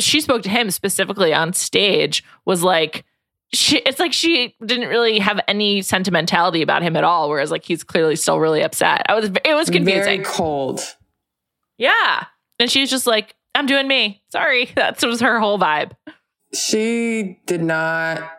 she 0.00 0.20
spoke 0.20 0.42
to 0.42 0.50
him 0.50 0.70
specifically 0.70 1.32
on 1.32 1.54
stage 1.54 2.22
was 2.44 2.62
like, 2.62 3.06
she, 3.54 3.78
it's 3.78 3.98
like 3.98 4.12
she 4.12 4.54
didn't 4.62 4.90
really 4.90 5.18
have 5.18 5.40
any 5.48 5.80
sentimentality 5.80 6.60
about 6.60 6.82
him 6.82 6.94
at 6.94 7.04
all. 7.04 7.30
Whereas 7.30 7.50
like 7.50 7.64
he's 7.64 7.82
clearly 7.82 8.16
still 8.16 8.38
really 8.38 8.60
upset. 8.62 9.02
I 9.08 9.14
was, 9.14 9.30
it 9.46 9.54
was 9.54 9.70
confusing. 9.70 10.22
Very 10.22 10.24
cold. 10.24 10.82
Yeah. 11.78 12.26
And 12.58 12.70
she's 12.70 12.90
just 12.90 13.06
like, 13.06 13.34
I'm 13.54 13.64
doing 13.64 13.88
me. 13.88 14.22
Sorry. 14.28 14.66
That 14.74 15.02
was 15.02 15.22
her 15.22 15.40
whole 15.40 15.58
vibe. 15.58 15.92
She 16.52 17.40
did 17.46 17.62
not 17.62 18.30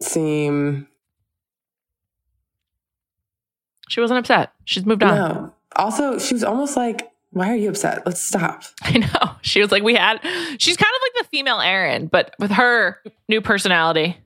seem, 0.00 0.88
She 3.90 4.00
wasn't 4.00 4.20
upset. 4.20 4.52
She's 4.64 4.86
moved 4.86 5.02
on. 5.02 5.14
no. 5.14 5.54
Also, 5.76 6.18
she 6.18 6.32
was 6.32 6.42
almost 6.42 6.74
like, 6.76 7.10
why 7.34 7.50
are 7.50 7.56
you 7.56 7.68
upset? 7.68 8.06
Let's 8.06 8.20
stop. 8.20 8.62
I 8.82 8.98
know. 8.98 9.36
She 9.42 9.60
was 9.60 9.70
like, 9.70 9.82
we 9.82 9.94
had, 9.94 10.20
she's 10.58 10.76
kind 10.76 10.90
of 10.94 11.02
like 11.02 11.24
the 11.24 11.28
female 11.28 11.60
Aaron, 11.60 12.06
but 12.06 12.34
with 12.38 12.52
her 12.52 13.00
new 13.28 13.40
personality. 13.40 14.16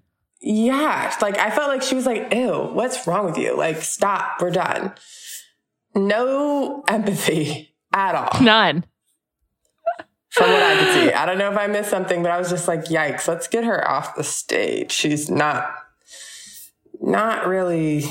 Yeah. 0.40 1.14
Like 1.20 1.38
I 1.38 1.50
felt 1.50 1.68
like 1.68 1.82
she 1.82 1.94
was 1.94 2.06
like, 2.06 2.32
ew, 2.32 2.70
what's 2.72 3.06
wrong 3.06 3.24
with 3.24 3.38
you? 3.38 3.56
Like, 3.56 3.78
stop, 3.82 4.40
we're 4.40 4.50
done. 4.50 4.92
No 5.94 6.84
empathy 6.86 7.74
at 7.92 8.14
all 8.14 8.42
None. 8.42 8.84
from 10.28 10.50
what 10.50 10.62
I 10.62 10.76
could 10.76 10.92
see. 10.92 11.12
I 11.12 11.26
don't 11.26 11.38
know 11.38 11.50
if 11.50 11.58
I 11.58 11.66
missed 11.66 11.90
something, 11.90 12.22
but 12.22 12.30
I 12.30 12.38
was 12.38 12.50
just 12.50 12.68
like, 12.68 12.84
yikes, 12.84 13.26
let's 13.26 13.48
get 13.48 13.64
her 13.64 13.88
off 13.90 14.14
the 14.14 14.22
stage. 14.22 14.92
She's 14.92 15.30
not, 15.30 15.74
not 17.00 17.46
really. 17.46 18.04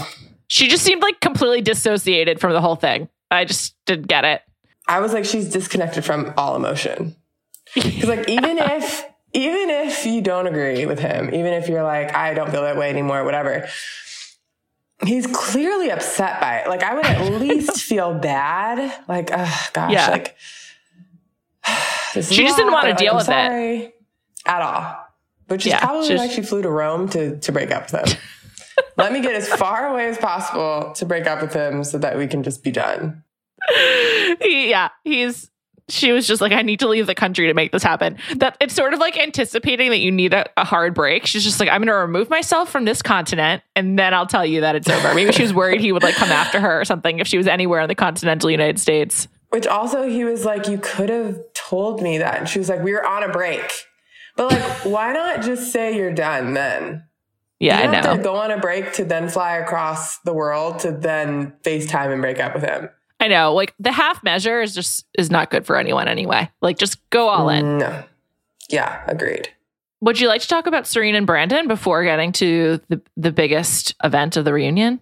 She 0.48 0.68
just 0.68 0.84
seemed 0.84 1.02
like 1.04 1.20
completely 1.22 1.62
dissociated 1.62 2.42
from 2.42 2.54
the 2.54 2.62
whole 2.62 2.76
thing. 2.76 3.08
I 3.30 3.46
just 3.46 3.76
didn't 3.86 4.08
get 4.08 4.26
it. 4.26 4.42
I 4.88 5.00
was 5.00 5.14
like, 5.14 5.26
she's 5.26 5.50
disconnected 5.50 6.06
from 6.06 6.34
all 6.38 6.56
emotion. 6.56 7.16
Because 7.76 8.06
like, 8.06 8.30
even 8.30 8.58
if, 8.62 9.06
even 9.34 9.70
if 9.70 10.06
you 10.06 10.22
don't 10.22 10.48
agree 10.48 10.86
with 10.86 11.00
him, 11.00 11.28
even 11.34 11.54
if 11.54 11.68
you're 11.68 11.84
like, 11.84 12.16
I 12.16 12.34
don't 12.34 12.50
feel 12.52 12.62
that 12.64 12.78
way 12.78 12.90
anymore, 12.90 13.24
whatever, 13.24 13.68
he's 15.06 15.28
clearly 15.28 15.90
upset 15.92 16.40
by 16.40 16.58
it. 16.60 16.70
Like, 16.70 16.84
I 16.84 16.94
would 16.96 17.06
at 17.06 17.32
least 17.42 17.82
feel 17.82 18.14
bad. 18.18 18.94
Like, 19.08 19.30
oh 19.34 19.68
gosh, 19.74 19.92
Yeah. 19.92 20.10
like, 20.10 20.36
She 22.14 22.22
just 22.44 22.58
didn't 22.58 22.72
wanna 22.72 22.96
deal 22.96 23.12
I'm 23.12 23.18
with 23.18 23.30
it. 23.30 23.94
at 24.46 24.62
all. 24.62 25.04
Which 25.48 25.66
is 25.66 25.72
Yeah, 25.74 25.80
probably 25.80 26.08
she's- 26.08 26.20
why 26.20 26.28
she 26.28 26.42
flew 26.42 26.62
to 26.62 26.70
Rome 26.70 27.10
to 27.10 27.38
to 27.40 27.52
break 27.52 27.72
up 27.72 27.92
with 27.92 28.10
him. 28.10 28.18
Let 28.98 29.12
me 29.12 29.22
get 29.22 29.36
as 29.36 29.48
far 29.48 29.88
away 29.88 30.08
as 30.08 30.18
possible 30.18 30.94
to 30.96 31.06
break 31.06 31.26
up 31.28 31.42
with 31.42 31.54
him 31.54 31.84
so 31.84 31.98
that 32.00 32.18
we 32.18 32.28
can 32.28 32.44
just 32.44 32.64
be 32.64 32.72
done. 32.72 33.24
He- 34.42 34.70
yeah, 34.70 34.90
he's. 35.04 35.50
She 35.90 36.12
was 36.12 36.28
just 36.28 36.42
like, 36.42 36.52
I 36.52 36.64
need 36.64 36.82
to 36.82 36.88
leave 36.90 37.08
the 37.08 37.16
country 37.16 37.48
to 37.48 37.54
make 37.54 37.72
this 37.72 37.82
happen. 37.82 38.18
That 38.36 38.58
it's 38.60 38.74
sort 38.74 38.94
of 38.94 39.00
like 39.00 39.18
anticipating 39.18 39.90
that 39.92 40.00
you 40.00 40.12
need 40.12 40.34
a, 40.34 40.46
a 40.58 40.66
hard 40.66 40.94
break. 40.94 41.26
She's 41.26 41.46
just 41.46 41.62
like, 41.62 41.70
I'm 41.70 41.78
going 41.80 41.88
to 41.88 41.94
remove 41.94 42.30
myself 42.30 42.70
from 42.70 42.84
this 42.84 43.02
continent, 43.02 43.64
and 43.74 43.98
then 43.98 44.14
I'll 44.14 44.28
tell 44.28 44.46
you 44.46 44.60
that 44.62 44.76
it's 44.76 44.90
over. 44.90 45.14
Maybe 45.14 45.32
she 45.32 45.44
was 45.44 45.54
worried 45.54 45.80
he 45.80 45.94
would 45.94 46.04
like 46.04 46.16
come 46.16 46.28
after 46.28 46.60
her 46.60 46.82
or 46.82 46.84
something 46.84 47.20
if 47.20 47.28
she 47.28 47.38
was 47.38 47.48
anywhere 47.48 47.80
in 47.80 47.88
the 47.88 47.96
continental 47.96 48.52
United 48.52 48.80
States. 48.80 49.30
Which 49.50 49.66
also 49.66 50.04
he 50.10 50.26
was 50.26 50.44
like, 50.44 50.68
you 50.68 50.78
could 50.78 51.08
have 51.08 51.40
told 51.54 52.02
me 52.02 52.18
that. 52.18 52.38
And 52.38 52.50
she 52.50 52.60
was 52.60 52.68
like, 52.68 52.84
we 52.84 52.92
were 52.92 53.06
on 53.06 53.24
a 53.24 53.30
break. 53.32 53.72
But 54.36 54.52
like, 54.52 54.62
why 54.86 55.14
not 55.14 55.42
just 55.42 55.72
say 55.72 55.96
you're 55.96 56.14
done 56.14 56.54
then? 56.54 57.06
Yeah, 57.62 57.78
you 57.78 57.84
I 57.84 57.86
don't 57.86 57.94
have 57.94 58.04
to 58.04 58.18
know. 58.18 58.24
go 58.24 58.36
on 58.36 58.52
a 58.52 58.60
break 58.60 58.92
to 58.94 59.06
then 59.06 59.30
fly 59.30 59.56
across 59.56 60.18
the 60.20 60.34
world 60.34 60.80
to 60.80 60.92
then 60.92 61.54
FaceTime 61.64 62.12
and 62.12 62.22
break 62.22 62.42
up 62.42 62.54
with 62.56 62.64
him. 62.64 62.90
I 63.28 63.30
know. 63.30 63.54
Like 63.54 63.74
the 63.78 63.92
half 63.92 64.24
measure 64.24 64.62
is 64.62 64.74
just 64.74 65.06
is 65.18 65.30
not 65.30 65.50
good 65.50 65.66
for 65.66 65.76
anyone 65.76 66.08
anyway. 66.08 66.50
Like 66.62 66.78
just 66.78 66.98
go 67.10 67.28
all 67.28 67.50
in. 67.50 67.80
No. 67.80 68.04
Yeah, 68.70 69.04
agreed. 69.06 69.50
Would 70.00 70.20
you 70.20 70.28
like 70.30 70.42
to 70.42 70.48
talk 70.48 70.66
about 70.66 70.88
Serena 70.88 71.18
and 71.18 71.28
Brandon 71.28 71.68
before 71.68 72.04
getting 72.06 72.32
to 72.34 72.80
the 72.88 73.02
the 73.18 73.32
biggest 73.34 73.96
event 74.02 74.38
of 74.38 74.46
the 74.46 74.54
reunion? 74.54 75.02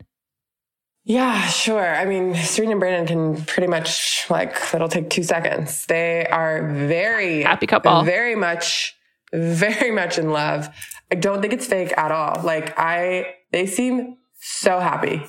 Yeah, 1.03 1.45
sure. 1.49 1.95
I 1.95 2.05
mean, 2.05 2.33
Serena 2.33 2.71
and 2.71 2.79
Brandon 2.79 3.05
can 3.35 3.45
pretty 3.45 3.67
much 3.67 4.25
like 4.29 4.55
it'll 4.73 4.89
take 4.89 5.11
two 5.11 5.21
seconds. 5.21 5.85
They 5.85 6.25
are 6.25 6.67
very 6.67 7.43
Happy 7.43 7.67
couple. 7.67 8.01
very 8.01 8.35
much, 8.35 8.95
very 9.31 9.91
much 9.91 10.17
in 10.17 10.31
love. 10.31 10.67
I 11.11 11.15
don't 11.15 11.41
think 11.41 11.53
it's 11.53 11.67
fake 11.67 11.93
at 11.95 12.11
all. 12.11 12.41
Like 12.43 12.73
I, 12.79 13.35
they 13.51 13.67
seem 13.67 14.17
so 14.39 14.79
happy. 14.79 15.21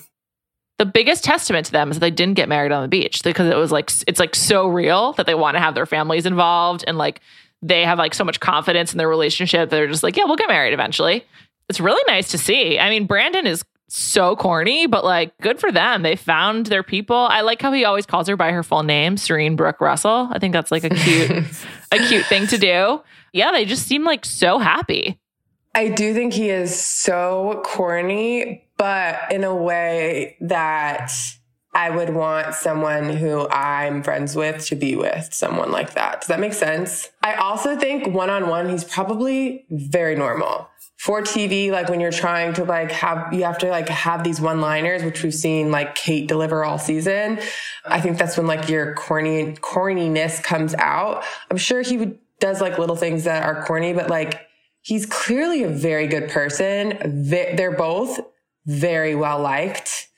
The 0.79 0.87
biggest 0.87 1.25
testament 1.25 1.67
to 1.67 1.73
them 1.73 1.91
is 1.91 1.97
that 1.97 2.01
they 2.01 2.11
didn't 2.11 2.35
get 2.35 2.49
married 2.49 2.73
on 2.73 2.83
the 2.83 2.89
beach 2.89 3.23
because 3.23 3.49
it 3.49 3.57
was 3.57 3.73
like 3.73 3.91
it's 4.07 4.21
like 4.21 4.35
so 4.35 4.69
real 4.69 5.13
that 5.15 5.27
they 5.27 5.35
want 5.35 5.57
to 5.57 5.61
have 5.61 5.75
their 5.75 5.87
families 5.87 6.27
involved 6.27 6.85
and 6.87 6.99
like 6.99 7.21
they 7.63 7.85
have 7.85 7.99
like 7.99 8.15
so 8.15 8.25
much 8.25 8.41
confidence 8.41 8.93
in 8.93 8.99
their 8.99 9.09
relationship. 9.09 9.71
They're 9.71 9.87
just 9.87 10.03
like 10.03 10.17
yeah 10.17 10.25
we'll 10.25 10.37
get 10.37 10.49
married 10.49 10.75
eventually. 10.75 11.25
It's 11.69 11.81
really 11.81 12.03
nice 12.07 12.31
to 12.33 12.39
see. 12.39 12.79
I 12.79 12.91
mean 12.91 13.07
brandon 13.07 13.47
is 13.47 13.65
so 13.89 14.37
corny 14.37 14.87
but 14.87 15.05
like 15.05 15.37
good 15.39 15.59
for 15.59 15.73
them. 15.73 16.03
They 16.03 16.17
found 16.17 16.67
their 16.67 16.83
people. 16.83 17.17
I 17.17 17.41
like 17.41 17.63
how 17.63 17.73
he 17.73 17.85
always 17.85 18.05
calls 18.05 18.29
her 18.29 18.37
by 18.37 18.53
her 18.53 18.63
full 18.63 18.83
name 18.83 19.17
serene 19.17 19.57
brooke 19.57 19.81
russell. 19.81 20.29
I 20.31 20.39
think 20.39 20.53
that's 20.53 20.71
like 20.71 20.85
a 20.85 20.91
cute 20.91 21.31
a 21.93 21.99
cute 22.07 22.27
thing 22.27 22.47
to 22.49 22.59
do. 22.59 23.03
Yeah 23.33 23.51
they 23.53 23.65
just 23.65 23.87
seem 23.87 24.05
like 24.05 24.27
so 24.27 24.59
happy. 24.59 25.19
I 25.75 25.89
do 25.89 26.15
think 26.15 26.33
he 26.33 26.49
is 26.49 26.79
so 26.79 27.61
corny, 27.65 28.66
but 28.77 29.33
in 29.33 29.45
a 29.45 29.55
way 29.55 30.37
that 30.41 31.11
I 31.77 31.91
would 31.91 32.15
want 32.15 32.55
someone 32.55 33.11
who 33.11 33.47
I'm 33.51 34.03
friends 34.03 34.35
with 34.35 34.65
to 34.69 34.77
be 34.77 34.97
with 34.97 35.29
someone 35.35 35.71
like 35.71 35.93
that. 35.93 36.23
Does 36.23 36.29
that 36.29 36.41
make 36.41 36.55
sense? 36.55 37.11
I 37.23 37.35
also 37.35 37.77
think 37.77 38.07
one 38.15 38.31
on 38.31 38.49
one, 38.49 38.71
he's 38.71 38.83
probably 38.83 39.67
very 39.71 40.17
normal. 40.17 40.71
For 40.97 41.21
TV, 41.21 41.71
like 41.71 41.91
when 41.91 42.01
you're 42.01 42.11
trying 42.11 42.55
to 42.55 42.65
like 42.65 42.91
have, 42.93 43.31
you 43.31 43.45
have 43.45 43.59
to 43.59 43.69
like 43.69 43.91
have 43.91 44.25
these 44.25 44.41
one 44.41 44.63
liners, 44.63 45.05
which 45.05 45.23
we've 45.23 45.35
seen 45.35 45.71
like 45.71 45.95
Kate 45.95 46.27
deliver 46.27 46.65
all 46.65 46.79
season. 46.79 47.39
I 47.85 48.01
think 48.01 48.17
that's 48.17 48.39
when 48.39 48.47
like 48.47 48.71
your 48.71 48.95
corny, 48.95 49.53
corniness 49.57 50.43
comes 50.43 50.75
out. 50.77 51.25
I'm 51.51 51.59
sure 51.59 51.83
he 51.83 51.99
would, 51.99 52.19
does 52.41 52.63
like 52.63 52.79
little 52.79 52.97
things 52.97 53.25
that 53.25 53.43
are 53.43 53.63
corny, 53.67 53.93
but 53.93 54.09
like 54.09 54.47
he's 54.81 55.05
clearly 55.05 55.63
a 55.63 55.69
very 55.69 56.07
good 56.07 56.31
person. 56.31 56.99
They're 57.05 57.77
both 57.77 58.19
very 58.67 59.15
well 59.15 59.41
liked. 59.41 60.09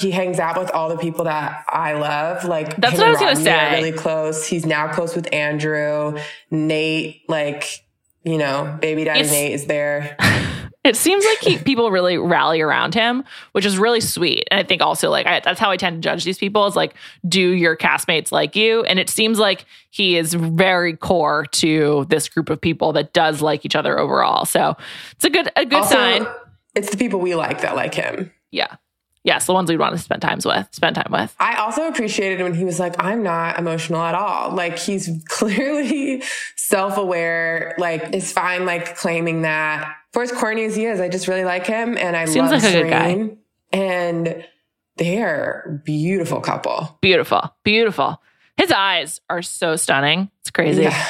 He 0.00 0.10
hangs 0.10 0.40
out 0.40 0.58
with 0.58 0.70
all 0.72 0.88
the 0.88 0.96
people 0.96 1.24
that 1.26 1.64
I 1.68 1.92
love. 1.92 2.44
Like 2.44 2.76
That's 2.76 2.98
what 2.98 3.06
I 3.06 3.10
was 3.10 3.20
gonna 3.20 3.36
say. 3.36 3.80
Really 3.82 3.92
close. 3.96 4.46
He's 4.46 4.66
now 4.66 4.92
close 4.92 5.14
with 5.14 5.32
Andrew, 5.32 6.16
Nate. 6.50 7.22
Like 7.28 7.84
you 8.24 8.38
know, 8.38 8.76
baby 8.80 9.04
daddy 9.04 9.20
It's- 9.20 9.32
Nate 9.32 9.52
is 9.52 9.66
there. 9.66 10.16
It 10.84 10.96
seems 10.96 11.24
like 11.24 11.38
he, 11.38 11.58
people 11.58 11.92
really 11.92 12.18
rally 12.18 12.60
around 12.60 12.92
him, 12.92 13.22
which 13.52 13.64
is 13.64 13.78
really 13.78 14.00
sweet. 14.00 14.48
And 14.50 14.58
I 14.58 14.64
think 14.64 14.82
also 14.82 15.10
like 15.10 15.26
I, 15.28 15.38
that's 15.38 15.60
how 15.60 15.70
I 15.70 15.76
tend 15.76 16.02
to 16.02 16.08
judge 16.08 16.24
these 16.24 16.38
people 16.38 16.66
is 16.66 16.74
like, 16.74 16.94
do 17.28 17.40
your 17.40 17.76
castmates 17.76 18.32
like 18.32 18.56
you? 18.56 18.82
And 18.82 18.98
it 18.98 19.08
seems 19.08 19.38
like 19.38 19.64
he 19.90 20.16
is 20.16 20.34
very 20.34 20.96
core 20.96 21.46
to 21.52 22.04
this 22.08 22.28
group 22.28 22.50
of 22.50 22.60
people 22.60 22.92
that 22.94 23.12
does 23.12 23.40
like 23.40 23.64
each 23.64 23.76
other 23.76 23.96
overall. 23.96 24.44
So 24.44 24.76
it's 25.12 25.24
a 25.24 25.30
good 25.30 25.48
a 25.54 25.64
good 25.64 25.78
Also, 25.82 25.94
sign. 25.94 26.26
It's 26.74 26.90
the 26.90 26.96
people 26.96 27.20
we 27.20 27.34
like 27.34 27.60
that 27.62 27.76
like 27.76 27.94
him. 27.94 28.32
Yeah, 28.50 28.76
yes, 29.24 29.46
the 29.46 29.52
ones 29.52 29.70
we'd 29.70 29.78
want 29.78 29.96
to 29.96 30.02
spend 30.02 30.22
times 30.22 30.44
with, 30.44 30.68
spend 30.72 30.96
time 30.96 31.10
with. 31.10 31.34
I 31.38 31.56
also 31.56 31.86
appreciated 31.86 32.42
when 32.42 32.54
he 32.54 32.64
was 32.64 32.78
like, 32.80 33.02
I'm 33.02 33.22
not 33.22 33.58
emotional 33.58 34.00
at 34.00 34.14
all. 34.14 34.52
Like 34.52 34.78
he's 34.78 35.10
clearly 35.28 36.22
self-aware, 36.56 37.74
like 37.78 38.14
is 38.14 38.32
fine, 38.32 38.64
like 38.64 38.96
claiming 38.96 39.42
that. 39.42 39.96
For 40.12 40.22
as 40.22 40.32
corny 40.32 40.64
as 40.64 40.76
he 40.76 40.84
is, 40.84 41.00
I 41.00 41.08
just 41.08 41.28
really 41.28 41.44
like 41.44 41.66
him 41.66 41.96
and 41.96 42.16
I 42.16 42.26
Seems 42.26 42.50
love 42.50 42.62
like 42.62 42.74
a 42.74 42.82
good 42.82 42.90
guy. 42.90 43.12
Serene. 43.12 43.38
And 43.72 44.44
they're 44.96 45.64
a 45.66 45.84
beautiful 45.84 46.40
couple. 46.40 46.98
Beautiful, 47.00 47.54
beautiful. 47.64 48.20
His 48.58 48.70
eyes 48.70 49.20
are 49.30 49.40
so 49.40 49.76
stunning. 49.76 50.30
It's 50.40 50.50
crazy. 50.50 50.82
Yeah. 50.82 51.06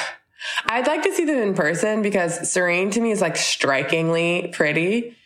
I'd 0.65 0.87
like 0.87 1.03
to 1.03 1.13
see 1.13 1.25
them 1.25 1.37
in 1.37 1.53
person 1.53 2.01
because 2.01 2.49
Serene 2.49 2.89
to 2.91 3.01
me 3.01 3.11
is 3.11 3.21
like 3.21 3.35
strikingly 3.35 4.49
pretty. 4.53 5.17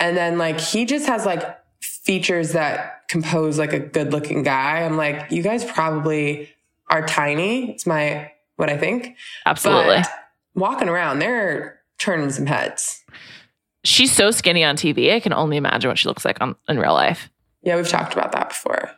And 0.00 0.16
then 0.16 0.38
like 0.38 0.58
he 0.58 0.84
just 0.84 1.06
has 1.06 1.24
like 1.24 1.42
features 1.80 2.52
that 2.52 3.08
compose 3.08 3.58
like 3.58 3.72
a 3.72 3.78
good 3.78 4.12
looking 4.12 4.42
guy. 4.42 4.82
I'm 4.82 4.96
like, 4.96 5.30
you 5.30 5.42
guys 5.42 5.64
probably 5.64 6.48
are 6.88 7.06
tiny. 7.06 7.70
It's 7.70 7.86
my, 7.86 8.32
what 8.56 8.70
I 8.70 8.76
think. 8.76 9.16
Absolutely. 9.46 9.98
But 9.98 10.10
walking 10.54 10.88
around, 10.88 11.18
they're 11.18 11.80
turning 11.98 12.30
some 12.30 12.46
heads. 12.46 13.04
She's 13.84 14.12
so 14.12 14.30
skinny 14.30 14.64
on 14.64 14.76
TV. 14.76 15.14
I 15.14 15.20
can 15.20 15.32
only 15.32 15.56
imagine 15.56 15.88
what 15.88 15.98
she 15.98 16.08
looks 16.08 16.24
like 16.24 16.40
on, 16.40 16.56
in 16.68 16.78
real 16.78 16.92
life. 16.92 17.30
Yeah, 17.62 17.76
we've 17.76 17.88
talked 17.88 18.12
about 18.12 18.32
that 18.32 18.48
before. 18.48 18.90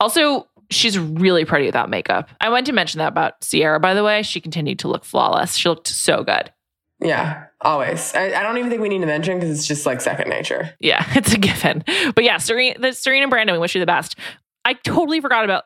Also, 0.00 0.46
she's 0.70 0.98
really 0.98 1.44
pretty 1.44 1.66
without 1.66 1.90
makeup. 1.90 2.28
I 2.40 2.48
went 2.48 2.66
to 2.66 2.72
mention 2.72 2.98
that 2.98 3.08
about 3.08 3.42
Sierra, 3.42 3.80
by 3.80 3.94
the 3.94 4.04
way. 4.04 4.22
She 4.22 4.40
continued 4.40 4.78
to 4.80 4.88
look 4.88 5.04
flawless. 5.04 5.56
She 5.56 5.68
looked 5.68 5.88
so 5.88 6.22
good. 6.22 6.52
Yeah, 7.00 7.44
always. 7.60 8.14
I, 8.14 8.32
I 8.34 8.42
don't 8.42 8.58
even 8.58 8.70
think 8.70 8.82
we 8.82 8.88
need 8.88 9.00
to 9.00 9.06
mention 9.06 9.38
because 9.38 9.56
it's 9.56 9.66
just 9.66 9.86
like 9.86 10.00
second 10.00 10.28
nature. 10.28 10.74
Yeah, 10.80 11.04
it's 11.14 11.32
a 11.32 11.38
given. 11.38 11.84
But 12.14 12.24
yeah, 12.24 12.38
Serena, 12.38 12.78
the, 12.78 12.92
Serena 12.92 13.24
and 13.24 13.30
Brandon, 13.30 13.54
we 13.54 13.60
wish 13.60 13.74
you 13.74 13.80
the 13.80 13.86
best. 13.86 14.16
I 14.64 14.74
totally 14.74 15.20
forgot 15.20 15.44
about 15.44 15.64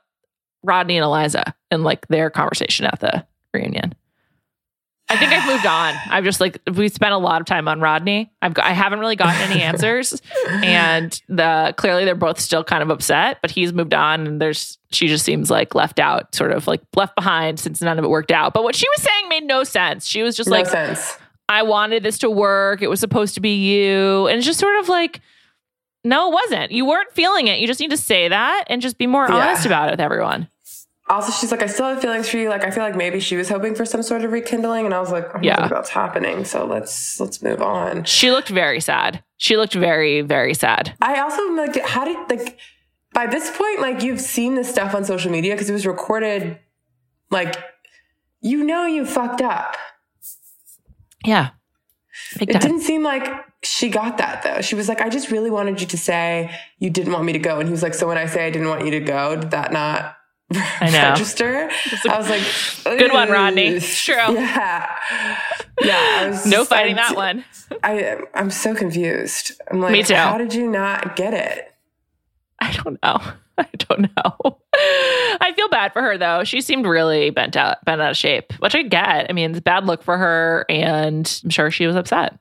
Rodney 0.63 0.97
and 0.97 1.05
Eliza 1.05 1.55
and 1.71 1.83
like 1.83 2.07
their 2.09 2.31
conversation 2.31 2.87
at 2.87 3.01
the 3.01 3.27
reunion. 3.53 3.95
I 5.09 5.17
think 5.17 5.33
I've 5.33 5.47
moved 5.47 5.67
on. 5.67 5.95
I've 6.11 6.25
just 6.25 6.41
like 6.41 6.59
we 6.75 6.89
spent 6.89 7.13
a 7.13 7.19
lot 7.19 7.41
of 7.41 7.47
time 7.47 7.69
on 7.69 7.81
Rodney. 7.81 8.33
I've 8.41 8.55
got, 8.55 8.65
I 8.65 8.73
haven't 8.73 9.01
really 9.01 9.17
gotten 9.17 9.51
any 9.51 9.61
answers, 9.63 10.21
and 10.47 11.21
the 11.29 11.75
clearly 11.77 12.05
they're 12.05 12.15
both 12.15 12.41
still 12.41 12.65
kind 12.65 12.83
of 12.83 12.91
upset. 12.91 13.39
But 13.43 13.51
he's 13.51 13.73
moved 13.73 13.93
on, 13.93 14.27
and 14.27 14.41
there's 14.41 14.79
she 14.91 15.09
just 15.09 15.25
seems 15.25 15.51
like 15.51 15.75
left 15.75 15.99
out, 15.99 16.35
sort 16.35 16.53
of 16.53 16.67
like 16.67 16.81
left 16.97 17.15
behind 17.15 17.61
since 17.61 17.83
none 17.83 17.99
of 17.99 18.05
it 18.05 18.09
worked 18.09 18.31
out. 18.31 18.55
But 18.55 18.63
what 18.63 18.75
she 18.75 18.87
was 18.97 19.03
saying 19.03 19.29
made 19.29 19.45
no 19.45 19.65
sense. 19.65 20.07
She 20.07 20.23
was 20.23 20.37
just 20.37 20.49
no 20.49 20.57
like, 20.57 20.67
sense. 20.67 21.19
I 21.53 21.63
wanted 21.63 22.03
this 22.03 22.19
to 22.19 22.31
work. 22.31 22.83
It 22.83 22.89
was 22.89 23.01
supposed 23.01 23.35
to 23.35 23.41
be 23.41 23.55
you, 23.55 24.27
and 24.29 24.37
it's 24.39 24.47
just 24.47 24.59
sort 24.61 24.79
of 24.81 24.89
like. 24.89 25.21
No, 26.05 26.31
it 26.31 26.35
wasn't. 26.35 26.73
You 26.73 26.85
weren't 26.85 27.13
feeling 27.13 27.47
it. 27.47 27.61
You 27.61 27.69
just 27.69 27.79
need 27.79 27.91
to 27.93 27.97
say 27.97 28.27
that 28.29 28.65
and 28.67 28.83
just 28.83 28.99
be 28.99 29.07
more 29.07 29.25
Yeah. 29.29 29.37
honest 29.37 29.65
about 29.67 29.87
it 29.89 29.93
with 29.93 30.01
everyone. 30.01 30.49
Also, 31.09 31.31
she's 31.31 31.53
like, 31.53 31.63
I 31.63 31.67
still 31.67 31.87
have 31.87 32.01
feelings 32.03 32.29
for 32.29 32.39
you. 32.39 32.49
Like, 32.49 32.65
I 32.65 32.73
feel 32.73 32.83
like 32.83 32.97
maybe 32.97 33.21
she 33.21 33.37
was 33.37 33.49
hoping 33.49 33.77
for 33.77 33.85
some 33.85 34.03
sort 34.03 34.25
of 34.25 34.33
rekindling, 34.33 34.85
and 34.85 34.93
I 34.93 34.99
was 34.99 35.13
like, 35.13 35.29
I 35.29 35.33
don't 35.35 35.45
Yeah. 35.45 35.57
think 35.59 35.71
that's 35.71 35.91
happening. 35.91 36.45
So 36.45 36.65
let's 36.67 37.21
let's 37.21 37.41
move 37.41 37.63
on. 37.63 38.03
She 38.03 38.33
looked 38.33 38.49
very 38.49 38.81
sad. 38.81 39.23
She 39.37 39.57
looked 39.57 39.75
very, 39.75 40.23
very 40.23 40.55
sad. 40.55 40.93
I 41.01 41.21
also 41.21 41.41
am 41.43 41.57
like, 41.57 41.81
how 41.85 42.05
did 42.05 42.17
like 42.29 42.59
by 43.15 43.27
this 43.29 43.57
point, 43.57 43.81
like 43.81 44.03
you've 44.03 44.21
seen 44.21 44.57
this 44.57 44.69
stuff 44.69 44.97
on 44.97 45.05
social 45.05 45.31
media 45.31 45.55
because 45.55 45.71
it 45.71 45.73
was 45.73 45.87
recorded. 45.87 46.59
Like, 47.31 47.55
you 48.41 48.65
know, 48.65 48.87
you 48.87 49.07
fucked 49.07 49.41
up. 49.43 49.77
Yeah. 51.25 51.51
Big 52.39 52.51
It 52.51 52.53
time. 52.55 52.61
didn't 52.63 52.81
seem 52.81 53.03
like 53.03 53.27
she 53.63 53.89
got 53.89 54.19
that 54.19 54.43
though. 54.43 54.61
She 54.61 54.75
was 54.75 54.89
like, 54.89 55.01
I 55.01 55.09
just 55.09 55.31
really 55.31 55.51
wanted 55.51 55.81
you 55.81 55.87
to 55.89 55.97
say 55.99 56.51
you 56.79 56.91
didn't 56.91 57.13
want 57.13 57.25
me 57.25 57.33
to 57.33 57.39
go. 57.39 57.59
And 57.59 57.69
he 57.69 57.73
was 57.73 57.83
like, 57.83 57.95
So 57.95 58.07
when 58.09 58.19
I 58.19 58.27
say 58.27 58.47
I 58.47 58.51
didn't 58.51 58.69
want 58.69 58.85
you 58.85 58.91
to 58.93 59.01
go, 59.01 59.37
did 59.37 59.51
that 59.53 59.73
not 59.73 60.17
I 60.53 60.91
know. 60.91 61.11
register? 61.11 61.71
I 62.09 62.19
was 62.19 62.29
like, 62.29 62.99
Good 62.99 63.13
one, 63.13 63.31
Rodney. 63.31 63.81
True. 63.81 64.15
Yeah. 64.15 64.95
Yeah. 65.81 66.19
I 66.21 66.29
was 66.29 66.45
No 66.45 66.59
just- 66.59 66.71
fighting 66.71 66.99
I- 66.99 67.09
that 67.09 67.17
one. 67.17 67.45
I, 67.83 68.19
I'm 68.35 68.51
so 68.51 68.75
confused. 68.75 69.53
I'm 69.71 69.81
like, 69.81 69.93
Me 69.93 70.03
too. 70.03 70.15
how 70.15 70.37
did 70.37 70.53
you 70.53 70.69
not 70.71 71.17
get 71.17 71.33
it? 71.33 71.72
I 72.69 72.73
don't 72.73 73.03
know. 73.03 73.21
I 73.59 73.69
don't 73.77 74.01
know. 74.17 74.59
I 74.75 75.53
feel 75.55 75.69
bad 75.69 75.93
for 75.93 76.01
her 76.01 76.17
though. 76.17 76.45
She 76.45 76.61
seemed 76.61 76.87
really 76.87 77.31
bent 77.31 77.57
out, 77.57 77.85
bent 77.85 78.01
out 78.01 78.13
of 78.13 78.17
shape, 78.17 78.53
which 78.61 78.75
I 78.75 78.83
get. 78.83 79.27
I 79.29 79.33
mean, 79.33 79.51
it's 79.51 79.59
a 79.59 79.63
bad 79.63 79.85
look 79.85 80.03
for 80.03 80.17
her, 80.17 80.65
and 80.69 81.41
I'm 81.45 81.51
sure 81.51 81.71
she 81.71 81.87
was 81.87 81.97
upset. 81.97 82.39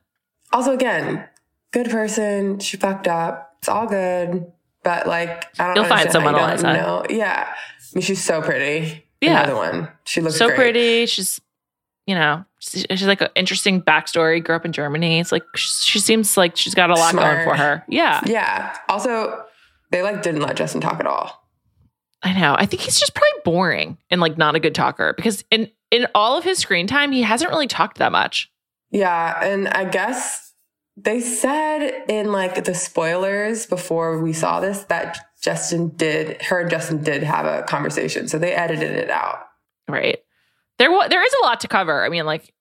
Also, 0.52 0.72
again, 0.72 1.26
good 1.72 1.90
person. 1.90 2.60
She 2.60 2.76
fucked 2.76 3.08
up. 3.08 3.56
It's 3.58 3.68
all 3.68 3.86
good. 3.86 4.50
But 4.84 5.06
like, 5.06 5.44
I 5.60 5.66
don't 5.66 5.76
You'll 5.76 5.84
find 5.84 6.10
someone, 6.10 6.34
don't 6.34 6.62
know. 6.62 7.04
Yeah. 7.08 7.46
I 7.48 7.54
mean, 7.94 8.02
she's 8.02 8.22
so 8.22 8.40
pretty. 8.42 9.04
Yeah. 9.20 9.44
Another 9.44 9.56
one. 9.56 9.88
She 10.04 10.20
looks 10.20 10.36
so 10.36 10.46
great. 10.46 10.56
pretty. 10.56 11.06
She's, 11.06 11.40
you 12.06 12.14
know, 12.14 12.44
she's, 12.58 12.84
she's 12.90 13.06
like 13.06 13.20
an 13.20 13.28
interesting 13.36 13.80
backstory. 13.80 14.42
Grew 14.42 14.56
up 14.56 14.64
in 14.64 14.72
Germany. 14.72 15.20
It's 15.20 15.30
like 15.30 15.44
she, 15.54 15.68
she 15.68 15.98
seems 16.00 16.36
like 16.36 16.56
she's 16.56 16.74
got 16.74 16.90
a 16.90 16.94
lot 16.94 17.14
going 17.14 17.44
for 17.44 17.54
her. 17.54 17.84
Yeah, 17.88 18.20
Yeah. 18.26 18.76
Also, 18.88 19.44
they 19.92 20.02
like 20.02 20.22
didn't 20.22 20.42
let 20.42 20.56
Justin 20.56 20.80
talk 20.80 20.98
at 20.98 21.06
all. 21.06 21.48
I 22.22 22.32
know. 22.32 22.54
I 22.58 22.66
think 22.66 22.82
he's 22.82 22.98
just 22.98 23.14
probably 23.14 23.40
boring 23.44 23.98
and 24.10 24.20
like 24.20 24.36
not 24.38 24.54
a 24.54 24.60
good 24.60 24.74
talker 24.74 25.12
because 25.12 25.44
in 25.50 25.70
in 25.90 26.06
all 26.14 26.36
of 26.38 26.44
his 26.44 26.58
screen 26.58 26.86
time, 26.86 27.12
he 27.12 27.22
hasn't 27.22 27.50
really 27.50 27.66
talked 27.66 27.98
that 27.98 28.12
much. 28.12 28.50
Yeah. 28.90 29.44
And 29.44 29.68
I 29.68 29.84
guess 29.84 30.52
they 30.96 31.20
said 31.20 32.04
in 32.08 32.32
like 32.32 32.64
the 32.64 32.74
spoilers 32.74 33.66
before 33.66 34.20
we 34.20 34.32
saw 34.32 34.60
this 34.60 34.84
that 34.84 35.18
Justin 35.42 35.88
did, 35.96 36.40
her 36.42 36.60
and 36.60 36.70
Justin 36.70 37.02
did 37.02 37.22
have 37.22 37.46
a 37.46 37.62
conversation. 37.64 38.28
So 38.28 38.38
they 38.38 38.52
edited 38.52 38.92
it 38.92 39.10
out. 39.10 39.44
Right. 39.88 40.18
There 40.78 40.90
there 41.08 41.24
is 41.24 41.34
a 41.40 41.44
lot 41.44 41.60
to 41.60 41.68
cover. 41.68 42.04
I 42.04 42.08
mean, 42.08 42.24
like 42.24 42.52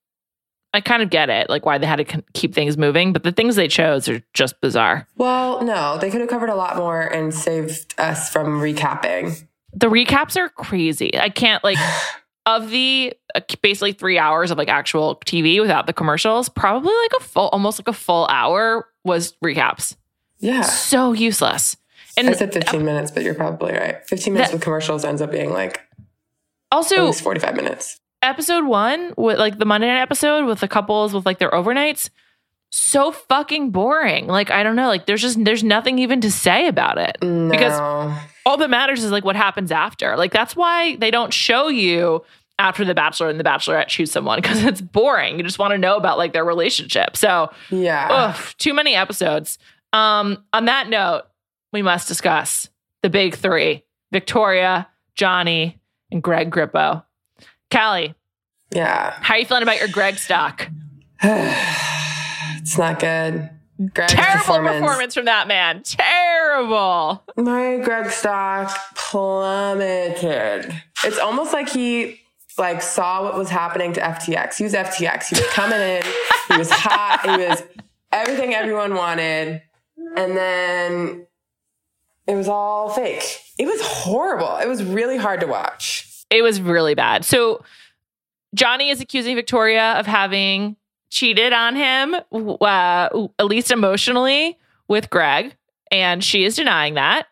I 0.74 0.80
kind 0.82 1.04
of 1.04 1.10
get 1.10 1.30
it, 1.30 1.50
like 1.50 1.66
why 1.66 1.78
they 1.78 1.86
had 1.86 1.98
to 2.08 2.24
keep 2.34 2.54
things 2.56 2.78
moving, 2.78 3.12
but 3.12 3.24
the 3.24 3.32
things 3.32 3.56
they 3.58 3.68
chose 3.68 4.08
are 4.08 4.22
just 4.34 4.60
bizarre. 4.62 5.06
Well, 5.18 5.62
no, 5.64 5.98
they 5.98 6.10
could 6.10 6.22
have 6.22 6.30
covered 6.30 6.50
a 6.50 6.56
lot 6.56 6.78
more 6.78 7.02
and 7.02 7.34
saved 7.34 7.94
us 7.98 8.30
from 8.30 8.62
recapping. 8.62 9.46
The 9.74 9.88
recaps 9.88 10.38
are 10.38 10.50
crazy. 10.50 11.18
I 11.18 11.30
can't 11.30 11.62
like 11.64 11.78
of 12.46 12.70
the 12.70 13.14
uh, 13.36 13.42
basically 13.62 13.92
3 13.94 14.18
hours 14.18 14.50
of 14.50 14.58
like 14.58 14.70
actual 14.70 15.18
TV 15.26 15.60
without 15.62 15.88
the 15.88 15.94
commercials, 15.94 16.48
probably 16.50 16.94
like 17.04 17.12
a 17.20 17.24
full 17.24 17.50
almost 17.50 17.78
like 17.80 17.88
a 17.88 17.94
full 17.94 18.26
hour 18.28 18.88
was 19.04 19.34
recaps. 19.44 19.96
Yeah. 20.40 20.62
So 20.62 21.12
useless. 21.14 21.76
And 22.18 22.30
I 22.30 22.34
said 22.34 22.54
15 22.54 22.84
minutes, 22.84 23.12
but 23.12 23.24
you're 23.24 23.36
probably 23.36 23.74
right. 23.74 24.06
15 24.08 24.34
minutes 24.34 24.50
That- 24.52 24.56
with 24.56 24.64
commercials 24.64 25.04
ends 25.06 25.22
up 25.22 25.32
being 25.32 25.52
like 25.52 25.82
also 26.72 26.96
at 26.96 27.04
least 27.08 27.22
45 27.24 27.56
minutes. 27.56 28.00
Episode 28.22 28.66
one 28.66 29.14
with 29.18 29.40
like 29.40 29.58
the 29.60 29.66
Monday 29.66 29.88
night 29.88 30.02
episode 30.02 30.46
with 30.46 30.60
the 30.60 30.68
couples 30.68 31.14
with 31.14 31.26
like 31.26 31.40
their 31.40 31.52
overnights, 31.52 32.10
so 32.70 33.12
fucking 33.12 33.72
boring. 33.72 34.28
Like 34.28 34.52
I 34.52 34.64
don't 34.64 34.76
know, 34.76 34.88
like 34.88 35.06
there's 35.06 35.22
just 35.22 35.44
there's 35.44 35.64
nothing 35.64 36.00
even 36.00 36.22
to 36.22 36.32
say 36.32 36.68
about 36.68 36.98
it 36.98 37.18
No. 37.22 37.50
because 37.50 37.78
all 38.46 38.58
that 38.58 38.70
matters 38.70 39.04
is 39.04 39.12
like 39.12 39.26
what 39.26 39.36
happens 39.36 39.72
after. 39.72 40.16
Like 40.18 40.32
that's 40.32 40.56
why 40.56 40.96
they 40.98 41.12
don't 41.12 41.34
show 41.34 41.68
you 41.68 42.24
after 42.60 42.86
the 42.86 42.94
Bachelor 42.94 43.28
and 43.30 43.40
the 43.40 43.44
Bachelorette 43.44 43.88
choose 43.88 44.12
someone 44.12 44.40
because 44.40 44.64
it's 44.66 44.82
boring. 44.82 45.38
You 45.38 45.44
just 45.44 45.60
want 45.60 45.72
to 45.72 45.78
know 45.78 45.98
about 45.98 46.18
like 46.18 46.32
their 46.34 46.46
relationship. 46.46 47.18
So 47.18 47.52
yeah. 47.70 48.08
ugh, 48.10 48.54
too 48.58 48.74
many 48.74 48.96
episodes. 48.96 49.58
Um, 49.94 50.44
on 50.54 50.66
that 50.66 50.88
note, 50.88 51.24
we 51.74 51.82
must 51.82 52.08
discuss 52.08 52.70
the 53.02 53.10
big 53.10 53.36
three: 53.36 53.84
Victoria, 54.12 54.88
Johnny, 55.16 55.82
and 56.12 56.22
Greg 56.24 56.52
Grippo. 56.52 57.04
Callie, 57.72 58.14
Yeah. 58.72 59.16
how 59.22 59.34
are 59.36 59.38
you 59.40 59.46
feeling 59.46 59.64
about 59.64 59.80
your 59.80 59.88
Greg 59.88 60.18
stock? 60.18 60.68
it's 61.24 62.78
not 62.78 63.00
good. 63.00 63.50
Greg's 63.94 64.14
Terrible 64.14 64.60
performance. 64.70 65.14
from 65.16 65.26
that 65.26 65.48
man. 65.48 65.82
Terrible. 65.84 67.24
My 67.36 67.80
Greg 67.84 68.12
stock 68.12 68.78
plummeted. 68.96 70.72
It's 71.04 71.18
almost 71.18 71.52
like 71.54 71.70
he 71.70 72.20
like 72.60 72.82
saw 72.84 73.24
what 73.24 73.36
was 73.38 73.50
happening 73.50 73.94
to 73.94 74.02
FTX. 74.02 74.58
He 74.58 74.64
was 74.64 74.74
FTX. 74.74 75.30
He 75.30 75.36
was 75.42 75.48
coming 75.50 75.80
in. 75.80 76.04
He 76.50 76.58
was 76.58 76.70
hot. 76.70 77.22
He 77.24 77.48
was 77.48 77.64
everything 78.12 78.54
everyone 78.54 78.94
wanted. 78.94 79.64
And 80.16 80.38
then 80.38 81.26
it 82.28 82.36
was 82.36 82.48
all 82.48 82.90
fake. 82.90 83.24
It 83.58 83.66
was 83.66 83.82
horrible. 83.82 84.58
It 84.58 84.68
was 84.68 84.84
really 84.84 85.18
hard 85.18 85.40
to 85.40 85.48
watch. 85.48 86.08
It 86.32 86.42
was 86.42 86.60
really 86.62 86.96
bad. 86.96 87.26
So 87.26 87.64
Johnny 88.56 88.90
is 88.90 89.02
accusing 89.02 89.36
Victoria 89.36 89.94
of 90.00 90.08
having 90.08 90.76
cheated 91.10 91.54
on 91.54 91.76
him, 91.76 92.16
uh, 92.16 93.28
at 93.38 93.46
least 93.46 93.70
emotionally, 93.70 94.58
with 94.88 95.10
Greg, 95.10 95.56
and 95.92 96.24
she 96.24 96.46
is 96.46 96.56
denying 96.56 96.96
that. 96.96 97.28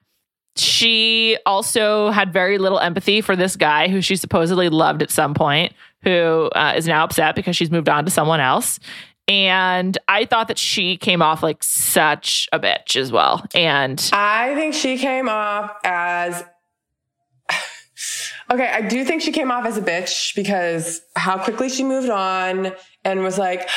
She 0.56 1.38
also 1.46 2.10
had 2.12 2.34
very 2.34 2.58
little 2.58 2.80
empathy 2.80 3.22
for 3.22 3.36
this 3.36 3.56
guy 3.56 3.88
who 3.88 4.02
she 4.02 4.18
supposedly 4.18 4.68
loved 4.70 5.02
at 5.02 5.10
some 5.10 5.34
point, 5.34 5.74
who 6.04 6.50
uh, 6.54 6.74
is 6.76 6.88
now 6.88 7.06
upset 7.06 7.36
because 7.36 7.56
she's 7.56 7.72
moved 7.72 7.88
on 7.88 8.04
to 8.06 8.12
someone 8.12 8.42
else. 8.42 8.80
And 9.30 9.98
I 10.08 10.26
thought 10.26 10.48
that 10.48 10.58
she 10.58 10.98
came 10.98 11.22
off 11.22 11.44
like 11.44 11.64
such 11.64 12.50
a 12.52 12.60
bitch 12.60 12.96
as 12.96 13.12
well. 13.12 13.46
And 13.54 14.10
I 14.12 14.56
think 14.56 14.74
she 14.74 14.98
came 14.98 15.30
off 15.30 15.72
as 15.84 16.44
Okay, 18.52 18.68
I 18.68 18.82
do 18.82 19.06
think 19.06 19.22
she 19.22 19.32
came 19.32 19.52
off 19.52 19.66
as 19.66 19.78
a 19.78 19.82
bitch 19.82 20.34
because 20.36 21.02
how 21.16 21.38
quickly 21.38 21.70
she 21.70 21.84
moved 21.84 22.10
on 22.10 22.72
and 23.06 23.22
was 23.24 23.38
like, 23.38 23.70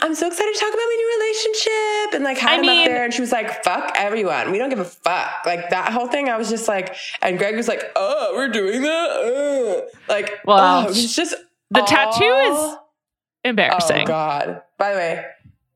I'm 0.00 0.14
so 0.14 0.26
excited 0.26 0.52
to 0.52 0.60
talk 0.60 0.68
about 0.68 0.76
my 0.76 0.96
new 0.98 1.18
relationship 1.18 2.14
and 2.14 2.24
like 2.24 2.36
had 2.36 2.50
I 2.50 2.54
him 2.56 2.60
mean- 2.66 2.80
up 2.82 2.86
there 2.88 3.04
and 3.04 3.14
she 3.14 3.22
was 3.22 3.32
like, 3.32 3.64
fuck 3.64 3.90
everyone. 3.96 4.50
We 4.52 4.58
don't 4.58 4.68
give 4.68 4.80
a 4.80 4.84
fuck. 4.84 5.30
Like 5.46 5.70
that 5.70 5.92
whole 5.92 6.08
thing, 6.08 6.28
I 6.28 6.36
was 6.36 6.50
just 6.50 6.68
like, 6.68 6.94
and 7.22 7.38
Greg 7.38 7.56
was 7.56 7.68
like, 7.68 7.82
oh, 7.96 8.34
we're 8.36 8.48
doing 8.48 8.82
that? 8.82 9.10
Uh. 9.10 10.12
Like, 10.12 10.30
Well, 10.44 10.80
oh, 10.80 10.84
it 10.84 10.88
was 10.88 11.16
just 11.16 11.34
the 11.70 11.80
tattoo 11.80 12.24
is- 12.24 12.76
embarrassing. 13.44 14.02
Oh 14.02 14.06
God. 14.06 14.62
By 14.78 14.90
the 14.92 14.96
way, 14.98 15.24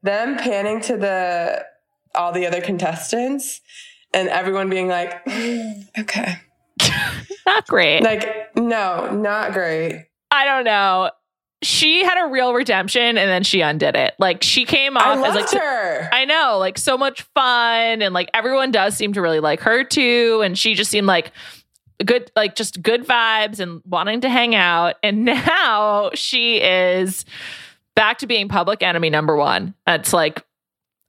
them 0.02 0.36
panning 0.36 0.80
to 0.82 0.96
the 0.98 1.64
all 2.14 2.32
the 2.32 2.46
other 2.46 2.60
contestants 2.60 3.62
and 4.12 4.28
everyone 4.28 4.68
being 4.68 4.88
like, 4.88 5.24
"Mm, 5.24 5.88
okay. 6.00 6.34
Not 7.46 7.66
great. 7.66 8.02
Like, 8.02 8.56
no, 8.56 9.10
not 9.10 9.52
great. 9.52 10.06
I 10.30 10.44
don't 10.44 10.64
know. 10.64 11.10
She 11.62 12.04
had 12.04 12.24
a 12.24 12.30
real 12.30 12.54
redemption 12.54 13.18
and 13.18 13.30
then 13.30 13.42
she 13.42 13.60
undid 13.60 13.94
it. 13.94 14.14
Like 14.18 14.42
she 14.42 14.64
came 14.64 14.96
I 14.96 15.00
off 15.00 15.18
loved 15.18 15.36
as 15.38 15.52
like 15.52 15.60
her. 15.60 16.08
I 16.12 16.24
know, 16.24 16.58
like 16.58 16.78
so 16.78 16.98
much 16.98 17.22
fun 17.34 18.02
and 18.02 18.14
like 18.14 18.30
everyone 18.34 18.70
does 18.70 18.96
seem 18.96 19.12
to 19.12 19.20
really 19.20 19.40
like 19.40 19.60
her 19.60 19.84
too 19.84 20.42
and 20.44 20.58
she 20.58 20.74
just 20.74 20.90
seemed 20.90 21.06
like 21.06 21.32
good 22.04 22.32
like 22.34 22.56
just 22.56 22.82
good 22.82 23.06
vibes 23.06 23.60
and 23.60 23.80
wanting 23.84 24.20
to 24.22 24.28
hang 24.28 24.54
out 24.54 24.96
and 25.04 25.24
now 25.24 26.10
she 26.14 26.60
is 26.60 27.24
back 27.94 28.18
to 28.18 28.26
being 28.26 28.48
public 28.48 28.82
enemy 28.82 29.10
number 29.10 29.36
1. 29.36 29.74
It's 29.86 30.12
like 30.12 30.44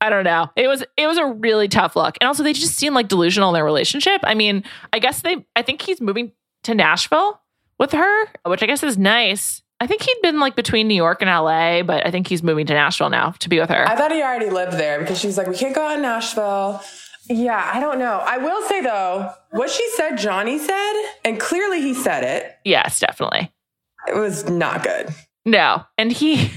I 0.00 0.10
don't 0.10 0.24
know. 0.24 0.50
It 0.56 0.68
was 0.68 0.84
it 0.96 1.06
was 1.06 1.18
a 1.18 1.26
really 1.26 1.68
tough 1.68 1.96
look. 1.96 2.16
And 2.20 2.28
also 2.28 2.42
they 2.42 2.52
just 2.52 2.74
seem 2.76 2.94
like 2.94 3.08
delusional 3.08 3.50
in 3.50 3.54
their 3.54 3.64
relationship. 3.64 4.20
I 4.24 4.34
mean, 4.34 4.64
I 4.92 4.98
guess 4.98 5.22
they 5.22 5.46
I 5.56 5.62
think 5.62 5.82
he's 5.82 6.00
moving 6.00 6.32
to 6.64 6.74
Nashville 6.74 7.40
with 7.78 7.92
her, 7.92 8.26
which 8.44 8.62
I 8.62 8.66
guess 8.66 8.82
is 8.82 8.98
nice. 8.98 9.62
I 9.80 9.86
think 9.86 10.02
he'd 10.02 10.20
been 10.22 10.40
like 10.40 10.56
between 10.56 10.88
New 10.88 10.94
York 10.94 11.20
and 11.20 11.28
LA, 11.30 11.82
but 11.82 12.06
I 12.06 12.10
think 12.10 12.28
he's 12.28 12.42
moving 12.42 12.66
to 12.66 12.74
Nashville 12.74 13.10
now 13.10 13.30
to 13.40 13.48
be 13.48 13.58
with 13.58 13.70
her. 13.70 13.88
I 13.88 13.96
thought 13.96 14.12
he 14.12 14.22
already 14.22 14.48
lived 14.50 14.74
there 14.74 15.00
because 15.00 15.18
she's 15.18 15.36
like, 15.36 15.46
we 15.46 15.56
can't 15.56 15.74
go 15.74 15.86
out 15.86 15.96
in 15.96 16.02
Nashville. 16.02 16.80
Yeah, 17.28 17.70
I 17.74 17.80
don't 17.80 17.98
know. 17.98 18.22
I 18.24 18.38
will 18.38 18.62
say 18.68 18.82
though, 18.82 19.30
what 19.50 19.70
she 19.70 19.86
said, 19.96 20.16
Johnny 20.16 20.58
said, 20.58 21.02
and 21.24 21.40
clearly 21.40 21.80
he 21.80 21.94
said 21.94 22.22
it, 22.22 22.56
yes, 22.64 23.00
definitely. 23.00 23.50
it 24.06 24.16
was 24.16 24.48
not 24.48 24.82
good. 24.84 25.08
No. 25.46 25.84
And 25.98 26.12
he 26.12 26.50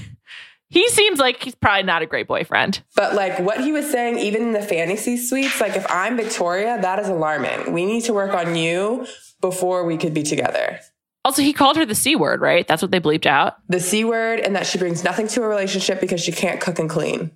he 0.70 0.88
seems 0.88 1.18
like 1.18 1.42
he's 1.42 1.54
probably 1.54 1.84
not 1.84 2.02
a 2.02 2.06
great 2.06 2.28
boyfriend. 2.28 2.82
But 2.94 3.14
like 3.14 3.38
what 3.38 3.60
he 3.60 3.72
was 3.72 3.90
saying, 3.90 4.18
even 4.18 4.42
in 4.42 4.52
the 4.52 4.62
fantasy 4.62 5.16
suites, 5.16 5.60
like 5.60 5.76
if 5.76 5.86
I'm 5.90 6.16
Victoria, 6.16 6.80
that 6.80 6.98
is 6.98 7.08
alarming. 7.08 7.72
We 7.72 7.86
need 7.86 8.04
to 8.04 8.12
work 8.12 8.34
on 8.34 8.54
you 8.54 9.06
before 9.40 9.84
we 9.84 9.96
could 9.96 10.12
be 10.12 10.22
together. 10.22 10.80
Also, 11.24 11.42
he 11.42 11.52
called 11.52 11.76
her 11.76 11.84
the 11.84 11.94
C 11.94 12.16
word, 12.16 12.40
right? 12.40 12.66
That's 12.66 12.80
what 12.80 12.90
they 12.90 13.00
bleeped 13.00 13.26
out. 13.26 13.56
The 13.68 13.80
C 13.80 14.04
word 14.04 14.40
and 14.40 14.54
that 14.56 14.66
she 14.66 14.78
brings 14.78 15.04
nothing 15.04 15.26
to 15.28 15.42
a 15.42 15.48
relationship 15.48 16.00
because 16.00 16.20
she 16.20 16.32
can't 16.32 16.60
cook 16.60 16.78
and 16.78 16.88
clean. 16.88 17.32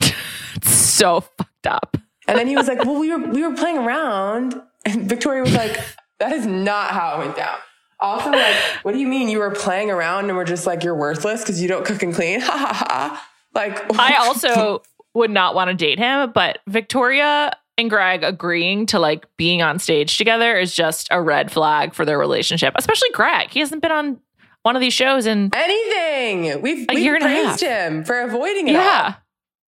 It's 0.56 0.70
so 0.70 1.20
fucked 1.20 1.68
up. 1.68 1.96
And 2.26 2.36
then 2.36 2.48
he 2.48 2.56
was 2.56 2.66
like, 2.66 2.84
Well, 2.84 2.98
we 2.98 3.14
were 3.14 3.18
we 3.18 3.46
were 3.46 3.54
playing 3.54 3.78
around. 3.78 4.60
And 4.84 5.08
Victoria 5.08 5.42
was 5.42 5.54
like, 5.54 5.78
That 6.18 6.32
is 6.32 6.46
not 6.46 6.90
how 6.90 7.14
it 7.14 7.18
went 7.18 7.36
down. 7.36 7.58
Also, 8.00 8.30
like, 8.30 8.54
what 8.82 8.92
do 8.92 8.98
you 8.98 9.08
mean 9.08 9.28
you 9.28 9.38
were 9.38 9.50
playing 9.50 9.90
around 9.90 10.26
and 10.26 10.36
we're 10.36 10.44
just 10.44 10.66
like, 10.66 10.84
you're 10.84 10.94
worthless 10.94 11.42
because 11.42 11.60
you 11.60 11.68
don't 11.68 11.84
cook 11.84 12.02
and 12.02 12.14
clean? 12.14 12.40
Ha 12.48 12.56
ha 12.56 12.72
ha. 12.88 13.28
Like 13.54 13.92
I 13.98 14.16
also 14.16 14.82
would 15.14 15.30
not 15.30 15.54
want 15.54 15.68
to 15.70 15.74
date 15.74 15.98
him, 15.98 16.30
but 16.32 16.58
Victoria 16.68 17.50
and 17.76 17.88
Greg 17.90 18.22
agreeing 18.22 18.86
to 18.86 18.98
like 18.98 19.26
being 19.36 19.62
on 19.62 19.78
stage 19.78 20.16
together 20.18 20.56
is 20.56 20.74
just 20.74 21.08
a 21.10 21.20
red 21.20 21.50
flag 21.50 21.94
for 21.94 22.04
their 22.04 22.18
relationship, 22.18 22.74
especially 22.76 23.10
Greg. 23.12 23.50
He 23.50 23.60
hasn't 23.60 23.82
been 23.82 23.92
on 23.92 24.20
one 24.62 24.76
of 24.76 24.80
these 24.80 24.92
shows 24.92 25.26
in 25.26 25.50
anything. 25.54 26.60
We've, 26.60 26.88
A 26.88 26.94
we've 26.94 27.04
year 27.04 27.14
and 27.14 27.24
a 27.24 27.26
praised 27.26 27.60
him 27.60 28.04
for 28.04 28.20
avoiding 28.20 28.68
it. 28.68 28.76
all. 28.76 28.82
Yeah. 28.82 29.14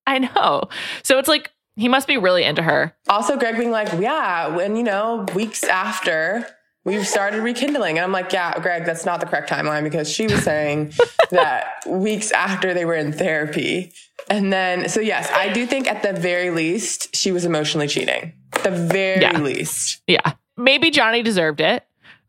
I 0.06 0.18
know. 0.18 0.64
So 1.02 1.18
it's 1.18 1.28
like 1.28 1.52
he 1.76 1.88
must 1.88 2.08
be 2.08 2.16
really 2.16 2.42
into 2.44 2.62
her. 2.62 2.94
Also, 3.08 3.36
Greg 3.38 3.56
being 3.58 3.70
like, 3.70 3.88
yeah, 4.00 4.48
when, 4.48 4.74
you 4.76 4.82
know, 4.82 5.24
weeks 5.34 5.62
after 5.64 6.46
we've 6.88 7.06
started 7.06 7.42
rekindling. 7.42 7.98
And 7.98 8.04
I'm 8.04 8.12
like, 8.12 8.32
yeah, 8.32 8.58
Greg, 8.60 8.86
that's 8.86 9.04
not 9.04 9.20
the 9.20 9.26
correct 9.26 9.50
timeline 9.50 9.84
because 9.84 10.10
she 10.10 10.26
was 10.26 10.42
saying 10.42 10.92
that 11.30 11.82
weeks 11.86 12.30
after 12.32 12.72
they 12.72 12.86
were 12.86 12.94
in 12.94 13.12
therapy. 13.12 13.92
And 14.30 14.50
then, 14.52 14.88
so 14.88 15.00
yes, 15.00 15.30
I 15.32 15.52
do 15.52 15.66
think 15.66 15.86
at 15.86 16.02
the 16.02 16.18
very 16.18 16.50
least, 16.50 17.14
she 17.14 17.30
was 17.30 17.44
emotionally 17.44 17.88
cheating. 17.88 18.32
The 18.64 18.70
very 18.70 19.20
Yeah. 19.20 19.38
least. 19.38 20.00
Yeah. 20.06 20.32
Maybe 20.56 20.90
Johnny 20.90 21.22
deserved 21.22 21.60
it. 21.60 21.84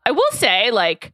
I 0.06 0.10
will 0.10 0.30
say, 0.32 0.70
like, 0.70 1.12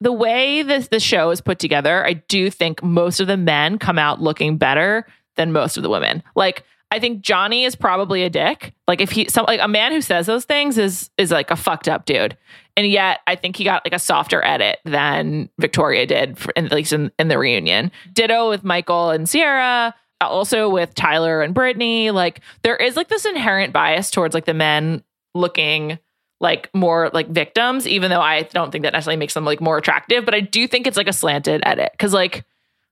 the 0.00 0.12
way 0.12 0.62
this 0.62 0.88
the 0.88 1.00
show 1.00 1.30
is 1.30 1.40
put 1.40 1.58
together, 1.58 2.04
I 2.04 2.14
do 2.14 2.50
think 2.50 2.82
most 2.82 3.18
of 3.20 3.28
the 3.28 3.36
men 3.36 3.78
come 3.78 3.98
out 3.98 4.20
looking 4.20 4.58
better 4.58 5.06
than 5.36 5.52
most 5.52 5.76
of 5.78 5.82
the 5.82 5.88
women. 5.90 6.22
Like, 6.34 6.64
I 6.92 6.98
think 6.98 7.22
Johnny 7.22 7.64
is 7.64 7.74
probably 7.74 8.22
a 8.22 8.28
dick. 8.28 8.74
Like, 8.86 9.00
if 9.00 9.10
he 9.10 9.26
some 9.30 9.46
like 9.48 9.60
a 9.62 9.66
man 9.66 9.92
who 9.92 10.02
says 10.02 10.26
those 10.26 10.44
things 10.44 10.76
is 10.76 11.10
is 11.16 11.30
like 11.30 11.50
a 11.50 11.56
fucked 11.56 11.88
up 11.88 12.04
dude. 12.04 12.36
And 12.76 12.86
yet, 12.86 13.20
I 13.26 13.34
think 13.34 13.56
he 13.56 13.64
got 13.64 13.82
like 13.86 13.94
a 13.94 13.98
softer 13.98 14.44
edit 14.44 14.78
than 14.84 15.48
Victoria 15.58 16.06
did, 16.06 16.36
for, 16.36 16.52
at 16.54 16.70
least 16.70 16.92
in, 16.92 17.10
in 17.18 17.28
the 17.28 17.38
reunion. 17.38 17.90
Ditto 18.12 18.50
with 18.50 18.62
Michael 18.62 19.08
and 19.08 19.26
Sierra. 19.26 19.94
Uh, 20.20 20.28
also 20.28 20.68
with 20.68 20.94
Tyler 20.94 21.40
and 21.40 21.54
Brittany. 21.54 22.10
Like, 22.10 22.40
there 22.62 22.76
is 22.76 22.94
like 22.94 23.08
this 23.08 23.24
inherent 23.24 23.72
bias 23.72 24.10
towards 24.10 24.34
like 24.34 24.44
the 24.44 24.54
men 24.54 25.02
looking 25.34 25.98
like 26.40 26.68
more 26.74 27.10
like 27.14 27.28
victims, 27.28 27.88
even 27.88 28.10
though 28.10 28.20
I 28.20 28.42
don't 28.42 28.70
think 28.70 28.82
that 28.82 28.92
necessarily 28.92 29.16
makes 29.16 29.32
them 29.32 29.46
like 29.46 29.62
more 29.62 29.78
attractive. 29.78 30.26
But 30.26 30.34
I 30.34 30.40
do 30.40 30.68
think 30.68 30.86
it's 30.86 30.98
like 30.98 31.08
a 31.08 31.12
slanted 31.14 31.62
edit. 31.64 31.92
Cause 31.98 32.12
like, 32.12 32.44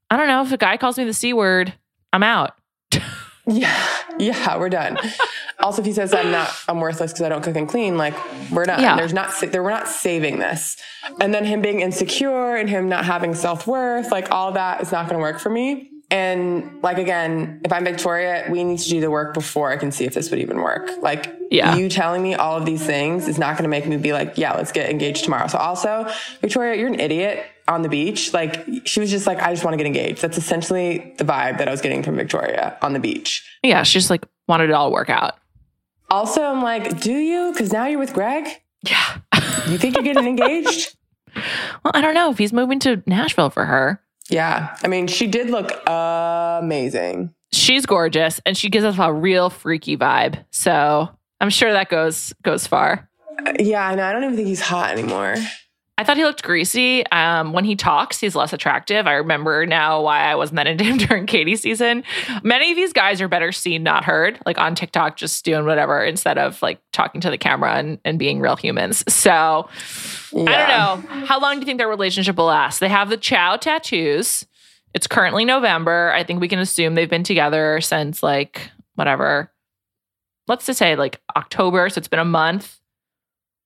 I 0.08 0.16
don't 0.16 0.28
know, 0.28 0.40
if 0.40 0.52
a 0.52 0.56
guy 0.56 0.78
calls 0.78 0.96
me 0.96 1.04
the 1.04 1.12
C 1.12 1.34
word, 1.34 1.74
I'm 2.14 2.22
out. 2.22 2.58
Yeah. 3.50 3.86
Yeah. 4.18 4.56
We're 4.58 4.68
done. 4.68 4.98
also, 5.60 5.82
if 5.82 5.86
he 5.86 5.92
says 5.92 6.14
I'm 6.14 6.30
not, 6.30 6.50
I'm 6.68 6.80
worthless 6.80 7.12
because 7.12 7.24
I 7.24 7.28
don't 7.28 7.42
cook 7.42 7.56
and 7.56 7.68
clean, 7.68 7.96
like 7.96 8.14
we're 8.50 8.64
done. 8.64 8.80
Yeah. 8.80 8.96
There's 8.96 9.12
not, 9.12 9.32
there, 9.40 9.62
we're 9.62 9.70
not 9.70 9.88
saving 9.88 10.38
this. 10.38 10.76
And 11.20 11.34
then 11.34 11.44
him 11.44 11.60
being 11.60 11.80
insecure 11.80 12.56
and 12.56 12.68
him 12.68 12.88
not 12.88 13.04
having 13.04 13.34
self 13.34 13.66
worth, 13.66 14.10
like 14.10 14.30
all 14.30 14.52
that 14.52 14.80
is 14.82 14.92
not 14.92 15.06
going 15.08 15.18
to 15.18 15.22
work 15.22 15.40
for 15.40 15.50
me. 15.50 15.90
And 16.10 16.82
like, 16.82 16.98
again, 16.98 17.60
if 17.64 17.72
I'm 17.72 17.84
Victoria, 17.84 18.46
we 18.50 18.64
need 18.64 18.78
to 18.80 18.88
do 18.88 19.00
the 19.00 19.10
work 19.10 19.32
before 19.32 19.70
I 19.70 19.76
can 19.76 19.92
see 19.92 20.04
if 20.06 20.14
this 20.14 20.30
would 20.30 20.40
even 20.40 20.58
work. 20.60 20.90
Like, 21.00 21.32
Yeah. 21.50 21.76
you 21.76 21.88
telling 21.88 22.20
me 22.22 22.34
all 22.34 22.56
of 22.56 22.66
these 22.66 22.84
things 22.84 23.28
is 23.28 23.38
not 23.38 23.52
going 23.56 23.62
to 23.62 23.68
make 23.68 23.86
me 23.86 23.96
be 23.96 24.12
like, 24.12 24.36
yeah, 24.36 24.54
let's 24.54 24.72
get 24.72 24.90
engaged 24.90 25.22
tomorrow. 25.24 25.46
So 25.46 25.58
also, 25.58 26.08
Victoria, 26.40 26.74
you're 26.78 26.88
an 26.88 26.98
idiot 26.98 27.44
on 27.68 27.82
the 27.82 27.88
beach. 27.88 28.32
Like, 28.34 28.66
she 28.84 28.98
was 28.98 29.10
just 29.10 29.26
like, 29.28 29.40
I 29.40 29.52
just 29.52 29.64
want 29.64 29.74
to 29.74 29.78
get 29.78 29.86
engaged. 29.86 30.20
That's 30.20 30.36
essentially 30.36 31.14
the 31.18 31.24
vibe 31.24 31.58
that 31.58 31.68
I 31.68 31.70
was 31.70 31.80
getting 31.80 32.02
from 32.02 32.16
Victoria 32.16 32.76
on 32.82 32.92
the 32.92 32.98
beach. 33.00 33.48
Yeah, 33.62 33.84
she 33.84 33.98
just 33.98 34.10
like 34.10 34.24
wanted 34.48 34.70
it 34.70 34.72
all 34.72 34.88
to 34.90 34.92
work 34.92 35.10
out. 35.10 35.36
Also, 36.10 36.42
I'm 36.42 36.60
like, 36.62 37.00
do 37.00 37.12
you? 37.12 37.52
Because 37.52 37.72
now 37.72 37.86
you're 37.86 38.00
with 38.00 38.14
Greg. 38.14 38.48
Yeah. 38.82 39.18
You 39.68 39.78
think 39.78 39.94
you're 39.94 40.02
getting 40.02 40.26
engaged? 40.26 40.96
well, 41.84 41.92
I 41.94 42.00
don't 42.00 42.14
know 42.14 42.30
if 42.32 42.38
he's 42.38 42.52
moving 42.52 42.80
to 42.80 43.00
Nashville 43.06 43.50
for 43.50 43.64
her. 43.66 44.02
Yeah. 44.30 44.76
I 44.82 44.88
mean, 44.88 45.06
she 45.06 45.26
did 45.26 45.50
look 45.50 45.70
amazing. 45.86 47.34
She's 47.52 47.84
gorgeous 47.84 48.40
and 48.46 48.56
she 48.56 48.68
gives 48.70 48.84
us 48.84 48.96
a 48.98 49.12
real 49.12 49.50
freaky 49.50 49.96
vibe. 49.96 50.44
So 50.50 51.08
I'm 51.40 51.50
sure 51.50 51.72
that 51.72 51.88
goes 51.88 52.32
goes 52.42 52.66
far. 52.66 53.08
Uh, 53.46 53.52
Yeah, 53.58 53.94
no, 53.94 54.04
I 54.04 54.12
don't 54.12 54.22
even 54.24 54.36
think 54.36 54.48
he's 54.48 54.60
hot 54.60 54.92
anymore. 54.92 55.34
I 56.00 56.04
thought 56.04 56.16
he 56.16 56.24
looked 56.24 56.42
greasy. 56.42 57.06
Um, 57.08 57.52
when 57.52 57.66
he 57.66 57.76
talks, 57.76 58.18
he's 58.18 58.34
less 58.34 58.54
attractive. 58.54 59.06
I 59.06 59.12
remember 59.12 59.66
now 59.66 60.00
why 60.00 60.20
I 60.20 60.34
wasn't 60.34 60.56
that 60.56 60.66
into 60.66 60.82
him 60.82 60.96
during 60.96 61.26
Katie's 61.26 61.60
season. 61.60 62.04
Many 62.42 62.70
of 62.70 62.76
these 62.76 62.94
guys 62.94 63.20
are 63.20 63.28
better 63.28 63.52
seen, 63.52 63.82
not 63.82 64.04
heard, 64.04 64.40
like 64.46 64.56
on 64.56 64.74
TikTok, 64.74 65.18
just 65.18 65.44
doing 65.44 65.66
whatever 65.66 66.02
instead 66.02 66.38
of 66.38 66.62
like 66.62 66.80
talking 66.92 67.20
to 67.20 67.28
the 67.28 67.36
camera 67.36 67.74
and, 67.74 67.98
and 68.06 68.18
being 68.18 68.40
real 68.40 68.56
humans. 68.56 69.04
So 69.12 69.68
I 70.32 70.32
don't 70.32 70.46
know. 70.46 71.26
How 71.26 71.38
long 71.38 71.56
do 71.56 71.60
you 71.60 71.66
think 71.66 71.76
their 71.76 71.86
relationship 71.86 72.38
will 72.38 72.46
last? 72.46 72.80
They 72.80 72.88
have 72.88 73.10
the 73.10 73.18
Chow 73.18 73.56
tattoos. 73.56 74.46
It's 74.94 75.06
currently 75.06 75.44
November. 75.44 76.12
I 76.14 76.24
think 76.24 76.40
we 76.40 76.48
can 76.48 76.60
assume 76.60 76.94
they've 76.94 77.10
been 77.10 77.24
together 77.24 77.82
since 77.82 78.22
like 78.22 78.70
whatever. 78.94 79.52
Let's 80.48 80.64
just 80.64 80.78
say 80.78 80.96
like 80.96 81.20
October. 81.36 81.90
So 81.90 81.98
it's 81.98 82.08
been 82.08 82.20
a 82.20 82.24
month. 82.24 82.80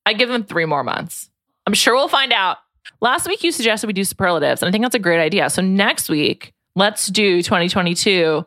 I 0.05 0.15
give 0.15 0.29
them 0.29 0.43
three 0.43 0.65
more 0.65 0.83
months. 0.83 1.31
I'm 1.67 1.75
sure 1.75 1.95
we'll 1.95 2.09
find 2.09 2.33
out. 2.33 2.59
Last 3.01 3.27
week 3.27 3.43
you 3.43 3.53
suggested 3.53 3.87
we 3.87 3.93
do 3.93 4.05
superlatives, 4.05 4.63
and 4.63 4.69
I 4.69 4.73
think 4.73 4.85
that's 4.85 4.95
a 4.95 4.99
great 5.01 5.21
idea. 5.21 5.49
So 5.51 5.63
next 5.63 6.09
week, 6.09 6.53
let's 6.77 7.07
do 7.09 7.43
2022 7.43 8.45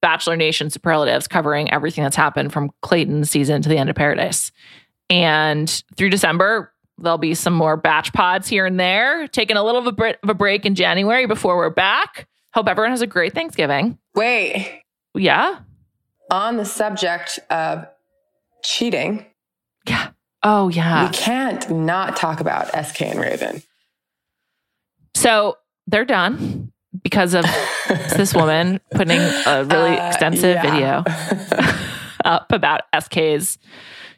Bachelor 0.00 0.36
Nation 0.36 0.70
superlatives, 0.70 1.28
covering 1.28 1.70
everything 1.72 2.04
that's 2.04 2.16
happened 2.16 2.52
from 2.52 2.70
Clayton's 2.82 3.30
season 3.30 3.60
to 3.62 3.68
the 3.68 3.76
end 3.76 3.90
of 3.90 3.96
Paradise. 3.96 4.50
And 5.10 5.68
through 5.96 6.10
December, 6.10 6.72
there'll 6.98 7.18
be 7.18 7.34
some 7.34 7.52
more 7.52 7.76
Bach 7.76 8.12
pods 8.12 8.48
here 8.48 8.64
and 8.66 8.78
there, 8.78 9.26
taking 9.28 9.56
a 9.56 9.64
little 9.64 9.80
of 9.80 9.86
a, 9.88 9.92
bit 9.92 10.18
of 10.22 10.28
a 10.28 10.34
break 10.34 10.64
in 10.64 10.74
January 10.74 11.26
before 11.26 11.56
we're 11.56 11.68
back. 11.70 12.28
Hope 12.54 12.68
everyone 12.68 12.90
has 12.92 13.02
a 13.02 13.06
great 13.06 13.34
Thanksgiving. 13.34 13.98
Wait, 14.14 14.82
Yeah. 15.14 15.58
on 16.30 16.56
the 16.56 16.64
subject 16.64 17.38
of 17.50 17.86
cheating, 18.62 19.26
Yeah. 19.86 20.08
Oh, 20.42 20.68
yeah. 20.68 21.06
we 21.06 21.12
can't 21.16 21.68
not 21.70 22.16
talk 22.16 22.40
about 22.40 22.68
SK 22.86 23.02
and 23.02 23.20
Raven. 23.20 23.62
So 25.14 25.58
they're 25.86 26.04
done 26.04 26.72
because 27.02 27.34
of 27.34 27.44
this 28.16 28.34
woman 28.34 28.80
putting 28.92 29.20
a 29.20 29.64
really 29.64 29.98
Uh, 29.98 30.08
extensive 30.08 30.56
yeah. 30.56 30.62
video 30.62 31.04
up 32.24 32.52
about 32.52 32.82
SK's 32.98 33.58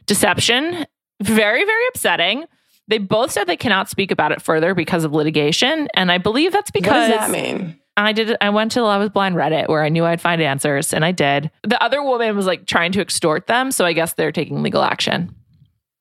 deception. 0.07 0.87
Very, 1.23 1.65
very 1.65 1.87
upsetting. 1.89 2.45
They 2.89 2.99
both 2.99 3.31
said 3.31 3.45
they 3.47 3.57
cannot 3.57 3.89
speak 3.89 4.11
about 4.11 4.33
it 4.33 4.43
further 4.43 4.75
because 4.75 5.05
of 5.05 5.13
litigation. 5.13 5.89
And 5.95 6.11
I 6.11 6.19
believe 6.19 6.53
that's 6.53 6.71
because. 6.71 7.09
what 7.11 7.19
does 7.19 7.29
that 7.29 7.31
mean? 7.31 7.79
I 7.97 8.13
did. 8.13 8.37
I 8.41 8.49
went 8.51 8.73
to 8.73 8.83
Love 8.83 9.03
Is 9.03 9.11
Blind 9.11 9.37
Reddit 9.37 9.69
where 9.69 9.83
I 9.85 9.89
knew 9.91 10.05
I'd 10.05 10.21
find 10.21 10.41
answers, 10.41 10.95
and 10.95 11.05
I 11.05 11.13
did. 11.13 11.51
The 11.63 11.81
other 11.83 12.03
woman 12.03 12.35
was 12.35 12.47
like 12.47 12.67
trying 12.67 12.91
to 12.93 13.01
extort 13.03 13.47
them, 13.49 13.71
so 13.71 13.85
I 13.85 13.93
guess 13.93 14.15
they're 14.15 14.33
taking 14.33 14.63
legal 14.63 14.83
action. 14.83 15.35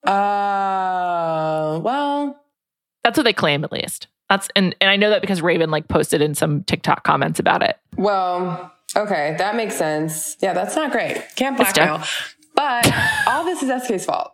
Uh, 0.03 1.79
well, 1.83 2.39
That's 3.03 3.17
what 3.17 3.23
they 3.23 3.33
claim, 3.33 3.63
at 3.63 3.71
least. 3.71 4.07
That's 4.29 4.47
and 4.55 4.75
and 4.79 4.89
I 4.89 4.95
know 4.95 5.09
that 5.09 5.21
because 5.21 5.41
Raven 5.41 5.71
like 5.71 5.87
posted 5.89 6.21
in 6.21 6.35
some 6.35 6.63
TikTok 6.63 7.03
comments 7.03 7.39
about 7.39 7.61
it. 7.63 7.77
well, 7.97 8.71
okay, 8.95 9.35
that 9.37 9.55
makes 9.55 9.75
sense. 9.75 10.37
Yeah, 10.41 10.53
that's 10.53 10.75
not 10.75 10.91
great. 10.91 11.21
Can't 11.35 11.57
blackmail. 11.57 12.01
But 12.55 12.91
all 13.27 13.43
this 13.43 13.61
is 13.63 13.69
SK's 13.83 14.05
fault. 14.05 14.31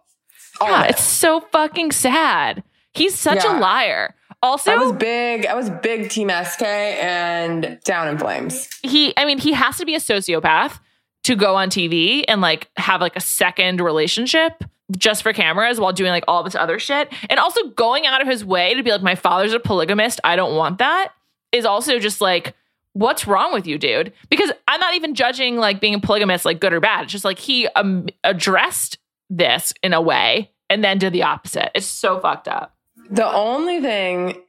All 0.62 0.70
Yeah, 0.70 0.84
it. 0.86 0.92
it's 0.92 1.04
so 1.04 1.42
fucking 1.52 1.92
sad. 1.92 2.64
He's 2.94 3.18
such 3.18 3.44
Yeah. 3.44 3.58
a 3.58 3.60
liar. 3.60 4.14
Also, 4.44 4.72
I 4.72 4.76
was 4.76 4.92
big. 4.94 5.48
I 5.48 5.56
was 5.56 5.70
big 5.72 6.10
Team 6.12 6.30
SK 6.30 6.62
and 6.64 7.80
down 7.84 8.08
in 8.08 8.18
flames. 8.20 8.70
he 8.84 9.14
I 9.18 9.26
mean, 9.26 9.40
he 9.40 9.54
has 9.54 9.78
to 9.78 9.86
be 9.86 9.96
a 9.96 10.00
sociopath 10.00 10.80
to 11.24 11.36
go 11.36 11.56
on 11.56 11.70
TV 11.70 12.24
and 12.28 12.40
like 12.40 12.70
have 12.78 13.02
like 13.02 13.16
a 13.16 13.20
second 13.22 13.82
relationship 13.82 14.64
just 14.96 15.24
for 15.24 15.34
cameras 15.34 15.80
while 15.80 15.92
doing 15.92 16.12
like 16.12 16.24
all 16.28 16.44
this 16.44 16.56
other 16.56 16.80
shit. 16.80 17.12
And 17.30 17.40
also 17.40 17.68
going 17.70 18.06
out 18.06 18.22
of 18.22 18.28
his 18.28 18.46
way 18.46 18.74
to 18.74 18.84
be 18.84 18.92
like, 18.92 19.02
my 19.02 19.16
father's 19.16 19.54
a 19.54 19.60
polygamist. 19.60 20.20
I 20.24 20.36
don't 20.36 20.56
want 20.56 20.78
that 20.78 21.14
is 21.52 21.66
also 21.66 22.00
just 22.00 22.22
like, 22.22 22.56
what's 22.94 23.28
wrong 23.28 23.54
with 23.54 23.68
you, 23.68 23.78
dude? 23.78 24.14
Because 24.30 24.52
I'm 24.68 24.80
not 24.80 24.96
even 24.96 25.14
judging 25.14 25.58
like 25.58 25.82
being 25.82 25.94
a 25.94 26.00
polygamist 26.00 26.46
like 26.46 26.60
good 26.60 26.74
or 26.74 26.80
bad. 26.80 27.04
It's 27.04 27.12
just 27.12 27.26
like 27.26 27.40
he 27.40 27.68
um, 27.70 28.08
addressed 28.24 28.98
this 29.30 29.74
in 29.84 29.94
a 29.94 30.02
way 30.02 30.52
and 30.70 30.84
then 30.84 30.98
did 30.98 31.14
the 31.14 31.24
opposite. 31.24 31.72
It's 31.76 31.86
so 31.86 32.20
fucked 32.20 32.48
up. 32.48 32.76
The 33.10 33.28
only 33.28 33.82
thing 33.82 34.42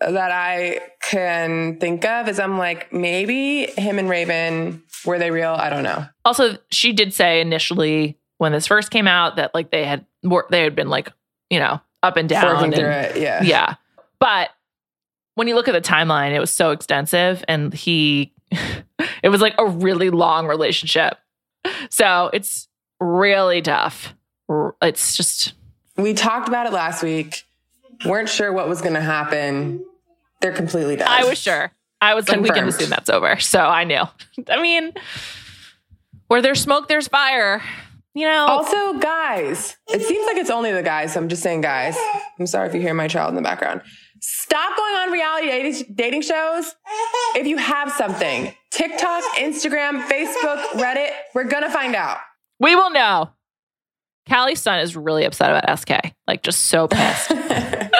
that 0.00 0.30
I 0.30 0.80
can 1.02 1.78
think 1.78 2.04
of 2.04 2.28
is 2.28 2.38
I'm 2.38 2.58
like, 2.58 2.92
maybe 2.92 3.66
him 3.66 3.98
and 3.98 4.08
Raven, 4.08 4.82
were 5.04 5.18
they 5.18 5.30
real? 5.30 5.50
I 5.52 5.70
don't 5.70 5.82
know. 5.82 6.06
Also, 6.24 6.58
she 6.70 6.92
did 6.92 7.12
say 7.12 7.40
initially 7.40 8.17
when 8.38 8.52
this 8.52 8.66
first 8.66 8.90
came 8.90 9.06
out 9.06 9.36
that 9.36 9.54
like 9.54 9.70
they 9.70 9.84
had 9.84 10.04
wor- 10.22 10.46
they 10.50 10.62
had 10.62 10.74
been 10.74 10.88
like 10.88 11.12
you 11.50 11.58
know 11.58 11.80
up 12.02 12.16
and 12.16 12.28
down. 12.28 12.64
And- 12.64 12.74
it. 12.74 13.16
Yeah. 13.16 13.42
Yeah, 13.42 13.74
but 14.18 14.50
when 15.34 15.46
you 15.46 15.54
look 15.54 15.68
at 15.68 15.72
the 15.72 15.80
timeline, 15.80 16.32
it 16.32 16.40
was 16.40 16.50
so 16.50 16.70
extensive, 16.70 17.44
and 17.46 17.72
he 17.72 18.32
it 19.22 19.28
was 19.28 19.40
like 19.40 19.54
a 19.58 19.66
really 19.66 20.10
long 20.10 20.46
relationship. 20.46 21.18
So 21.90 22.30
it's 22.32 22.68
really 23.00 23.62
tough. 23.62 24.14
It's 24.82 25.16
just 25.16 25.52
We 25.96 26.14
talked 26.14 26.48
about 26.48 26.66
it 26.66 26.72
last 26.72 27.02
week. 27.02 27.44
Weren't 28.04 28.28
sure 28.28 28.52
what 28.52 28.68
was 28.68 28.80
going 28.80 28.94
to 28.94 29.00
happen. 29.00 29.84
They're 30.40 30.52
completely 30.52 30.96
done. 30.96 31.08
I 31.08 31.24
was 31.24 31.38
sure. 31.38 31.72
I 32.00 32.14
was 32.14 32.28
like, 32.28 32.40
we 32.40 32.50
can 32.50 32.68
assume 32.68 32.90
that's 32.90 33.10
over. 33.10 33.40
So 33.40 33.58
I 33.60 33.84
knew. 33.84 34.02
I 34.48 34.62
mean, 34.62 34.92
where 36.28 36.40
there's 36.40 36.60
smoke, 36.60 36.88
there's 36.88 37.08
fire. 37.08 37.62
You 38.18 38.26
know. 38.26 38.46
Also, 38.46 38.94
guys, 38.94 39.76
it 39.86 40.02
seems 40.02 40.26
like 40.26 40.38
it's 40.38 40.50
only 40.50 40.72
the 40.72 40.82
guys. 40.82 41.12
So 41.12 41.20
I'm 41.20 41.28
just 41.28 41.40
saying, 41.40 41.60
guys. 41.60 41.96
I'm 42.40 42.48
sorry 42.48 42.68
if 42.68 42.74
you 42.74 42.80
hear 42.80 42.92
my 42.92 43.06
child 43.06 43.28
in 43.28 43.36
the 43.36 43.42
background. 43.42 43.80
Stop 44.20 44.76
going 44.76 44.96
on 44.96 45.12
reality 45.12 45.46
dating, 45.46 45.94
dating 45.94 46.22
shows 46.22 46.74
if 47.36 47.46
you 47.46 47.58
have 47.58 47.92
something. 47.92 48.52
TikTok, 48.72 49.22
Instagram, 49.36 50.02
Facebook, 50.02 50.60
Reddit. 50.70 51.10
We're 51.32 51.44
going 51.44 51.62
to 51.62 51.70
find 51.70 51.94
out. 51.94 52.18
We 52.58 52.74
will 52.74 52.90
know. 52.90 53.30
Callie's 54.28 54.60
son 54.60 54.80
is 54.80 54.96
really 54.96 55.24
upset 55.24 55.50
about 55.50 55.78
SK. 55.78 56.12
Like, 56.26 56.42
just 56.42 56.64
so 56.64 56.88
pissed. 56.88 57.30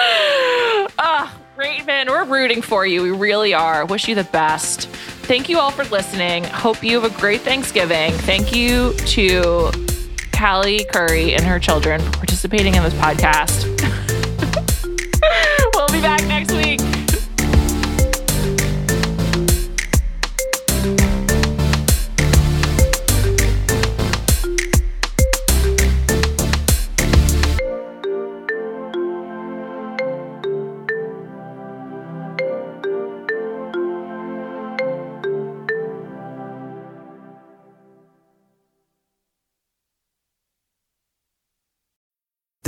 Ah, 1.01 1.33
Raven, 1.55 2.09
we're 2.09 2.25
rooting 2.25 2.61
for 2.61 2.85
you. 2.85 3.01
We 3.01 3.11
really 3.11 3.53
are. 3.53 3.85
Wish 3.85 4.09
you 4.09 4.15
the 4.15 4.25
best. 4.25 4.89
Thank 5.29 5.47
you 5.47 5.59
all 5.59 5.71
for 5.71 5.85
listening. 5.85 6.43
Hope 6.43 6.83
you 6.83 6.99
have 6.99 7.09
a 7.09 7.17
great 7.21 7.39
Thanksgiving. 7.39 8.11
Thank 8.11 8.53
you 8.53 8.93
to 8.95 9.71
Callie 10.39 10.85
Curry 10.85 11.33
and 11.33 11.43
her 11.43 11.59
children 11.59 11.99
for 11.99 12.11
participating 12.11 12.75
in 12.75 12.81
this 12.81 12.93
podcast. 12.93 13.88